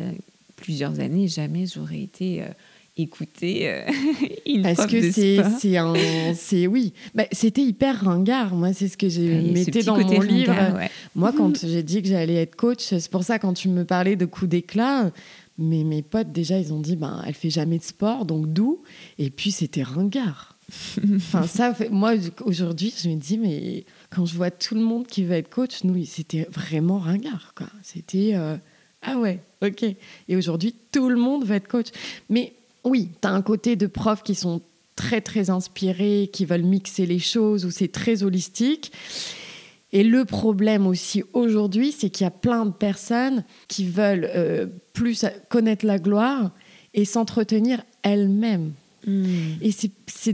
plusieurs 0.56 0.98
années, 1.00 1.28
jamais 1.28 1.66
j'aurais 1.66 2.00
été 2.00 2.42
euh, 2.42 2.46
écoutée 2.96 3.68
euh, 3.68 3.82
une 4.46 4.62
Parce 4.62 4.86
que 4.86 5.10
c'est, 5.12 5.40
c'est 5.60 5.76
un, 5.76 5.94
c'est 6.34 6.66
oui. 6.66 6.94
Bah, 7.14 7.24
c'était 7.30 7.62
hyper 7.62 8.00
ringard. 8.00 8.54
Moi, 8.54 8.72
c'est 8.72 8.88
ce 8.88 8.96
que 8.96 9.10
j'ai 9.10 9.42
mettais 9.52 9.82
dans 9.82 9.98
mon 9.98 10.20
livre. 10.20 10.54
Moi, 11.14 11.34
quand 11.36 11.58
j'ai 11.66 11.82
dit 11.82 12.00
que 12.00 12.08
j'allais 12.08 12.36
être 12.36 12.56
coach, 12.56 12.80
c'est 12.80 13.10
pour 13.10 13.24
ça 13.24 13.38
quand 13.38 13.52
tu 13.52 13.68
me 13.68 13.84
parlais 13.84 14.16
de 14.16 14.24
coups 14.24 14.48
d'éclat 14.48 15.12
mais 15.58 15.82
mes 15.82 16.02
potes, 16.02 16.30
déjà, 16.32 16.58
ils 16.58 16.72
ont 16.72 16.80
dit, 16.80 16.96
ben, 16.96 17.22
elle 17.26 17.34
fait 17.34 17.50
jamais 17.50 17.78
de 17.78 17.82
sport, 17.82 18.24
donc 18.24 18.52
d'où? 18.52 18.82
Et 19.18 19.30
puis, 19.30 19.50
c'était 19.50 19.82
ringard. 19.82 20.56
enfin, 21.16 21.46
ça, 21.46 21.74
moi, 21.90 22.12
aujourd'hui, 22.44 22.94
je 22.96 23.08
me 23.08 23.16
dis, 23.16 23.38
mais 23.38 23.84
quand 24.10 24.24
je 24.24 24.34
vois 24.34 24.50
tout 24.50 24.74
le 24.74 24.82
monde 24.82 25.06
qui 25.06 25.24
veut 25.24 25.34
être 25.34 25.50
coach, 25.50 25.82
nous, 25.84 26.04
c'était 26.04 26.46
vraiment 26.52 26.98
ringard, 26.98 27.54
quoi. 27.56 27.66
C'était, 27.82 28.34
euh, 28.34 28.56
ah 29.02 29.16
ouais, 29.18 29.40
ok. 29.62 29.82
Et 30.28 30.36
aujourd'hui, 30.36 30.74
tout 30.92 31.08
le 31.08 31.16
monde 31.16 31.44
veut 31.44 31.56
être 31.56 31.68
coach. 31.68 31.88
Mais 32.28 32.52
oui, 32.84 33.10
tu 33.20 33.26
as 33.26 33.32
un 33.32 33.42
côté 33.42 33.76
de 33.76 33.86
profs 33.86 34.22
qui 34.22 34.34
sont 34.34 34.62
très, 34.94 35.20
très 35.20 35.50
inspirés, 35.50 36.30
qui 36.32 36.44
veulent 36.44 36.62
mixer 36.62 37.06
les 37.06 37.18
choses, 37.18 37.64
où 37.64 37.70
c'est 37.70 37.90
très 37.90 38.22
holistique. 38.22 38.92
Et 39.92 40.04
le 40.04 40.24
problème 40.24 40.86
aussi 40.86 41.22
aujourd'hui, 41.32 41.92
c'est 41.92 42.10
qu'il 42.10 42.24
y 42.24 42.28
a 42.28 42.30
plein 42.30 42.66
de 42.66 42.72
personnes 42.72 43.44
qui 43.68 43.86
veulent 43.86 44.28
euh, 44.34 44.66
plus 44.92 45.24
connaître 45.48 45.86
la 45.86 45.98
gloire 45.98 46.50
et 46.94 47.04
s'entretenir 47.04 47.82
elles-mêmes. 48.02 48.72
Hmm. 49.06 49.24
Et 49.62 49.70
ce 49.72 49.88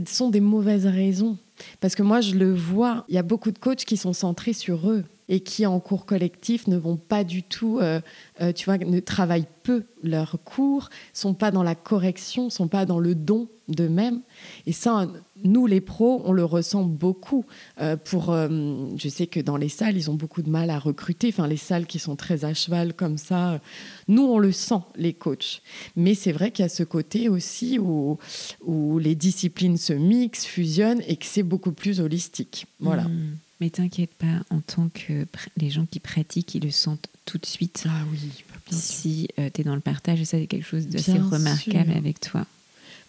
sont 0.07 0.29
des 0.29 0.41
mauvaises 0.41 0.87
raisons. 0.87 1.37
Parce 1.79 1.95
que 1.95 2.03
moi, 2.03 2.19
je 2.19 2.35
le 2.35 2.53
vois, 2.53 3.05
il 3.07 3.15
y 3.15 3.17
a 3.17 3.23
beaucoup 3.23 3.51
de 3.51 3.59
coachs 3.59 3.85
qui 3.85 3.95
sont 3.95 4.11
centrés 4.11 4.53
sur 4.53 4.89
eux 4.89 5.05
et 5.29 5.39
qui, 5.39 5.65
en 5.65 5.79
cours 5.79 6.05
collectif, 6.05 6.67
ne 6.67 6.77
vont 6.77 6.97
pas 6.97 7.23
du 7.23 7.43
tout, 7.43 7.79
euh, 7.79 7.99
euh, 8.41 8.53
tu 8.53 8.65
vois, 8.65 8.77
ne 8.77 8.99
travaillent 8.99 9.47
peu 9.63 9.83
leurs 10.03 10.37
cours, 10.43 10.89
sont 11.13 11.33
pas 11.33 11.51
dans 11.51 11.63
la 11.63 11.75
correction, 11.75 12.49
sont 12.49 12.67
pas 12.67 12.85
dans 12.85 12.99
le 12.99 13.15
don 13.15 13.47
d'eux-mêmes. 13.67 14.21
Et 14.67 14.71
ça, 14.71 15.07
nous, 15.43 15.65
les 15.65 15.81
pros, 15.81 16.21
on 16.25 16.31
le 16.31 16.45
ressent 16.45 16.83
beaucoup. 16.83 17.45
Euh, 17.81 17.97
pour, 17.97 18.31
je 18.35 19.09
sais 19.09 19.25
que 19.25 19.39
dans 19.39 19.57
les 19.57 19.69
salles, 19.69 19.97
ils 19.97 20.11
ont 20.11 20.13
beaucoup 20.13 20.43
de 20.43 20.49
mal 20.51 20.69
à 20.69 20.77
recruter. 20.77 21.29
Enfin, 21.29 21.47
les 21.47 21.57
salles 21.57 21.87
qui 21.87 21.97
sont 21.97 22.15
très 22.15 22.45
à 22.45 22.53
cheval 22.53 22.93
comme 22.93 23.17
ça, 23.17 23.59
nous, 24.07 24.21
on 24.21 24.37
le 24.37 24.51
sent, 24.51 24.81
les 24.95 25.13
coachs. 25.13 25.63
Mais 25.95 26.13
c'est 26.13 26.31
vrai 26.31 26.51
qu'il 26.51 26.61
y 26.61 26.67
a 26.67 26.69
ce 26.69 26.83
côté 26.83 27.27
aussi 27.27 27.79
où, 27.79 28.19
où 28.63 28.99
les 28.99 29.15
disciplines 29.15 29.77
se 29.77 29.93
mixent, 29.93 30.45
fusionnent 30.45 31.01
et 31.07 31.15
que 31.15 31.25
c'est 31.25 31.41
beaucoup 31.41 31.71
plus 31.71 31.99
holistique. 31.99 32.67
Voilà. 32.79 33.05
Hmm. 33.05 33.37
Mais 33.65 33.71
t'inquiète 33.71 34.13
pas, 34.13 34.43
en 34.51 34.59
tant 34.59 34.89
que 34.89 35.25
les 35.57 35.71
gens 35.71 35.87
qui 35.89 35.99
pratiquent, 35.99 36.53
ils 36.53 36.63
le 36.63 36.69
sentent 36.69 37.07
tout 37.25 37.39
de 37.39 37.47
suite. 37.47 37.87
Ah 37.89 38.03
oui, 38.11 38.43
si 38.69 39.27
euh, 39.39 39.49
tu 39.51 39.61
es 39.61 39.63
dans 39.63 39.73
le 39.73 39.81
partage, 39.81 40.19
ça 40.19 40.37
c'est 40.37 40.45
quelque 40.45 40.67
chose 40.67 40.85
d'assez 40.85 41.13
remarquable 41.13 41.91
avec 41.93 42.19
toi. 42.19 42.45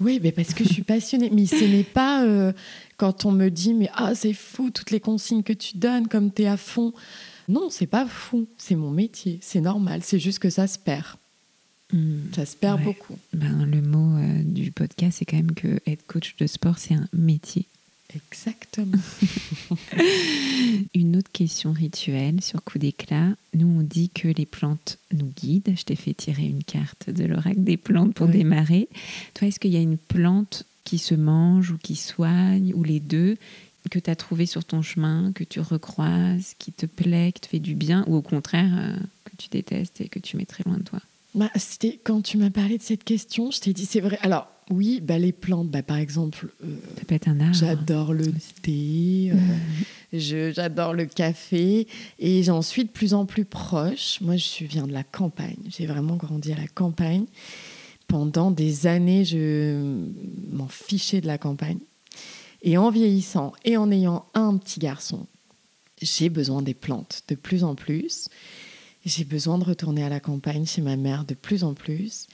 Oui, 0.00 0.18
mais 0.22 0.32
parce 0.32 0.54
que 0.54 0.64
je 0.64 0.72
suis 0.72 0.82
passionnée. 0.82 1.28
mais 1.30 1.44
ce 1.44 1.62
n'est 1.62 1.84
pas 1.84 2.24
euh, 2.24 2.54
quand 2.96 3.26
on 3.26 3.32
me 3.32 3.50
dit 3.50 3.74
mais 3.74 3.90
ah 3.96 4.14
c'est 4.14 4.32
fou 4.32 4.70
toutes 4.70 4.92
les 4.92 5.00
consignes 5.00 5.42
que 5.42 5.52
tu 5.52 5.76
donnes 5.76 6.08
comme 6.08 6.32
tu 6.32 6.44
es 6.44 6.46
à 6.46 6.56
fond. 6.56 6.94
Non, 7.48 7.68
c'est 7.68 7.86
pas 7.86 8.06
fou, 8.06 8.48
c'est 8.56 8.76
mon 8.76 8.90
métier, 8.90 9.38
c'est 9.42 9.60
normal, 9.60 10.00
c'est 10.02 10.18
juste 10.18 10.38
que 10.38 10.48
ça 10.48 10.66
se 10.66 10.78
perd. 10.78 11.18
Hmm. 11.92 12.32
ça 12.34 12.46
se 12.46 12.56
perd 12.56 12.82
beaucoup. 12.82 13.18
Ben, 13.34 13.66
le 13.70 13.82
mot 13.82 14.16
euh, 14.16 14.42
du 14.42 14.72
podcast, 14.72 15.18
c'est 15.18 15.26
quand 15.26 15.36
même 15.36 15.52
que 15.52 15.80
être 15.86 16.06
coach 16.06 16.34
de 16.38 16.46
sport, 16.46 16.78
c'est 16.78 16.94
un 16.94 17.08
métier. 17.12 17.66
Exactement. 18.16 18.98
Une 20.94 21.16
autre 21.16 21.30
question 21.32 21.72
rituelle 21.72 22.40
sur 22.40 22.62
coup 22.62 22.78
d'éclat. 22.78 23.34
Nous, 23.54 23.66
on 23.66 23.82
dit 23.82 24.10
que 24.10 24.28
les 24.28 24.46
plantes 24.46 24.98
nous 25.12 25.30
guident. 25.36 25.74
Je 25.76 25.82
t'ai 25.84 25.96
fait 25.96 26.14
tirer 26.14 26.44
une 26.46 26.64
carte 26.64 27.10
de 27.10 27.24
l'oracle 27.24 27.62
des 27.62 27.76
plantes 27.76 28.14
pour 28.14 28.28
démarrer. 28.28 28.88
Toi, 29.34 29.48
est-ce 29.48 29.60
qu'il 29.60 29.72
y 29.72 29.76
a 29.76 29.80
une 29.80 29.98
plante 29.98 30.64
qui 30.84 30.98
se 30.98 31.14
mange 31.14 31.72
ou 31.72 31.78
qui 31.78 31.96
soigne, 31.96 32.72
ou 32.74 32.84
les 32.84 33.00
deux, 33.00 33.36
que 33.90 33.98
tu 33.98 34.10
as 34.10 34.16
trouvé 34.16 34.46
sur 34.46 34.64
ton 34.64 34.82
chemin, 34.82 35.32
que 35.32 35.44
tu 35.44 35.60
recroises, 35.60 36.54
qui 36.58 36.72
te 36.72 36.86
plaît, 36.86 37.32
qui 37.32 37.40
te 37.42 37.46
fait 37.48 37.58
du 37.58 37.74
bien, 37.74 38.04
ou 38.06 38.14
au 38.14 38.22
contraire, 38.22 38.72
euh, 38.78 38.96
que 39.24 39.36
tu 39.36 39.48
détestes 39.48 40.00
et 40.00 40.08
que 40.08 40.18
tu 40.18 40.36
mets 40.36 40.46
très 40.46 40.64
loin 40.64 40.78
de 40.78 40.82
toi? 40.82 41.00
Bah, 41.36 41.50
quand 42.02 42.22
tu 42.22 42.38
m'as 42.38 42.50
parlé 42.50 42.78
de 42.78 42.82
cette 42.82 43.04
question, 43.04 43.50
je 43.50 43.60
t'ai 43.60 43.72
dit, 43.72 43.84
c'est 43.84 44.00
vrai. 44.00 44.18
Alors, 44.22 44.48
oui, 44.70 45.00
bah, 45.00 45.18
les 45.18 45.32
plantes, 45.32 45.68
bah, 45.68 45.82
par 45.82 45.98
exemple, 45.98 46.48
euh, 46.64 46.76
un 47.26 47.52
j'adore 47.52 48.12
le 48.12 48.32
thé, 48.62 49.32
euh, 49.32 50.52
j'adore 50.52 50.94
le 50.94 51.04
café 51.04 51.86
et 52.18 52.42
j'en 52.42 52.62
suis 52.62 52.84
de 52.84 52.90
plus 52.90 53.14
en 53.14 53.26
plus 53.26 53.44
proche. 53.44 54.20
Moi, 54.22 54.36
je 54.36 54.64
viens 54.64 54.86
de 54.86 54.92
la 54.92 55.04
campagne, 55.04 55.58
j'ai 55.68 55.86
vraiment 55.86 56.16
grandi 56.16 56.52
à 56.52 56.56
la 56.56 56.66
campagne. 56.66 57.26
Pendant 58.08 58.50
des 58.50 58.86
années, 58.86 59.24
je 59.24 60.00
m'en 60.52 60.68
fichais 60.68 61.20
de 61.20 61.26
la 61.26 61.38
campagne. 61.38 61.78
Et 62.62 62.78
en 62.78 62.90
vieillissant 62.90 63.52
et 63.64 63.76
en 63.76 63.90
ayant 63.90 64.26
un 64.34 64.56
petit 64.56 64.80
garçon, 64.80 65.26
j'ai 66.00 66.28
besoin 66.28 66.62
des 66.62 66.74
plantes 66.74 67.22
de 67.28 67.34
plus 67.34 67.62
en 67.62 67.74
plus. 67.74 68.28
J'ai 69.06 69.24
besoin 69.24 69.56
de 69.56 69.64
retourner 69.64 70.02
à 70.02 70.08
la 70.08 70.18
campagne 70.18 70.66
chez 70.66 70.82
ma 70.82 70.96
mère 70.96 71.24
de 71.24 71.34
plus 71.34 71.62
en 71.62 71.74
plus. 71.74 72.26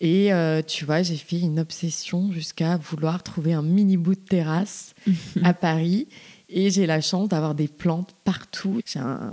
Et 0.00 0.32
euh, 0.32 0.62
tu 0.62 0.84
vois, 0.84 1.02
j'ai 1.02 1.16
fait 1.16 1.40
une 1.40 1.58
obsession 1.58 2.30
jusqu'à 2.30 2.76
vouloir 2.76 3.24
trouver 3.24 3.54
un 3.54 3.62
mini 3.62 3.96
bout 3.96 4.14
de 4.14 4.20
terrasse 4.20 4.94
à 5.42 5.52
Paris. 5.52 6.06
Et 6.48 6.70
j'ai 6.70 6.86
la 6.86 7.00
chance 7.00 7.28
d'avoir 7.28 7.56
des 7.56 7.66
plantes 7.66 8.14
partout. 8.24 8.80
J'ai 8.86 9.00
un, 9.00 9.32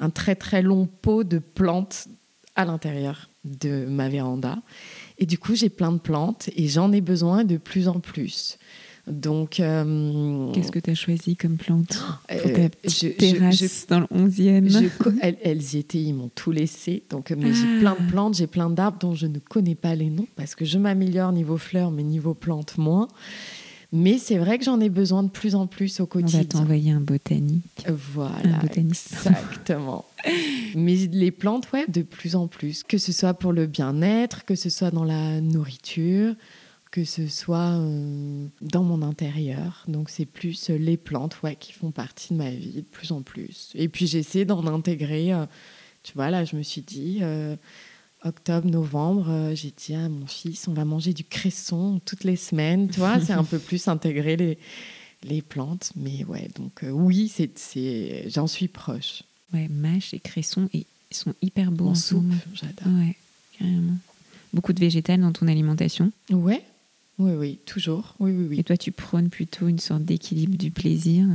un, 0.00 0.10
très 0.10 0.34
très 0.34 0.62
long 0.62 0.86
pot 0.86 1.22
de 1.22 1.38
plantes 1.38 2.08
à 2.56 2.64
l'intérieur 2.64 3.30
de 3.44 3.86
ma 3.86 4.08
véranda. 4.08 4.58
Et 5.18 5.26
du 5.26 5.38
coup, 5.38 5.54
j'ai 5.54 5.68
plein 5.68 5.92
de 5.92 5.98
plantes 5.98 6.50
et 6.56 6.66
j'en 6.66 6.90
ai 6.90 7.00
besoin 7.00 7.44
de 7.44 7.56
plus 7.56 7.86
en 7.86 8.00
plus. 8.00 8.58
Donc, 9.06 9.60
euh, 9.60 10.52
qu'est-ce 10.52 10.72
que 10.72 10.80
tu 10.80 10.90
as 10.90 10.94
choisi 10.94 11.36
comme 11.36 11.56
plante 11.56 12.04
pour 12.28 12.52
ta 12.52 12.68
petite 12.68 13.16
terrasse 13.16 13.86
dans 13.88 14.00
le 14.00 14.06
11e 14.06 14.90
elles, 15.20 15.62
y 15.74 15.78
étaient, 15.78 16.02
ils 16.02 16.12
m'ont 16.12 16.30
tout 16.34 16.50
laissé. 16.50 17.04
Donc, 17.10 17.30
mais 17.30 17.54
j'ai 17.54 17.78
plein 17.78 17.92
de 17.92 18.00
ah. 18.00 18.10
plantes, 18.10 18.34
j'ai 18.34 18.48
plein 18.48 18.68
d'arbres 18.68 18.98
dont 18.98 19.14
je 19.14 19.26
ne 19.26 19.38
connais 19.38 19.76
pas 19.76 19.94
les 19.94 20.10
noms 20.10 20.26
parce 20.34 20.56
que 20.56 20.64
je 20.64 20.78
m'améliore 20.78 21.30
niveau 21.30 21.56
fleurs, 21.56 21.92
mais 21.92 22.02
niveau 22.02 22.34
plantes 22.34 22.78
moins. 22.78 23.06
Mais 23.92 24.18
c'est 24.18 24.38
vrai 24.38 24.58
que 24.58 24.64
j'en 24.64 24.80
ai 24.80 24.88
besoin 24.88 25.22
de 25.22 25.28
plus 25.28 25.54
en 25.54 25.68
plus 25.68 26.00
au 26.00 26.06
quotidien. 26.06 26.40
On 26.40 26.42
va 26.42 26.48
t'envoyer 26.48 26.90
un 26.90 27.00
botanique. 27.00 27.86
Voilà, 27.88 28.60
exactement. 28.76 30.04
Mais 30.74 30.96
les 30.96 31.30
plantes, 31.30 31.70
ouais, 31.72 31.86
de 31.86 32.02
plus 32.02 32.34
en 32.34 32.48
plus. 32.48 32.82
Que 32.82 32.98
ce 32.98 33.12
soit 33.12 33.34
pour 33.34 33.52
le 33.52 33.66
bien-être, 33.66 34.44
que 34.44 34.56
ce 34.56 34.70
soit 34.70 34.90
dans 34.90 35.04
la 35.04 35.40
nourriture, 35.40 36.34
que 36.96 37.04
ce 37.04 37.28
soit 37.28 37.74
euh, 37.78 38.46
dans 38.62 38.82
mon 38.82 39.02
intérieur. 39.02 39.84
Donc 39.86 40.08
c'est 40.08 40.24
plus 40.24 40.70
euh, 40.70 40.78
les 40.78 40.96
plantes 40.96 41.42
ouais, 41.42 41.54
qui 41.54 41.74
font 41.74 41.90
partie 41.90 42.32
de 42.32 42.38
ma 42.38 42.48
vie 42.48 42.76
de 42.76 42.80
plus 42.80 43.12
en 43.12 43.20
plus. 43.20 43.70
Et 43.74 43.88
puis 43.88 44.06
j'essaie 44.06 44.46
d'en 44.46 44.66
intégrer. 44.66 45.34
Euh, 45.34 45.44
tu 46.02 46.14
vois, 46.14 46.30
là, 46.30 46.46
je 46.46 46.56
me 46.56 46.62
suis 46.62 46.80
dit, 46.80 47.20
octobre, 48.22 48.70
novembre, 48.70 49.50
j'ai 49.54 49.72
dit 49.76 49.92
à 49.92 50.08
mon 50.08 50.24
fils, 50.24 50.68
on 50.68 50.72
va 50.72 50.84
manger 50.84 51.12
du 51.12 51.24
cresson 51.24 52.00
toutes 52.06 52.22
les 52.22 52.36
semaines. 52.36 52.88
Tu 52.88 53.00
vois, 53.00 53.18
c'est 53.20 53.32
un 53.32 53.42
peu 53.42 53.58
plus 53.58 53.88
intégrer 53.88 54.36
les, 54.36 54.56
les 55.24 55.42
plantes. 55.42 55.90
Mais 55.96 56.24
ouais, 56.24 56.48
donc 56.54 56.84
oui, 56.88 57.28
c'est, 57.28 58.30
j'en 58.30 58.46
suis 58.46 58.68
proche. 58.68 59.24
Ouais, 59.52 59.66
mâche 59.66 60.14
et 60.14 60.20
cresson, 60.20 60.68
ils 60.72 60.86
sont 61.10 61.34
hyper 61.42 61.72
beaux 61.72 61.88
en, 61.88 61.94
soupe. 61.96 62.32
J'adore. 62.54 62.86
Ouais, 62.86 63.16
carrément. 63.58 63.96
Beaucoup 64.54 64.72
de 64.72 64.80
végétal 64.80 65.20
dans 65.20 65.32
ton 65.32 65.48
alimentation 65.48 66.12
Ouais, 66.30 66.62
oui, 67.18 67.32
oui, 67.32 67.58
toujours. 67.66 68.14
Oui, 68.18 68.32
oui, 68.32 68.46
oui. 68.50 68.60
Et 68.60 68.64
toi, 68.64 68.76
tu 68.76 68.92
prônes 68.92 69.30
plutôt 69.30 69.68
une 69.68 69.78
sorte 69.78 70.04
d'équilibre 70.04 70.56
du 70.56 70.70
plaisir. 70.70 71.26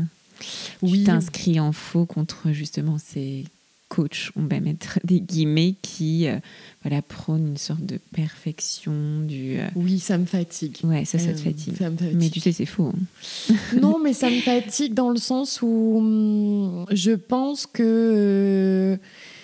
Oui. 0.82 1.00
Tu 1.00 1.04
t'inscris 1.06 1.60
en 1.60 1.72
faux 1.72 2.06
contre 2.06 2.52
justement 2.52 2.98
ces 2.98 3.46
coachs, 3.92 4.32
on 4.38 4.46
va 4.46 4.62
mettre 4.62 5.00
des 5.04 5.20
guillemets, 5.20 5.76
qui 5.82 6.28
euh, 6.28 6.38
voilà, 6.82 7.02
prônent 7.02 7.50
une 7.50 7.58
sorte 7.58 7.86
de 7.86 8.00
perfection. 8.14 8.94
Du, 9.28 9.60
euh, 9.60 9.68
Oui, 9.76 10.00
ça 10.00 10.18
me 10.18 10.26
fatigue. 10.26 10.78
Ouais, 10.84 11.04
ça, 11.04 11.20
ça 11.20 11.34
te 11.34 11.40
euh, 11.40 11.44
fatigue. 11.44 11.74
Mais 12.14 12.30
tu 12.30 12.40
sais, 12.40 12.54
c'est 12.54 12.66
faux. 12.66 12.94
Hein. 12.94 13.56
non, 13.82 14.00
mais 14.00 14.14
ça 14.14 14.30
me 14.30 14.40
fatigue 14.40 14.94
dans 14.94 15.10
le 15.10 15.18
sens 15.18 15.62
où 15.62 15.98
hum, 15.98 16.86
je 16.92 17.12
pense 17.12 17.68
que 17.68 18.98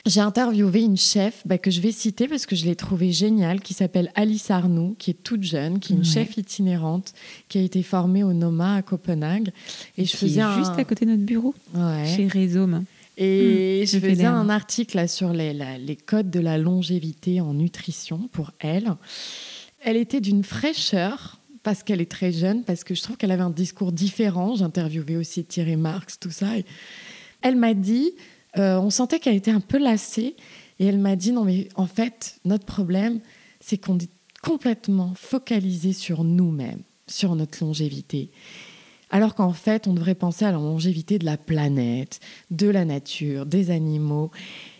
j'ai 0.10 0.22
interviewé 0.22 0.82
une 0.82 0.98
chef 0.98 1.42
bah, 1.46 1.58
que 1.58 1.72
je 1.72 1.82
vais 1.82 1.92
citer 1.92 2.28
parce 2.28 2.46
que 2.46 2.56
je 2.56 2.66
l'ai 2.66 2.76
trouvée 2.76 3.12
géniale, 3.12 3.62
qui 3.62 3.74
s'appelle 3.74 4.12
Alice 4.16 4.52
Arnoux, 4.52 4.96
qui 4.98 5.12
est 5.12 5.24
toute 5.24 5.44
jeune, 5.44 5.80
qui 5.80 5.94
est 5.94 5.96
une 5.96 6.06
chef 6.06 6.38
itinérante, 6.38 7.14
qui 7.50 7.58
a 7.58 7.62
été 7.62 7.84
formée 7.84 8.24
au 8.24 8.34
NOMA 8.34 8.76
à 8.76 8.82
Copenhague. 8.82 9.52
Et 9.98 10.06
je 10.06 10.16
faisais 10.16 10.42
juste 10.58 10.74
à 10.78 10.84
côté 10.84 11.06
de 11.06 11.12
notre 11.12 11.24
bureau, 11.24 11.54
chez 12.06 12.28
Rhizome. 12.28 12.86
Et 13.18 13.82
mmh, 13.84 13.88
je 13.88 14.00
faisais 14.00 14.26
un 14.26 14.48
article 14.50 15.10
sur 15.10 15.34
les, 15.34 15.54
les 15.54 15.96
codes 15.96 16.30
de 16.30 16.40
la 16.40 16.58
longévité 16.60 17.42
en 17.42 17.56
nutrition 17.56 18.30
pour 18.32 18.52
elle. 18.60 18.94
Elle 19.82 19.98
était 19.98 20.22
d'une 20.22 20.44
fraîcheur 20.44 21.40
parce 21.64 21.84
qu'elle 21.84 22.00
est 22.00 22.12
très 22.12 22.32
jeune, 22.32 22.64
parce 22.64 22.84
que 22.84 22.94
je 22.94 23.02
trouve 23.02 23.18
qu'elle 23.18 23.32
avait 23.32 23.42
un 23.42 23.50
discours 23.50 23.92
différent. 23.92 24.56
J'interviewais 24.56 25.18
aussi 25.18 25.44
Thierry 25.44 25.76
Marx, 25.76 26.20
tout 26.20 26.32
ça. 26.32 26.58
Et 26.58 26.66
elle 27.42 27.56
m'a 27.56 27.74
dit 27.74 28.12
euh, 28.60 28.80
on 28.80 28.90
sentait 28.90 29.20
qu'elle 29.20 29.36
était 29.36 29.52
un 29.52 29.60
peu 29.60 29.78
lassée. 29.78 30.36
Et 30.80 30.86
elle 30.86 31.00
m'a 31.00 31.16
dit, 31.16 31.32
non 31.32 31.44
mais 31.44 31.70
en 31.76 31.88
fait, 31.88 32.40
notre 32.46 32.66
problème, 32.66 33.20
c'est 33.60 33.78
qu'on 33.78 33.98
est 33.98 34.10
complètement 34.44 35.14
focalisé 35.16 35.94
sur 35.94 36.24
nous-mêmes, 36.24 36.82
sur 37.08 37.36
notre 37.36 37.64
longévité. 37.64 38.30
Alors 39.10 39.36
qu'en 39.36 39.54
fait, 39.54 39.88
on 39.88 39.94
devrait 39.94 40.16
penser 40.16 40.46
à 40.46 40.52
la 40.52 40.58
longévité 40.58 41.18
de 41.18 41.26
la 41.26 41.38
planète, 41.38 42.20
de 42.52 42.68
la 42.68 42.86
nature, 42.86 43.46
des 43.46 43.72
animaux. 43.72 44.32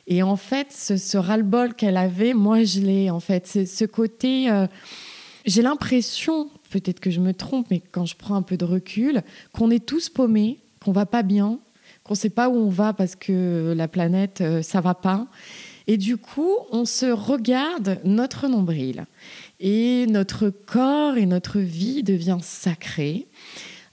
Et 0.06 0.22
en 0.22 0.36
fait, 0.36 0.72
ce, 0.72 1.18
ras-le-bol 1.18 1.74
qu'elle 1.74 1.98
avait, 1.98 2.34
moi, 2.34 2.64
je 2.64 2.82
l'ai. 2.82 3.10
En 3.10 3.20
fait, 3.20 3.48
ce 3.48 3.86
côté, 3.86 4.50
euh, 4.50 4.68
j'ai 5.46 5.62
l'impression, 5.62 6.50
peut-être 6.70 7.00
que 7.00 7.10
je 7.10 7.22
me 7.22 7.34
trompe, 7.34 7.68
mais 7.72 7.82
quand 7.92 8.06
je 8.06 8.16
prends 8.16 8.36
un 8.36 8.42
peu 8.42 8.58
de 8.58 8.66
recul, 8.66 9.24
qu'on 9.54 9.72
est 9.72 9.86
tous 9.86 10.10
paumés, 10.10 10.60
qu'on 10.84 10.92
va 10.92 11.06
pas 11.06 11.24
bien, 11.24 11.60
qu'on 12.08 12.14
ne 12.14 12.20
sait 12.20 12.30
pas 12.30 12.50
où 12.50 12.56
on 12.56 12.70
va 12.70 12.94
parce 12.94 13.16
que 13.16 13.74
la 13.76 13.88
planète, 13.88 14.42
euh, 14.42 14.62
ça 14.62 14.82
va 14.82 14.96
pas. 14.96 15.28
Et 15.88 15.98
du 15.98 16.18
coup, 16.18 16.52
on 16.72 16.86
se 16.86 17.06
regarde 17.06 18.00
notre 18.04 18.48
nombril. 18.48 19.06
Et 19.60 20.06
notre 20.08 20.50
corps 20.50 21.18
et 21.18 21.26
notre 21.26 21.60
vie 21.60 22.04
devient 22.04 22.40
sacré. 22.42 23.28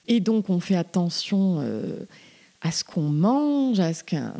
Et 0.07 0.19
donc, 0.19 0.49
on 0.49 0.59
fait 0.59 0.75
attention 0.75 1.57
euh, 1.59 2.05
à 2.61 2.71
ce 2.71 2.83
qu'on 2.83 3.09
mange, 3.09 3.79
à 3.79 3.93
ce 3.93 4.03
qu'un... 4.03 4.33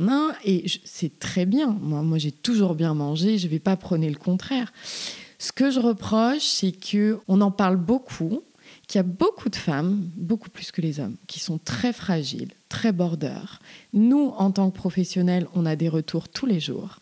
Et 0.43 0.65
c'est 0.83 1.19
très 1.19 1.45
bien. 1.45 1.77
Moi, 1.81 2.01
moi 2.01 2.17
j'ai 2.17 2.31
toujours 2.31 2.75
bien 2.75 2.93
mangé. 2.93 3.37
Je 3.37 3.45
ne 3.45 3.51
vais 3.51 3.59
pas 3.59 3.77
prôner 3.77 4.09
le 4.09 4.17
contraire. 4.17 4.73
Ce 5.37 5.51
que 5.51 5.71
je 5.71 5.79
reproche, 5.79 6.41
c'est 6.41 6.73
qu'on 6.73 7.41
en 7.41 7.51
parle 7.51 7.77
beaucoup, 7.77 8.41
qu'il 8.87 8.99
y 8.99 8.99
a 8.99 9.03
beaucoup 9.03 9.49
de 9.49 9.55
femmes, 9.55 10.09
beaucoup 10.15 10.49
plus 10.49 10.71
que 10.71 10.81
les 10.81 10.99
hommes, 10.99 11.15
qui 11.27 11.39
sont 11.39 11.57
très 11.57 11.93
fragiles, 11.93 12.51
très 12.69 12.91
border. 12.91 13.59
Nous, 13.93 14.33
en 14.37 14.51
tant 14.51 14.69
que 14.69 14.75
professionnels, 14.75 15.47
on 15.53 15.65
a 15.65 15.75
des 15.75 15.89
retours 15.89 16.29
tous 16.29 16.45
les 16.45 16.59
jours. 16.59 16.99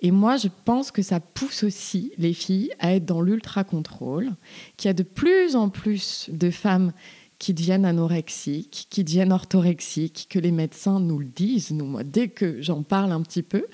Et 0.00 0.10
moi, 0.10 0.36
je 0.36 0.48
pense 0.64 0.90
que 0.90 1.02
ça 1.02 1.20
pousse 1.20 1.64
aussi 1.64 2.12
les 2.18 2.32
filles 2.32 2.70
à 2.78 2.94
être 2.94 3.06
dans 3.06 3.20
l'ultra-contrôle, 3.20 4.32
qu'il 4.76 4.88
y 4.88 4.90
a 4.90 4.94
de 4.94 5.02
plus 5.02 5.56
en 5.56 5.68
plus 5.68 6.28
de 6.32 6.50
femmes 6.50 6.92
qui 7.38 7.52
deviennent 7.52 7.84
anorexiques, 7.84 8.86
qui 8.90 9.04
deviennent 9.04 9.32
orthorexiques, 9.32 10.26
que 10.30 10.38
les 10.38 10.52
médecins 10.52 11.00
nous 11.00 11.18
le 11.18 11.26
disent. 11.26 11.70
Nous, 11.70 11.84
moi, 11.84 12.02
dès 12.02 12.28
que 12.28 12.62
j'en 12.62 12.82
parle 12.82 13.12
un 13.12 13.22
petit 13.22 13.42
peu, 13.42 13.66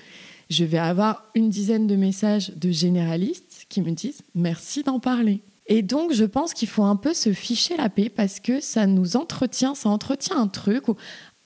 je 0.49 0.65
vais 0.65 0.77
avoir 0.77 1.23
une 1.35 1.49
dizaine 1.49 1.87
de 1.87 1.95
messages 1.95 2.51
de 2.55 2.71
généralistes 2.71 3.65
qui 3.69 3.81
me 3.81 3.91
disent 3.91 4.21
merci 4.35 4.83
d'en 4.83 4.99
parler. 4.99 5.41
Et 5.67 5.81
donc, 5.81 6.11
je 6.13 6.25
pense 6.25 6.53
qu'il 6.53 6.67
faut 6.67 6.83
un 6.83 6.95
peu 6.95 7.13
se 7.13 7.31
ficher 7.31 7.77
la 7.77 7.89
paix 7.89 8.09
parce 8.09 8.39
que 8.39 8.59
ça 8.59 8.85
nous 8.85 9.15
entretient, 9.15 9.75
ça 9.75 9.89
entretient 9.89 10.37
un 10.37 10.47
truc 10.47 10.87
où, 10.89 10.95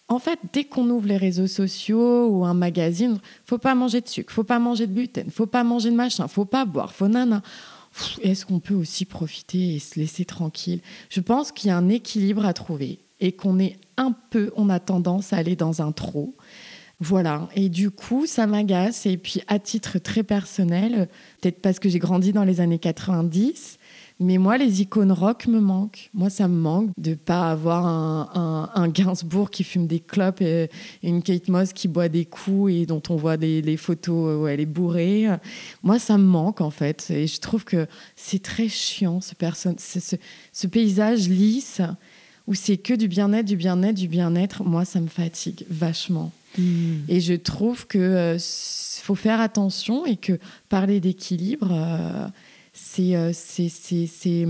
en 0.07 0.19
fait, 0.19 0.39
dès 0.53 0.63
qu'on 0.63 0.89
ouvre 0.89 1.07
les 1.07 1.17
réseaux 1.17 1.47
sociaux 1.47 2.27
ou 2.29 2.45
un 2.45 2.53
magazine, 2.53 3.19
faut 3.45 3.57
pas 3.57 3.75
manger 3.75 4.01
de 4.01 4.07
sucre, 4.07 4.33
faut 4.33 4.43
pas 4.43 4.59
manger 4.59 4.87
de 4.87 4.93
gluten, 4.93 5.29
faut 5.29 5.45
pas 5.45 5.63
manger 5.63 5.91
de 5.91 5.95
machin, 5.95 6.27
faut 6.27 6.45
pas 6.45 6.65
boire, 6.65 6.93
faut 6.93 7.07
nana. 7.07 7.41
Est-ce 8.21 8.45
qu'on 8.45 8.59
peut 8.59 8.73
aussi 8.73 9.05
profiter 9.05 9.75
et 9.75 9.79
se 9.79 9.99
laisser 9.99 10.25
tranquille? 10.25 10.81
Je 11.09 11.19
pense 11.19 11.51
qu'il 11.51 11.69
y 11.69 11.71
a 11.71 11.77
un 11.77 11.89
équilibre 11.89 12.45
à 12.45 12.53
trouver 12.53 12.99
et 13.19 13.31
qu'on 13.31 13.59
est 13.59 13.77
un 13.97 14.13
peu, 14.29 14.51
on 14.55 14.69
a 14.69 14.79
tendance 14.79 15.33
à 15.33 15.37
aller 15.37 15.55
dans 15.55 15.81
un 15.81 15.91
trop. 15.91 16.35
Voilà. 16.99 17.47
Et 17.55 17.69
du 17.69 17.91
coup, 17.91 18.25
ça 18.25 18.47
m'agace. 18.47 19.05
Et 19.05 19.17
puis, 19.17 19.41
à 19.47 19.59
titre 19.59 19.99
très 19.99 20.23
personnel, 20.23 21.07
peut-être 21.41 21.61
parce 21.61 21.79
que 21.79 21.89
j'ai 21.89 21.99
grandi 21.99 22.33
dans 22.33 22.43
les 22.43 22.59
années 22.59 22.79
90, 22.79 23.77
mais 24.19 24.37
moi, 24.37 24.57
les 24.57 24.81
icônes 24.81 25.11
rock 25.11 25.47
me 25.47 25.59
manquent. 25.59 26.09
Moi, 26.13 26.29
ça 26.29 26.47
me 26.47 26.55
manque 26.55 26.89
de 26.97 27.13
pas 27.13 27.51
avoir 27.51 27.85
un, 27.85 28.69
un, 28.73 28.87
Gainsbourg 28.87 29.51
qui 29.51 29.63
fume 29.63 29.85
des 29.85 29.99
clopes 29.99 30.41
et, 30.41 30.69
une 31.03 31.21
Kate 31.21 31.49
Moss 31.49 31.71
qui 31.71 31.87
boit 31.87 32.09
des 32.09 32.25
coups 32.25 32.71
et 32.73 32.85
dont 32.85 33.01
on 33.09 33.15
voit 33.15 33.37
des, 33.37 33.61
les 33.61 33.77
photos 33.77 34.41
où 34.41 34.47
elle 34.47 34.59
est 34.59 34.65
bourrée. 34.65 35.27
Moi, 35.83 35.99
ça 35.99 36.17
me 36.17 36.23
manque 36.23 36.61
en 36.61 36.71
fait. 36.71 37.11
Et 37.11 37.27
je 37.27 37.39
trouve 37.39 37.63
que 37.63 37.85
c'est 38.15 38.41
très 38.41 38.69
chiant 38.69 39.21
ce, 39.21 39.35
personne, 39.35 39.75
ce, 39.77 39.99
ce 40.51 40.67
paysage 40.67 41.29
lisse 41.29 41.81
où 42.47 42.53
c'est 42.53 42.77
que 42.77 42.93
du 42.93 43.07
bien-être, 43.07 43.45
du 43.45 43.57
bien-être, 43.57 43.95
du 43.95 44.07
bien-être. 44.07 44.63
Moi, 44.63 44.85
ça 44.85 44.99
me 45.01 45.07
fatigue 45.07 45.65
vachement. 45.69 46.31
Hmm. 46.57 47.01
Et 47.09 47.19
je 47.19 47.33
trouve 47.33 47.85
que 47.85 47.97
euh, 47.97 48.37
faut 49.03 49.15
faire 49.15 49.41
attention 49.41 50.05
et 50.05 50.15
que 50.15 50.39
parler 50.69 50.99
d'équilibre. 50.99 51.71
Euh, 51.71 52.27
euh, 52.27 52.27
c'est 52.79 54.45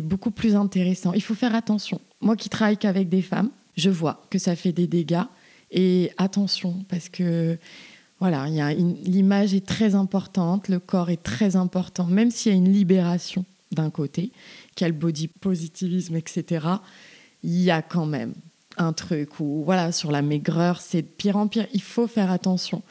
beaucoup 0.00 0.30
plus 0.30 0.56
intéressant. 0.56 1.12
Il 1.12 1.22
faut 1.22 1.34
faire 1.34 1.54
attention. 1.54 2.00
Moi 2.20 2.36
qui 2.36 2.48
travaille 2.48 2.78
qu'avec 2.78 3.08
des 3.08 3.22
femmes, 3.22 3.50
je 3.76 3.90
vois 3.90 4.24
que 4.30 4.38
ça 4.38 4.56
fait 4.56 4.72
des 4.72 4.86
dégâts. 4.86 5.24
Et 5.70 6.10
attention, 6.18 6.84
parce 6.88 7.08
que 7.08 7.58
voilà, 8.20 8.46
l'image 8.48 9.52
est 9.54 9.66
très 9.66 9.94
importante, 9.94 10.68
le 10.68 10.78
corps 10.78 11.10
est 11.10 11.22
très 11.22 11.56
important, 11.56 12.06
même 12.06 12.30
s'il 12.30 12.52
y 12.52 12.54
a 12.54 12.58
une 12.58 12.72
libération 12.72 13.44
d'un 13.72 13.90
côté, 13.90 14.32
quel 14.76 14.92
body 14.92 15.28
positivisme, 15.28 16.16
etc. 16.16 16.66
Il 17.42 17.60
y 17.60 17.70
a 17.70 17.82
quand 17.82 18.06
même 18.06 18.34
un 18.76 18.92
truc 18.92 19.40
où, 19.40 19.62
voilà, 19.64 19.92
sur 19.92 20.12
la 20.12 20.22
maigreur, 20.22 20.80
c'est 20.80 21.02
de 21.02 21.06
pire 21.06 21.36
en 21.36 21.48
pire. 21.48 21.66
Il 21.74 21.82
faut 21.82 22.06
faire 22.06 22.30
attention. 22.30 22.82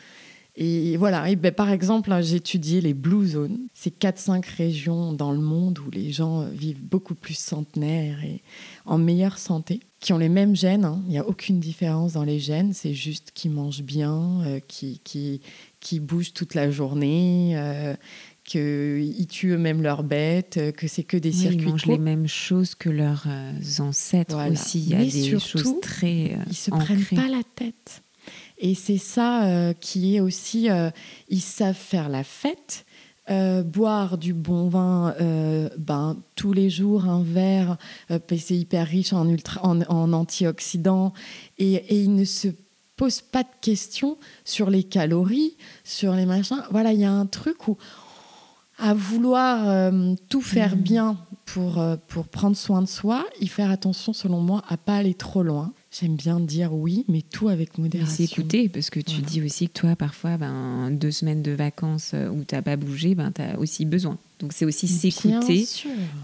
Et 0.58 0.98
voilà, 0.98 1.30
et 1.30 1.38
ben, 1.38 1.54
par 1.54 1.70
exemple, 1.72 2.12
j'ai 2.22 2.36
étudié 2.36 2.82
les 2.82 2.94
Blue 2.94 3.26
Zones. 3.26 3.58
C'est 3.74 3.98
4-5 3.98 4.44
régions 4.58 5.14
dans 5.14 5.32
le 5.32 5.40
monde 5.40 5.80
où 5.80 5.90
les 5.92 6.12
gens 6.12 6.42
vivent 6.50 6.84
beaucoup 6.84 7.16
plus 7.16 7.36
centenaires 7.38 8.22
et 8.24 8.42
en 8.86 8.98
meilleure 8.98 9.38
santé, 9.38 9.80
qui 10.02 10.12
ont 10.12 10.18
les 10.18 10.28
mêmes 10.28 10.56
gènes. 10.56 10.84
hein. 10.84 11.02
Il 11.06 11.12
n'y 11.12 11.18
a 11.20 11.26
aucune 11.26 11.62
différence 11.62 12.14
dans 12.14 12.24
les 12.26 12.40
gènes, 12.40 12.74
c'est 12.74 12.94
juste 12.94 13.32
qu'ils 13.34 13.52
mangent 13.52 13.84
bien, 13.84 14.42
euh, 14.46 14.60
qui, 14.68 15.00
qui, 15.06 15.40
qui 15.80 16.02
bougent 16.02 16.34
toute 16.34 16.54
la 16.54 16.70
journée, 16.70 17.54
euh, 17.56 17.96
qu'ils 18.44 19.28
tuent 19.28 19.52
eux-mêmes 19.52 19.82
leurs 19.82 20.04
bêtes, 20.04 20.58
euh, 20.58 20.72
que 20.74 20.88
c'est 20.88 21.04
que 21.04 21.16
des 21.18 21.30
Oui, 21.30 21.36
circuits 21.36 21.60
ils 21.62 21.70
mangent 21.70 21.86
les 21.86 21.98
mêmes 21.98 22.28
choses 22.28 22.76
que 22.76 22.90
leurs 22.90 23.24
euh, 23.28 23.54
ancêtres 23.80 24.36
Voilà. 24.36 24.52
aussi. 24.52 24.80
Il 24.82 24.90
y 24.90 24.96
a 24.96 24.98
Mais 24.98 25.06
des 25.06 25.12
surtout, 25.40 25.60
choses 25.60 25.82
très 25.82 26.34
euh, 26.34 26.44
Ils 26.48 26.56
se 26.56 26.72
ancrées. 26.72 26.96
prennent 26.96 27.30
pas 27.30 27.30
la 27.30 27.44
tête. 27.56 28.02
Et 28.63 28.76
c'est 28.76 29.00
ça 29.00 29.45
euh, 29.45 29.74
qui 29.74 30.15
est 30.15 30.19
aussi, 30.19 30.69
euh, 30.69 30.91
ils 31.30 31.41
savent 31.41 31.76
faire 31.76 32.10
la 32.10 32.24
fête, 32.24 32.86
euh, 33.32 33.63
boire 33.63 34.19
du 34.19 34.34
bon 34.34 34.69
vin, 34.69 35.15
ben, 35.78 36.17
tous 36.36 36.54
les 36.54 36.69
jours 36.69 37.06
un 37.06 37.24
verre, 37.24 37.78
c'est 38.30 38.56
hyper 38.56 38.88
riche 38.88 39.13
en, 39.13 39.28
ultra, 39.28 39.65
en, 39.65 39.82
en 39.82 40.13
antioxydants, 40.13 41.13
et, 41.58 41.74
et 41.74 42.02
ils 42.04 42.13
ne 42.13 42.26
se 42.26 42.50
posent 42.97 43.21
pas 43.21 43.41
de 43.41 43.50
questions 43.62 44.17
sur 44.45 44.69
les 44.69 44.84
calories, 44.84 45.56
sur 45.84 46.13
les 46.13 46.28
machins. 46.28 46.63
Voilà, 46.69 46.93
il 46.93 47.00
y 47.00 47.06
a 47.06 47.12
un 47.12 47.26
truc 47.26 47.67
où 47.67 47.78
à 48.78 48.93
vouloir 48.93 49.91
tout 50.30 50.41
faire 50.41 50.76
Mhm. 50.76 50.82
bien 50.82 51.17
pour, 51.45 51.84
pour 52.08 52.28
prendre 52.28 52.58
soin 52.58 52.82
de 52.82 52.88
soi, 52.88 53.26
il 53.39 53.50
faire 53.50 53.69
attention, 53.69 54.12
selon 54.13 54.39
moi, 54.39 54.63
à 54.67 54.78
pas 54.78 54.95
aller 54.95 55.13
trop 55.13 55.43
loin. 55.43 55.71
J'aime 55.92 56.16
bien 56.16 56.40
dire 56.40 56.74
oui, 56.74 57.04
mais 57.10 57.22
tout 57.22 57.50
avec 57.50 57.78
modération. 57.78 58.16
c'est 58.16 58.24
écouter, 58.24 58.70
parce 58.70 58.90
que 58.90 59.00
tu 59.02 59.16
Voilà. 59.16 59.28
dis 59.28 59.42
aussi 59.42 59.68
que 59.68 59.74
toi, 59.74 59.96
parfois, 59.98 60.38
ben, 60.38 60.90
deux 60.92 61.12
semaines 61.12 61.42
de 61.42 61.52
vacances 61.52 62.12
euh, 62.14 62.30
où 62.30 62.44
tu 62.46 62.56
n'as 62.56 62.62
pas 62.62 62.78
bougé, 62.78 63.14
ben, 63.14 63.32
tu 63.34 63.42
as 63.42 63.60
aussi 63.60 63.84
besoin. 63.86 64.18
Donc 64.40 64.54
c'est 64.54 64.64
aussi 64.66 64.88
s'écouter. 64.88 65.68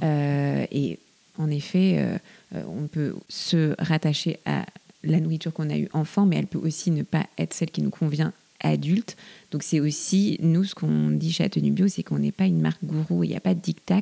Euh, 0.03 0.65
et 0.71 0.99
en 1.37 1.49
effet, 1.51 1.95
euh, 1.97 2.17
euh, 2.55 2.63
on 2.67 2.87
peut 2.87 3.13
se 3.27 3.75
rattacher 3.77 4.39
à 4.45 4.65
la 5.03 5.19
nourriture 5.19 5.51
qu'on 5.53 5.69
a 5.69 5.77
eue 5.77 5.89
enfant, 5.93 6.25
mais 6.25 6.37
elle 6.37 6.47
peut 6.47 6.57
aussi 6.59 6.89
ne 6.91 7.03
pas 7.03 7.25
être 7.37 7.53
celle 7.53 7.69
qui 7.69 7.81
nous 7.81 7.89
convient 7.91 8.31
adulte. 8.61 9.17
Donc 9.51 9.63
c'est 9.63 9.79
aussi, 9.79 10.37
nous, 10.41 10.63
ce 10.63 10.73
qu'on 10.75 11.11
dit 11.11 11.31
chez 11.31 11.43
Atenu 11.43 11.71
Bio, 11.71 11.87
c'est 11.87 12.03
qu'on 12.03 12.19
n'est 12.19 12.31
pas 12.31 12.45
une 12.45 12.59
marque 12.61 12.83
gourou, 12.83 13.23
il 13.23 13.29
n'y 13.29 13.35
a 13.35 13.39
pas 13.41 13.53
de 13.53 13.59
dictat. 13.59 14.01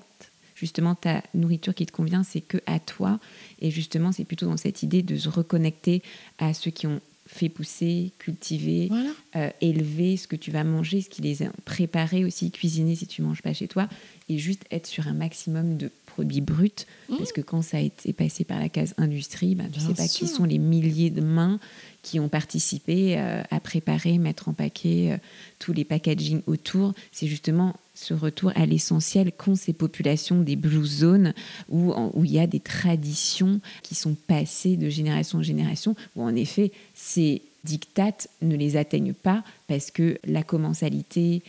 Justement, 0.55 0.95
ta 0.95 1.21
nourriture 1.33 1.75
qui 1.75 1.85
te 1.85 1.91
convient, 1.91 2.23
c'est 2.23 2.41
que 2.41 2.57
à 2.65 2.79
toi. 2.79 3.19
Et 3.59 3.69
justement, 3.71 4.11
c'est 4.11 4.23
plutôt 4.23 4.45
dans 4.47 4.57
cette 4.57 4.83
idée 4.83 5.03
de 5.03 5.15
se 5.17 5.27
reconnecter 5.29 6.01
à 6.37 6.53
ceux 6.53 6.71
qui 6.71 6.87
ont 6.87 7.01
fait 7.27 7.49
pousser, 7.49 8.11
cultiver, 8.19 8.87
Voilà. 8.87 9.09
euh, 9.35 9.49
élever 9.59 10.15
ce 10.15 10.27
que 10.27 10.35
tu 10.35 10.51
vas 10.51 10.63
manger, 10.63 11.01
ce 11.01 11.09
qui 11.09 11.23
les 11.23 11.41
a 11.41 11.47
préparés 11.65 12.23
aussi, 12.23 12.51
cuisiner 12.51 12.95
si 12.95 13.07
tu 13.07 13.23
manges 13.23 13.41
pas 13.41 13.51
chez 13.53 13.67
toi, 13.67 13.89
et 14.29 14.37
juste 14.37 14.63
être 14.71 14.85
sur 14.85 15.07
un 15.07 15.13
maximum 15.13 15.75
de 15.75 15.91
produits 16.15 16.41
bruts, 16.41 16.85
Mmh. 17.09 17.17
parce 17.17 17.31
que 17.31 17.41
quand 17.41 17.61
ça 17.61 17.77
a 17.77 17.81
été 17.81 18.13
passé 18.13 18.43
par 18.43 18.59
la 18.59 18.69
case 18.69 18.95
industrie, 18.97 19.53
ben, 19.53 19.65
tu 19.65 19.79
Bien 19.79 19.89
sais 19.89 19.93
pas 19.93 20.07
qui 20.07 20.27
sont 20.27 20.43
les 20.43 20.57
milliers 20.57 21.11
de 21.11 21.21
mains 21.21 21.59
qui 22.01 22.19
ont 22.19 22.29
participé 22.29 23.17
euh, 23.17 23.43
à 23.51 23.59
préparer, 23.59 24.17
mettre 24.17 24.49
en 24.49 24.53
paquet 24.53 25.11
euh, 25.11 25.17
tous 25.59 25.73
les 25.73 25.83
packaging 25.83 26.41
autour. 26.47 26.93
C'est 27.11 27.27
justement 27.27 27.75
ce 27.93 28.13
retour 28.13 28.51
à 28.55 28.65
l'essentiel 28.65 29.31
qu'ont 29.31 29.55
ces 29.55 29.73
populations 29.73 30.41
des 30.41 30.55
blue 30.55 30.85
zones 30.85 31.33
où, 31.69 31.93
où 32.13 32.25
il 32.25 32.31
y 32.31 32.39
a 32.39 32.47
des 32.47 32.59
traditions 32.59 33.59
qui 33.83 33.95
sont 33.95 34.15
passées 34.27 34.77
de 34.77 34.89
génération 34.89 35.39
en 35.39 35.43
génération, 35.43 35.95
où 36.15 36.23
en 36.23 36.35
effet, 36.35 36.71
ces 36.93 37.41
dictates 37.63 38.29
ne 38.41 38.55
les 38.55 38.77
atteignent 38.77 39.13
pas 39.13 39.43
parce 39.67 39.91
que 39.91 40.17
la 40.25 40.43
commensalité, 40.43 41.41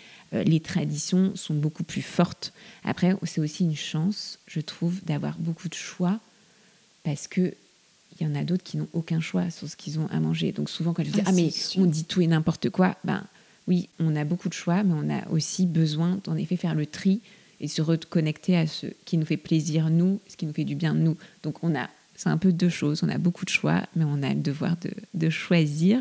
les 0.45 0.61
traditions 0.61 1.35
sont 1.37 1.55
beaucoup 1.55 1.85
plus 1.85 2.03
fortes. 2.03 2.53
Après, 2.85 3.15
c'est 3.25 3.41
aussi 3.41 3.65
une 3.65 3.77
chance, 3.77 4.39
je 4.47 4.61
trouve, 4.61 5.03
d'avoir 5.05 5.39
beaucoup 5.39 5.69
de 5.69 5.75
choix 5.75 6.21
parce 7.05 7.29
que 7.29 7.55
il 8.19 8.27
y 8.27 8.31
en 8.31 8.35
a 8.35 8.45
d'autres 8.45 8.65
qui 8.65 8.79
n'ont 8.79 8.89
aucun 8.95 9.21
choix 9.21 9.51
sur 9.51 9.69
ce 9.69 9.77
qu'ils 9.77 9.99
ont 9.99 10.07
à 10.09 10.21
manger. 10.21 10.53
Donc 10.53 10.71
souvent, 10.71 10.93
quand 10.93 11.05
je 11.05 11.11
dis 11.11 11.21
Ah, 11.21 11.29
ah 11.29 11.33
mais 11.33 11.51
sûr. 11.51 11.83
on 11.83 11.87
dit 11.87 12.05
tout 12.05 12.21
et 12.21 12.27
n'importe 12.27 12.71
quoi, 12.71 12.97
ben 13.05 13.25
oui, 13.69 13.89
on 13.99 14.17
a 14.17 14.25
beaucoup 14.25 14.49
de 14.49 14.55
choix, 14.55 14.83
mais 14.85 14.95
on 14.95 15.11
a 15.11 15.29
aussi 15.31 15.67
besoin 15.67 16.19
d'en 16.25 16.37
effet 16.37 16.57
faire 16.57 16.75
le 16.75 16.87
tri 16.87 17.21
et 17.61 17.69
se 17.69 17.83
reconnecter 17.83 18.57
à 18.57 18.67
ce 18.67 18.87
qui 19.05 19.19
nous 19.19 19.27
fait 19.27 19.37
plaisir 19.37 19.91
nous, 19.91 20.21
ce 20.29 20.37
qui 20.37 20.47
nous 20.47 20.53
fait 20.53 20.65
du 20.65 20.75
bien 20.75 20.95
nous. 20.95 21.17
Donc 21.43 21.63
on 21.63 21.75
a 21.75 21.89
c'est 22.17 22.29
un 22.29 22.39
peu 22.39 22.53
deux 22.53 22.69
choses. 22.69 23.03
On 23.05 23.09
a 23.09 23.19
beaucoup 23.19 23.45
de 23.45 23.51
choix, 23.51 23.83
mais 23.95 24.05
on 24.05 24.23
a 24.23 24.31
le 24.35 24.41
devoir 24.41 24.77
de, 24.79 24.91
de 25.15 25.31
choisir 25.31 26.01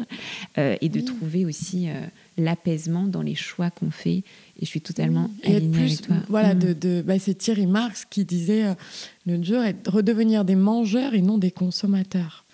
euh, 0.57 0.75
et 0.81 0.89
de 0.89 0.99
Oui. 0.99 1.05
trouver 1.05 1.45
aussi 1.45 1.89
euh, 1.89 2.01
l'apaisement 2.37 3.03
dans 3.03 3.21
les 3.21 3.35
choix 3.35 3.69
qu'on 3.69 3.91
fait. 3.91 4.23
Et 4.57 4.61
je 4.61 4.65
suis 4.65 4.81
totalement 4.81 5.29
Et 5.43 5.55
alignée 5.57 5.71
plus, 5.77 5.83
avec 5.93 6.01
toi. 6.07 6.15
Voilà, 6.29 6.55
Mm. 6.55 6.59
de, 6.59 6.73
de- 6.73 7.03
bah, 7.05 7.19
c'est 7.19 7.35
Thierry 7.35 7.67
Marx 7.67 8.05
qui 8.09 8.23
disait 8.25 8.65
euh, 8.65 8.73
le 9.25 9.41
jour 9.43 9.61
est 9.63 9.85
de 9.85 9.89
redevenir 9.89 10.45
des 10.45 10.55
mangeurs 10.55 11.13
et 11.13 11.21
non 11.21 11.37
des 11.37 11.51
consommateurs. 11.51 12.45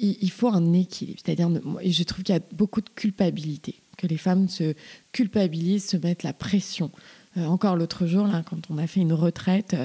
Il, 0.00 0.16
il 0.22 0.30
faut 0.30 0.48
un 0.48 0.72
équilibre. 0.72 1.18
C'est-à-dire, 1.24 1.50
je 1.84 2.02
trouve 2.04 2.22
qu'il 2.24 2.34
y 2.34 2.38
a 2.38 2.42
beaucoup 2.52 2.80
de 2.80 2.88
culpabilité, 2.94 3.74
que 3.98 4.06
les 4.06 4.16
femmes 4.16 4.48
se 4.48 4.74
culpabilisent, 5.12 5.86
se 5.88 5.96
mettent 5.96 6.22
la 6.22 6.32
pression. 6.32 6.90
Euh, 7.36 7.44
encore 7.46 7.76
l'autre 7.76 8.06
jour, 8.06 8.26
là, 8.26 8.42
quand 8.48 8.70
on 8.70 8.78
a 8.78 8.86
fait 8.86 9.00
une 9.00 9.12
retraite, 9.12 9.76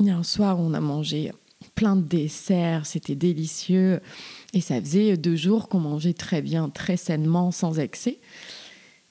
il 0.00 0.06
y 0.06 0.10
a 0.10 0.16
un 0.16 0.22
soir, 0.22 0.58
on 0.60 0.74
a 0.74 0.80
mangé 0.80 1.32
plein 1.74 1.96
de 1.96 2.02
desserts, 2.02 2.86
c'était 2.86 3.14
délicieux. 3.16 4.00
Et 4.52 4.60
ça 4.60 4.80
faisait 4.80 5.16
deux 5.16 5.36
jours 5.36 5.68
qu'on 5.68 5.80
mangeait 5.80 6.12
très 6.12 6.40
bien, 6.42 6.68
très 6.68 6.96
sainement, 6.96 7.50
sans 7.50 7.78
excès. 7.78 8.18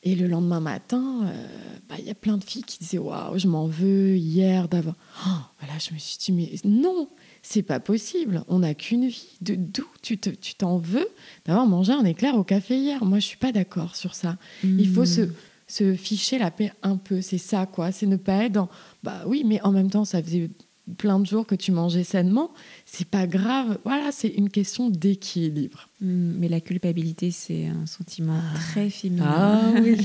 Et 0.05 0.15
le 0.15 0.27
lendemain 0.27 0.59
matin, 0.59 1.21
euh, 1.25 1.45
bah, 1.87 1.95
il 1.99 2.05
y 2.05 2.09
a 2.09 2.15
plein 2.15 2.37
de 2.37 2.43
filles 2.43 2.63
qui 2.63 2.77
disaient 2.79 2.97
Waouh, 2.97 3.37
je 3.37 3.47
m'en 3.47 3.67
veux 3.67 4.17
hier 4.17 4.67
d'avoir. 4.67 4.95
Oh, 5.25 5.29
voilà, 5.59 5.79
je 5.79 5.93
me 5.93 5.99
suis 5.99 6.17
dit 6.17 6.31
Mais 6.33 6.51
non, 6.65 7.07
c'est 7.41 7.63
pas 7.63 7.79
possible. 7.79 8.43
On 8.49 8.59
n'a 8.59 8.73
qu'une 8.73 9.07
vie. 9.07 9.27
De- 9.39 9.55
D'où 9.55 9.85
tu 10.01 10.17
te- 10.17 10.29
tu 10.29 10.55
t'en 10.55 10.77
veux 10.77 11.07
d'avoir 11.45 11.65
mangé 11.67 11.93
un 11.93 12.03
éclair 12.03 12.35
au 12.35 12.43
café 12.43 12.77
hier? 12.77 13.05
Moi, 13.05 13.19
je 13.19 13.25
suis 13.27 13.37
pas 13.37 13.53
d'accord 13.53 13.95
sur 13.95 14.13
ça. 14.13 14.37
Il 14.63 14.89
faut 14.89 15.05
se, 15.05 15.29
se 15.67 15.93
ficher 15.95 16.37
la 16.37 16.51
paix 16.51 16.73
un 16.83 16.97
peu. 16.97 17.21
C'est 17.21 17.37
ça, 17.37 17.65
quoi. 17.65 17.93
C'est 17.93 18.05
ne 18.07 18.17
pas 18.17 18.43
être 18.45 18.51
dans. 18.51 18.69
Bah 19.03 19.23
oui, 19.25 19.43
mais 19.45 19.61
en 19.61 19.71
même 19.71 19.89
temps, 19.89 20.03
ça 20.03 20.21
faisait 20.21 20.49
plein 20.97 21.19
de 21.19 21.25
jours 21.25 21.45
que 21.47 21.55
tu 21.55 21.71
mangeais 21.71 22.03
sainement. 22.03 22.51
C'est 22.85 23.07
pas 23.07 23.25
grave. 23.27 23.77
Voilà, 23.85 24.11
c'est 24.11 24.27
une 24.27 24.49
question 24.49 24.89
d'équilibre. 24.89 25.87
Mm, 26.01 26.33
Mais 26.39 26.47
la 26.49 26.59
culpabilité, 26.59 27.31
c'est 27.31 27.67
un 27.67 27.85
sentiment 27.85 28.39
très 28.71 28.89
féminin. 28.89 29.23
Ah 29.25 29.71
oui. 29.81 29.97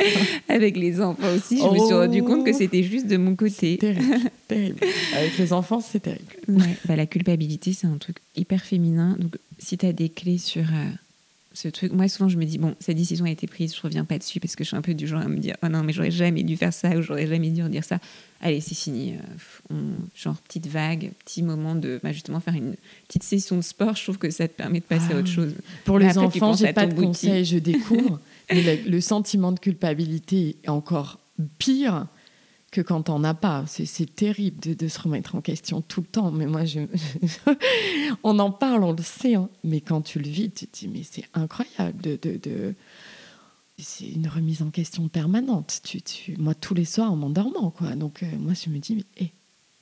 Avec 0.48 0.76
les 0.76 1.00
enfants 1.00 1.32
aussi, 1.36 1.58
je 1.58 1.64
me 1.64 1.78
suis 1.78 1.94
Oh. 1.94 1.98
rendu 2.00 2.22
compte 2.22 2.44
que 2.44 2.52
c'était 2.52 2.82
juste 2.82 3.06
de 3.06 3.16
mon 3.16 3.36
côté. 3.36 3.78
terrible, 3.78 4.30
terrible. 4.48 4.80
Avec 5.16 5.38
les 5.38 5.52
enfants, 5.52 5.80
c'est 5.80 6.00
terrible. 6.00 6.24
Ouais, 6.48 6.76
bah, 6.86 6.96
la 6.96 7.06
culpabilité, 7.06 7.72
c'est 7.72 7.86
un 7.86 7.98
truc 7.98 8.16
hyper 8.36 8.62
féminin. 8.64 9.16
Donc, 9.20 9.36
si 9.58 9.78
tu 9.78 9.86
as 9.86 9.92
des 9.92 10.08
clés 10.08 10.38
sur 10.38 10.62
euh, 10.64 10.90
ce 11.56 11.68
truc, 11.68 11.90
moi, 11.92 12.06
souvent, 12.06 12.28
je 12.28 12.36
me 12.36 12.44
dis, 12.44 12.58
bon, 12.58 12.74
cette 12.80 12.96
décision 12.98 13.24
a 13.24 13.30
été 13.30 13.46
prise, 13.46 13.74
je 13.74 13.80
reviens 13.80 14.04
pas 14.04 14.18
dessus 14.18 14.40
parce 14.40 14.54
que 14.56 14.62
je 14.62 14.68
suis 14.68 14.76
un 14.76 14.82
peu 14.82 14.92
du 14.92 15.06
genre 15.06 15.22
à 15.22 15.28
me 15.28 15.38
dire, 15.38 15.56
oh 15.62 15.68
non, 15.68 15.82
mais 15.82 15.94
j'aurais 15.94 16.10
jamais 16.10 16.42
dû 16.42 16.54
faire 16.56 16.72
ça 16.74 16.90
ou 16.98 17.00
j'aurais 17.02 17.26
jamais 17.26 17.48
dû 17.48 17.62
dire 17.70 17.82
ça. 17.82 17.98
Allez, 18.42 18.60
c'est 18.60 18.74
fini. 18.74 19.14
Euh, 19.14 19.74
on- 19.74 19.96
genre, 20.14 20.36
petite 20.42 20.66
vague, 20.66 21.12
petit 21.24 21.42
moment 21.42 21.74
de 21.74 21.98
bah, 22.02 22.12
justement 22.12 22.40
faire 22.40 22.54
une 22.54 22.74
petite 23.08 23.22
session 23.22 23.56
de 23.56 23.62
sport, 23.62 23.96
je 23.96 24.02
trouve 24.02 24.18
que 24.18 24.28
ça 24.28 24.46
te 24.46 24.52
permet 24.54 24.80
de 24.80 24.84
passer 24.84 25.14
à 25.14 25.16
autre 25.18 25.28
chose. 25.28 25.54
Pour 25.86 25.98
les 25.98 26.06
après, 26.08 26.20
enfants, 26.20 26.52
j'ai 26.52 26.74
pas 26.74 26.86
de 26.86 26.94
conseils, 26.94 27.46
je 27.46 27.56
découvre. 27.72 28.20
mais 28.52 28.62
le, 28.84 28.90
le 28.90 29.00
sentiment 29.00 29.52
de 29.52 29.58
culpabilité 29.58 30.56
est 30.62 30.68
encore 30.68 31.18
pire 31.58 32.06
que 32.72 32.80
quand 32.80 33.08
on 33.08 33.18
n'a 33.20 33.34
pas. 33.34 33.64
C'est, 33.66 34.14
terrible 34.14 34.58
de, 34.60 34.74
de 34.74 34.88
se 34.88 35.00
remettre 35.00 35.34
en 35.34 35.40
question 35.40 35.80
tout 35.82 36.00
le 36.00 36.06
temps. 36.06 36.30
Mais 36.30 36.46
moi, 36.46 36.64
je, 36.64 36.80
on 38.22 38.38
en 38.38 38.50
parle, 38.50 38.84
on 38.84 38.92
le 38.92 39.02
sait. 39.02 39.34
hein. 39.34 39.48
Mais 39.64 39.80
quand 39.80 40.02
tu 40.02 40.18
le 40.18 40.28
vis, 40.28 40.50
tu 40.50 40.66
te 40.66 40.78
dis, 40.80 40.88
mais 40.88 41.02
c'est 41.02 41.24
incroyable. 41.34 42.00
De, 42.02 42.18
de, 42.20 42.36
de- 42.42 42.74
C'est 43.78 44.08
une 44.08 44.28
remise 44.28 44.62
en 44.62 44.70
question 44.70 45.08
permanente. 45.08 45.80
Tu, 45.84 46.02
tu... 46.02 46.36
Moi, 46.38 46.54
tous 46.54 46.74
les 46.74 46.84
soirs, 46.84 47.12
en 47.12 47.16
m'endormant. 47.16 47.70
Quoi. 47.70 47.94
Donc, 47.94 48.22
euh, 48.22 48.26
moi, 48.38 48.52
je 48.54 48.70
me 48.70 48.78
dis, 48.78 48.96
mais 48.96 49.26
hé, 49.26 49.32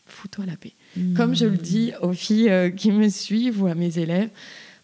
fous-toi 0.06 0.46
la 0.46 0.56
paix. 0.56 0.74
Comme 1.16 1.34
je 1.34 1.46
le 1.46 1.56
dis 1.56 1.92
aux 2.02 2.12
filles 2.12 2.50
euh, 2.50 2.70
qui 2.70 2.92
me 2.92 3.08
suivent 3.08 3.62
ou 3.62 3.66
à 3.66 3.74
mes 3.74 3.98
élèves, 3.98 4.30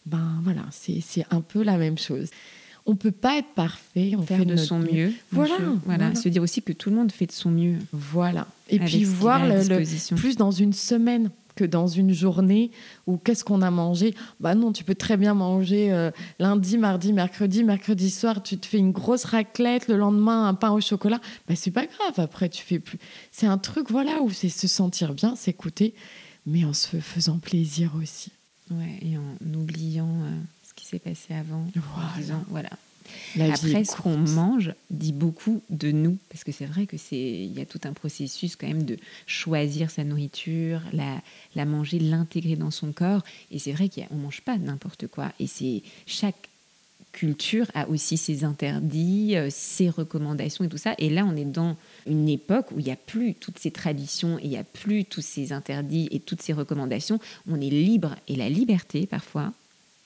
ben 0.06 0.40
voilà, 0.42 0.64
c'est 0.72 1.02
un 1.30 1.40
peu 1.42 1.62
la 1.62 1.76
même 1.76 1.98
chose. 1.98 2.30
On 2.86 2.96
peut 2.96 3.10
pas 3.10 3.38
être 3.38 3.52
parfait, 3.54 4.14
on 4.16 4.22
Faire 4.22 4.38
fait 4.38 4.44
de 4.44 4.54
notre 4.54 4.66
son 4.66 4.78
mieux. 4.78 5.12
Voilà, 5.32 5.56
voilà. 5.58 5.78
voilà. 5.84 6.14
Se 6.14 6.28
dire 6.28 6.42
aussi 6.42 6.62
que 6.62 6.72
tout 6.72 6.90
le 6.90 6.96
monde 6.96 7.12
fait 7.12 7.26
de 7.26 7.32
son 7.32 7.50
mieux. 7.50 7.76
Voilà. 7.92 8.46
Et 8.68 8.76
avec 8.76 8.88
puis 8.88 9.04
voir 9.04 9.46
le, 9.46 10.14
plus 10.16 10.36
dans 10.36 10.50
une 10.50 10.72
semaine 10.72 11.30
que 11.56 11.64
dans 11.64 11.86
une 11.86 12.12
journée 12.12 12.70
où 13.06 13.16
qu'est-ce 13.18 13.44
qu'on 13.44 13.62
a 13.62 13.70
mangé. 13.70 14.14
Bah 14.40 14.54
non, 14.54 14.72
tu 14.72 14.84
peux 14.84 14.94
très 14.94 15.16
bien 15.16 15.34
manger 15.34 15.92
euh, 15.92 16.10
lundi, 16.38 16.78
mardi, 16.78 17.12
mercredi, 17.12 17.64
mercredi 17.64 18.10
soir, 18.10 18.42
tu 18.42 18.56
te 18.58 18.66
fais 18.66 18.78
une 18.78 18.92
grosse 18.92 19.24
raclette, 19.24 19.88
le 19.88 19.96
lendemain 19.96 20.48
un 20.48 20.54
pain 20.54 20.70
au 20.70 20.80
chocolat. 20.80 21.20
Bah 21.48 21.54
c'est 21.56 21.70
pas 21.70 21.86
grave, 21.86 22.18
après 22.18 22.48
tu 22.48 22.62
fais 22.62 22.78
plus. 22.78 22.98
C'est 23.30 23.46
un 23.46 23.58
truc 23.58 23.90
voilà 23.90 24.22
où 24.22 24.30
c'est 24.30 24.48
se 24.48 24.68
sentir 24.68 25.12
bien, 25.12 25.36
s'écouter, 25.36 25.94
mais 26.46 26.64
en 26.64 26.72
se 26.72 26.96
faisant 26.96 27.38
plaisir 27.38 27.92
aussi. 28.00 28.32
Ouais, 28.70 28.98
et 29.02 29.18
en 29.18 29.58
oubliant 29.58 30.08
euh, 30.22 30.40
s'est 30.90 30.98
passé 30.98 31.34
avant. 31.34 31.60
En 31.60 31.80
Voilà. 31.94 32.10
disant, 32.16 32.44
voilà. 32.48 32.70
Après, 33.40 33.84
ce 33.84 33.96
qu'on 33.96 34.16
mange 34.18 34.72
dit 34.90 35.12
beaucoup 35.12 35.62
de 35.70 35.90
nous, 35.90 36.16
parce 36.28 36.44
que 36.44 36.52
c'est 36.52 36.66
vrai 36.66 36.86
que 36.86 36.96
c'est, 36.96 37.16
il 37.18 37.52
y 37.52 37.60
a 37.60 37.66
tout 37.66 37.80
un 37.84 37.92
processus 37.92 38.54
quand 38.54 38.68
même 38.68 38.84
de 38.84 38.96
choisir 39.26 39.90
sa 39.90 40.04
nourriture, 40.04 40.80
la, 40.92 41.20
la 41.56 41.64
manger, 41.64 41.98
l'intégrer 41.98 42.54
dans 42.56 42.70
son 42.70 42.92
corps. 42.92 43.22
Et 43.50 43.58
c'est 43.58 43.72
vrai 43.72 43.88
qu'on 43.88 44.14
mange 44.16 44.42
pas 44.42 44.58
n'importe 44.58 45.08
quoi. 45.08 45.32
Et 45.40 45.46
c'est 45.48 45.82
chaque 46.06 46.48
culture 47.12 47.66
a 47.74 47.88
aussi 47.88 48.16
ses 48.16 48.44
interdits, 48.44 49.34
euh, 49.36 49.48
ses 49.50 49.90
recommandations 49.90 50.64
et 50.64 50.68
tout 50.68 50.78
ça. 50.78 50.94
Et 50.98 51.10
là, 51.10 51.24
on 51.26 51.34
est 51.36 51.44
dans 51.44 51.76
une 52.06 52.28
époque 52.28 52.70
où 52.70 52.78
il 52.78 52.84
n'y 52.84 52.92
a 52.92 52.96
plus 52.96 53.34
toutes 53.34 53.58
ces 53.58 53.72
traditions, 53.72 54.38
et 54.38 54.44
il 54.44 54.50
n'y 54.50 54.56
a 54.56 54.62
plus 54.64 55.04
tous 55.04 55.22
ces 55.22 55.52
interdits 55.52 56.06
et 56.12 56.20
toutes 56.20 56.42
ces 56.42 56.52
recommandations. 56.52 57.18
On 57.48 57.60
est 57.60 57.70
libre 57.70 58.14
et 58.28 58.36
la 58.36 58.48
liberté, 58.48 59.06
parfois, 59.06 59.52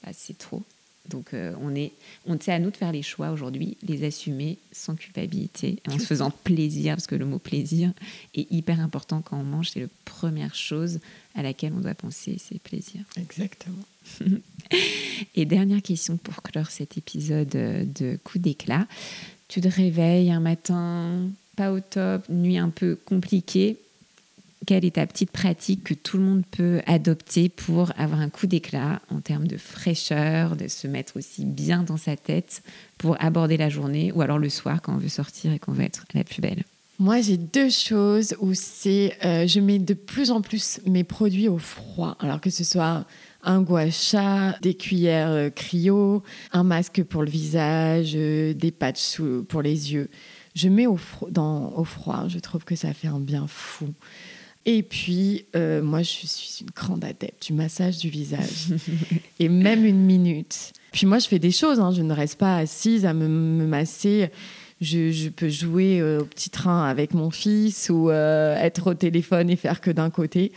bah, 0.03 0.13
c'est 0.15 0.39
trop. 0.39 0.63
Donc 1.09 1.35
euh, 1.35 1.55
on 1.61 1.75
est, 1.75 1.93
on 2.27 2.39
c'est 2.41 2.53
à 2.53 2.59
nous 2.59 2.71
de 2.71 2.77
faire 2.77 2.93
les 2.93 3.03
choix 3.03 3.31
aujourd'hui, 3.31 3.77
les 3.87 4.05
assumer 4.05 4.59
sans 4.73 4.95
culpabilité, 4.95 5.83
en 5.89 5.99
se 5.99 6.07
faisant 6.07 6.31
plaisir, 6.31 6.95
parce 6.95 7.07
que 7.07 7.15
le 7.15 7.27
mot 7.27 7.39
plaisir 7.39 7.93
est 8.35 8.51
hyper 8.51 8.81
important 8.81 9.21
quand 9.21 9.39
on 9.39 9.45
mange. 9.45 9.71
C'est 9.71 9.81
la 9.81 9.87
première 10.05 10.55
chose 10.55 11.01
à 11.35 11.43
laquelle 11.43 11.73
on 11.77 11.81
doit 11.81 11.95
penser, 11.95 12.37
c'est 12.39 12.59
plaisir. 12.59 13.03
Exactement. 13.17 13.85
Et 15.35 15.45
dernière 15.45 15.83
question 15.83 16.17
pour 16.17 16.43
clore 16.43 16.71
cet 16.71 16.97
épisode 16.97 17.49
de 17.49 18.19
coup 18.25 18.39
d'éclat. 18.39 18.87
Tu 19.49 19.61
te 19.61 19.69
réveilles 19.69 20.31
un 20.31 20.41
matin, 20.41 21.29
pas 21.57 21.73
au 21.73 21.81
top, 21.81 22.29
nuit 22.29 22.59
un 22.59 22.71
peu 22.71 22.97
compliquée. 22.97 23.79
Quelle 24.67 24.85
est 24.85 24.97
ta 24.97 25.07
petite 25.07 25.31
pratique 25.31 25.85
que 25.85 25.95
tout 25.95 26.17
le 26.17 26.25
monde 26.25 26.43
peut 26.51 26.81
adopter 26.87 27.49
pour 27.49 27.93
avoir 27.97 28.21
un 28.21 28.29
coup 28.29 28.47
d'éclat 28.47 29.01
en 29.11 29.21
termes 29.21 29.47
de 29.47 29.57
fraîcheur, 29.57 30.57
de 30.57 30.69
se 30.69 30.87
mettre 30.87 31.17
aussi 31.17 31.45
bien 31.45 31.83
dans 31.83 31.97
sa 31.97 32.17
tête 32.17 32.63
pour 32.99 33.17
aborder 33.23 33.57
la 33.57 33.69
journée 33.69 34.13
ou 34.13 34.23
alors 34.23 34.39
le 34.39 34.49
soir 34.49 34.81
quand 34.83 34.95
on 34.95 34.99
veut 34.99 35.09
sortir 35.09 35.53
et 35.53 35.59
qu'on 35.59 35.73
veut 35.73 35.85
être 35.85 36.05
la 36.15 36.25
plus 36.25 36.41
belle 36.41 36.65
moi, 37.01 37.21
j'ai 37.21 37.37
deux 37.37 37.71
choses 37.71 38.37
où 38.39 38.55
c'est, 38.55 39.17
euh, 39.25 39.49
je 39.49 39.59
mets 39.59 39.81
de 39.81 39.95
plus 39.95 40.31
en 40.31 40.41
plus 40.41 40.81
mes 40.87 41.03
produits 41.03 41.49
au 41.49 41.59
froid. 41.59 42.17
Alors 42.21 42.41
que 42.41 42.51
ce 42.51 42.63
soit 42.63 43.05
un 43.43 43.63
gua 43.63 43.87
des 44.63 44.75
cuillères 44.75 45.31
euh, 45.31 45.51
cryo, 45.51 46.23
un 46.53 46.63
masque 46.63 47.03
pour 47.03 47.25
le 47.25 47.31
visage, 47.31 48.13
euh, 48.15 48.55
des 48.55 48.71
patchs 48.71 49.21
pour 49.49 49.61
les 49.61 49.93
yeux. 49.93 50.09
Je 50.55 50.69
mets 50.69 50.87
au, 50.87 50.97
au 51.27 51.85
froid, 51.85 52.27
je 52.29 52.39
trouve 52.39 52.65
que 52.65 52.77
ça 52.77 52.95
fait 52.95 53.09
un 53.09 53.19
bien 53.19 53.47
fou. 53.49 53.93
Et 54.67 54.83
puis, 54.83 55.47
euh, 55.55 55.83
moi, 55.83 56.03
je 56.03 56.27
suis 56.27 56.63
une 56.63 56.71
grande 56.75 57.05
adepte 57.05 57.47
du 57.47 57.53
massage 57.53 57.99
du 57.99 58.09
visage. 58.09 58.73
et 59.39 59.49
même 59.49 59.85
une 59.85 60.01
minute. 60.05 60.73
Puis 60.93 61.07
moi, 61.07 61.19
je 61.19 61.29
fais 61.29 61.39
des 61.39 61.51
choses. 61.51 61.81
Hein. 61.81 61.93
Je 61.93 62.03
ne 62.03 62.13
reste 62.13 62.39
pas 62.39 62.57
assise 62.57 63.05
à 63.05 63.13
me 63.13 63.67
masser 63.67 64.31
je, 64.85 65.29
peux 65.29 65.49
jouer 65.49 66.01
euh, 66.01 66.21
au 66.21 66.25
petit 66.25 66.51
train 66.51 66.85
avec 66.85 67.15
mon 67.15 67.31
fils 67.31 67.91
ou 67.91 68.11
euh, 68.11 68.57
être 68.57 68.91
au 68.91 68.95
téléphone 68.95 69.51
et 69.51 69.57
faire 69.57 69.81
que 69.81 69.91
d'un 69.91 70.11
côté. 70.11 70.53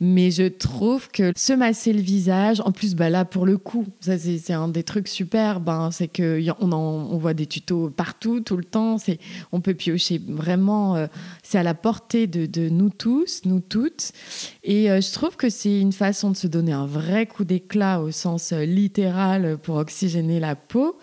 Mais 0.00 0.30
je 0.30 0.44
trouve 0.44 1.08
que 1.08 1.32
se 1.36 1.52
masser 1.52 1.92
le 1.92 2.00
visage, 2.00 2.60
en 2.60 2.72
plus, 2.72 2.94
bah 2.94 3.08
là, 3.08 3.24
pour 3.24 3.46
le 3.46 3.56
coup, 3.56 3.86
ça 4.00 4.18
c'est 4.18 4.52
un 4.52 4.68
des 4.68 4.82
trucs 4.82 5.08
super, 5.08 5.60
ben, 5.60 5.90
c'est 5.90 6.08
qu'on 6.08 6.72
on 6.72 7.18
voit 7.18 7.34
des 7.34 7.46
tutos 7.46 7.90
partout, 7.90 8.40
tout 8.40 8.56
le 8.56 8.64
temps. 8.64 8.96
On 9.52 9.60
peut 9.60 9.74
piocher 9.74 10.20
vraiment, 10.26 10.96
euh, 10.96 11.06
c'est 11.42 11.58
à 11.58 11.62
la 11.62 11.74
portée 11.74 12.26
de, 12.26 12.46
de, 12.46 12.68
nous 12.68 12.90
tous, 12.90 13.42
nous 13.44 13.60
toutes. 13.60 14.12
Et 14.64 14.86
je 14.86 15.12
trouve 15.12 15.36
que 15.36 15.48
c'est 15.48 15.80
une 15.80 15.92
façon 15.92 16.30
de 16.30 16.36
se 16.36 16.46
donner 16.46 16.72
un 16.72 16.86
vrai 16.86 17.26
coup 17.26 17.44
d'éclat 17.44 18.00
au 18.00 18.10
sens 18.10 18.52
littéral 18.52 19.58
pour 19.62 19.76
oxygéner 19.76 20.40
la 20.40 20.56
peau. 20.56 20.98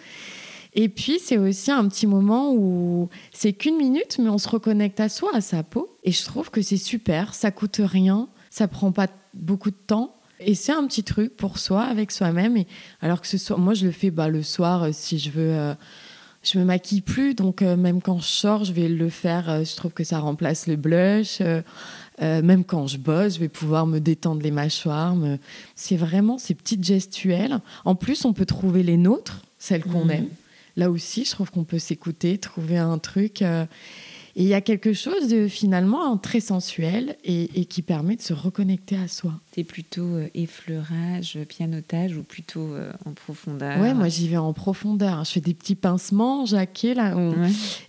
Et 0.82 0.88
puis, 0.88 1.20
c'est 1.22 1.38
aussi 1.38 1.72
un 1.72 1.90
petit 1.90 2.08
moment 2.08 2.54
où 2.54 3.10
c'est 3.34 3.52
qu'une 3.52 3.76
minute, 3.76 4.18
mais 4.18 4.30
on 4.30 4.38
se 4.38 4.48
reconnecte 4.48 5.02
à 5.02 5.10
soi, 5.10 5.30
à 5.34 5.42
sa 5.42 5.62
peau. 5.62 5.94
Et 6.06 6.14
je 6.14 6.24
trouve 6.24 6.52
que 6.52 6.62
c'est 6.62 6.78
super, 6.78 7.34
ça 7.34 7.52
coûte 7.52 7.82
rien, 7.84 8.30
ça 8.50 8.70
prend 8.70 8.94
pas 8.94 9.08
beaucoup 9.34 9.72
de 9.72 9.76
temps. 9.76 10.16
Et 10.40 10.56
c'est 10.56 10.72
un 10.72 10.88
petit 10.88 11.04
truc 11.04 11.36
pour 11.36 11.60
soi, 11.60 11.84
avec 11.84 12.12
soi-même. 12.12 12.56
Et 12.56 12.66
alors 13.02 13.20
que 13.20 13.28
ce 13.28 13.38
soit, 13.38 13.58
moi, 13.58 13.74
je 13.74 13.88
le 13.88 13.92
fais 13.92 14.10
bah, 14.10 14.30
le 14.30 14.42
soir 14.42 14.84
euh, 14.84 14.90
si 14.94 15.20
je 15.20 15.32
veux. 15.32 15.54
Euh, 15.54 15.74
je 16.44 16.58
me 16.58 16.64
maquille 16.64 17.02
plus, 17.02 17.36
donc 17.36 17.62
euh, 17.62 17.76
même 17.76 18.02
quand 18.02 18.20
je 18.20 18.28
sors, 18.28 18.64
je 18.64 18.72
vais 18.72 18.88
le 18.88 19.10
faire. 19.10 19.66
je 19.66 19.76
trouve 19.76 19.92
que 19.92 20.06
ça 20.06 20.20
remplace 20.20 20.66
le 20.66 20.78
blush. 20.78 21.42
même 22.22 22.64
quand 22.64 22.88
je 22.88 22.98
bosse, 22.98 23.34
je 23.34 23.40
vais 23.42 23.50
pouvoir 23.50 23.86
me 23.86 24.00
détendre 24.00 24.42
les 24.42 24.52
mâchoires. 24.52 25.14
C'est 25.76 25.98
vraiment 25.98 26.38
ces 26.38 26.56
petites 26.56 26.86
gestuelles. 26.86 27.60
En 27.84 27.96
plus, 27.96 28.24
on 28.24 28.32
peut 28.32 28.46
trouver 28.46 28.82
les 28.82 28.96
nôtres, 28.96 29.42
celles 29.58 29.84
qu'on 29.84 30.06
mmh. 30.06 30.12
aime 30.12 30.30
là 30.76 30.90
aussi, 30.90 31.26
je 31.26 31.32
trouve 31.32 31.52
qu'on 31.52 31.64
peut 31.64 31.80
s'écouter, 31.80 32.38
trouver 32.38 32.78
un 32.78 32.98
truc. 32.98 33.42
Euh, 33.42 33.66
et 34.36 34.44
il 34.44 34.48
y 34.48 34.54
a 34.54 34.62
quelque 34.62 34.94
chose 34.94 35.28
de 35.28 35.48
finalement 35.48 36.16
très 36.18 36.40
sensuel 36.40 37.18
et, 37.26 37.66
qui 37.66 37.82
permet 37.82 38.16
de 38.16 38.22
se 38.22 38.32
reconnecter 38.32 38.96
à 38.96 39.08
soi. 39.08 39.34
C'est 39.54 39.64
plutôt 39.64 40.06
euh, 40.06 40.30
effleurage, 40.34 41.38
pianotage 41.50 42.16
ou 42.16 42.24
plutôt 42.24 42.74
euh, 42.74 42.92
en 43.06 43.12
profondeur? 43.12 43.80
Ouais, 43.80 43.94
moi 43.94 44.08
j'y 44.08 44.30
vais 44.30 44.38
en 44.38 44.54
profondeur. 44.54 45.26
Je 45.26 45.32
fais 45.32 45.42
des 45.42 45.54
petits 45.54 45.76
pincements, 45.76 46.46
jaquets 46.46 46.94
là. 46.94 47.16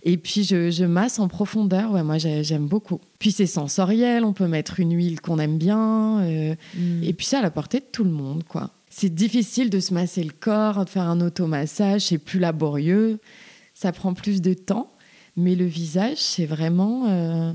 Et 0.03 0.17
puis 0.17 0.43
je, 0.43 0.83
masse 0.83 1.19
en 1.19 1.27
profondeur. 1.27 1.91
Ouais, 1.91 2.03
moi 2.03 2.17
j'aime 2.17 2.67
beaucoup. 2.67 2.99
Puis 3.19 3.31
c'est 3.31 3.45
sensoriel, 3.45 4.25
on 4.25 4.33
peut 4.33 4.47
mettre 4.47 4.79
une 4.79 4.93
huile 4.95 5.21
qu'on 5.21 5.39
aime 5.39 5.57
bien. 5.57 6.21
Mm. 6.21 7.03
Et 7.03 7.13
puis 7.13 7.27
c'est 7.27 7.37
à 7.37 7.41
la 7.41 7.51
portée 7.51 7.79
de 7.79 7.85
tout 7.89 8.03
le 8.03 8.11
monde, 8.11 8.43
quoi. 8.43 8.71
C'est 8.93 9.15
difficile 9.15 9.69
de 9.69 9.79
se 9.79 9.93
masser 9.93 10.21
le 10.21 10.33
corps, 10.37 10.83
de 10.83 10.89
faire 10.89 11.07
un 11.07 11.21
automassage, 11.21 12.01
c'est 12.01 12.17
plus 12.17 12.39
laborieux, 12.39 13.19
ça 13.73 13.93
prend 13.93 14.13
plus 14.13 14.41
de 14.41 14.53
temps, 14.53 14.91
mais 15.37 15.55
le 15.55 15.65
visage, 15.65 16.17
c'est 16.17 16.45
vraiment... 16.45 17.07
Euh, 17.07 17.53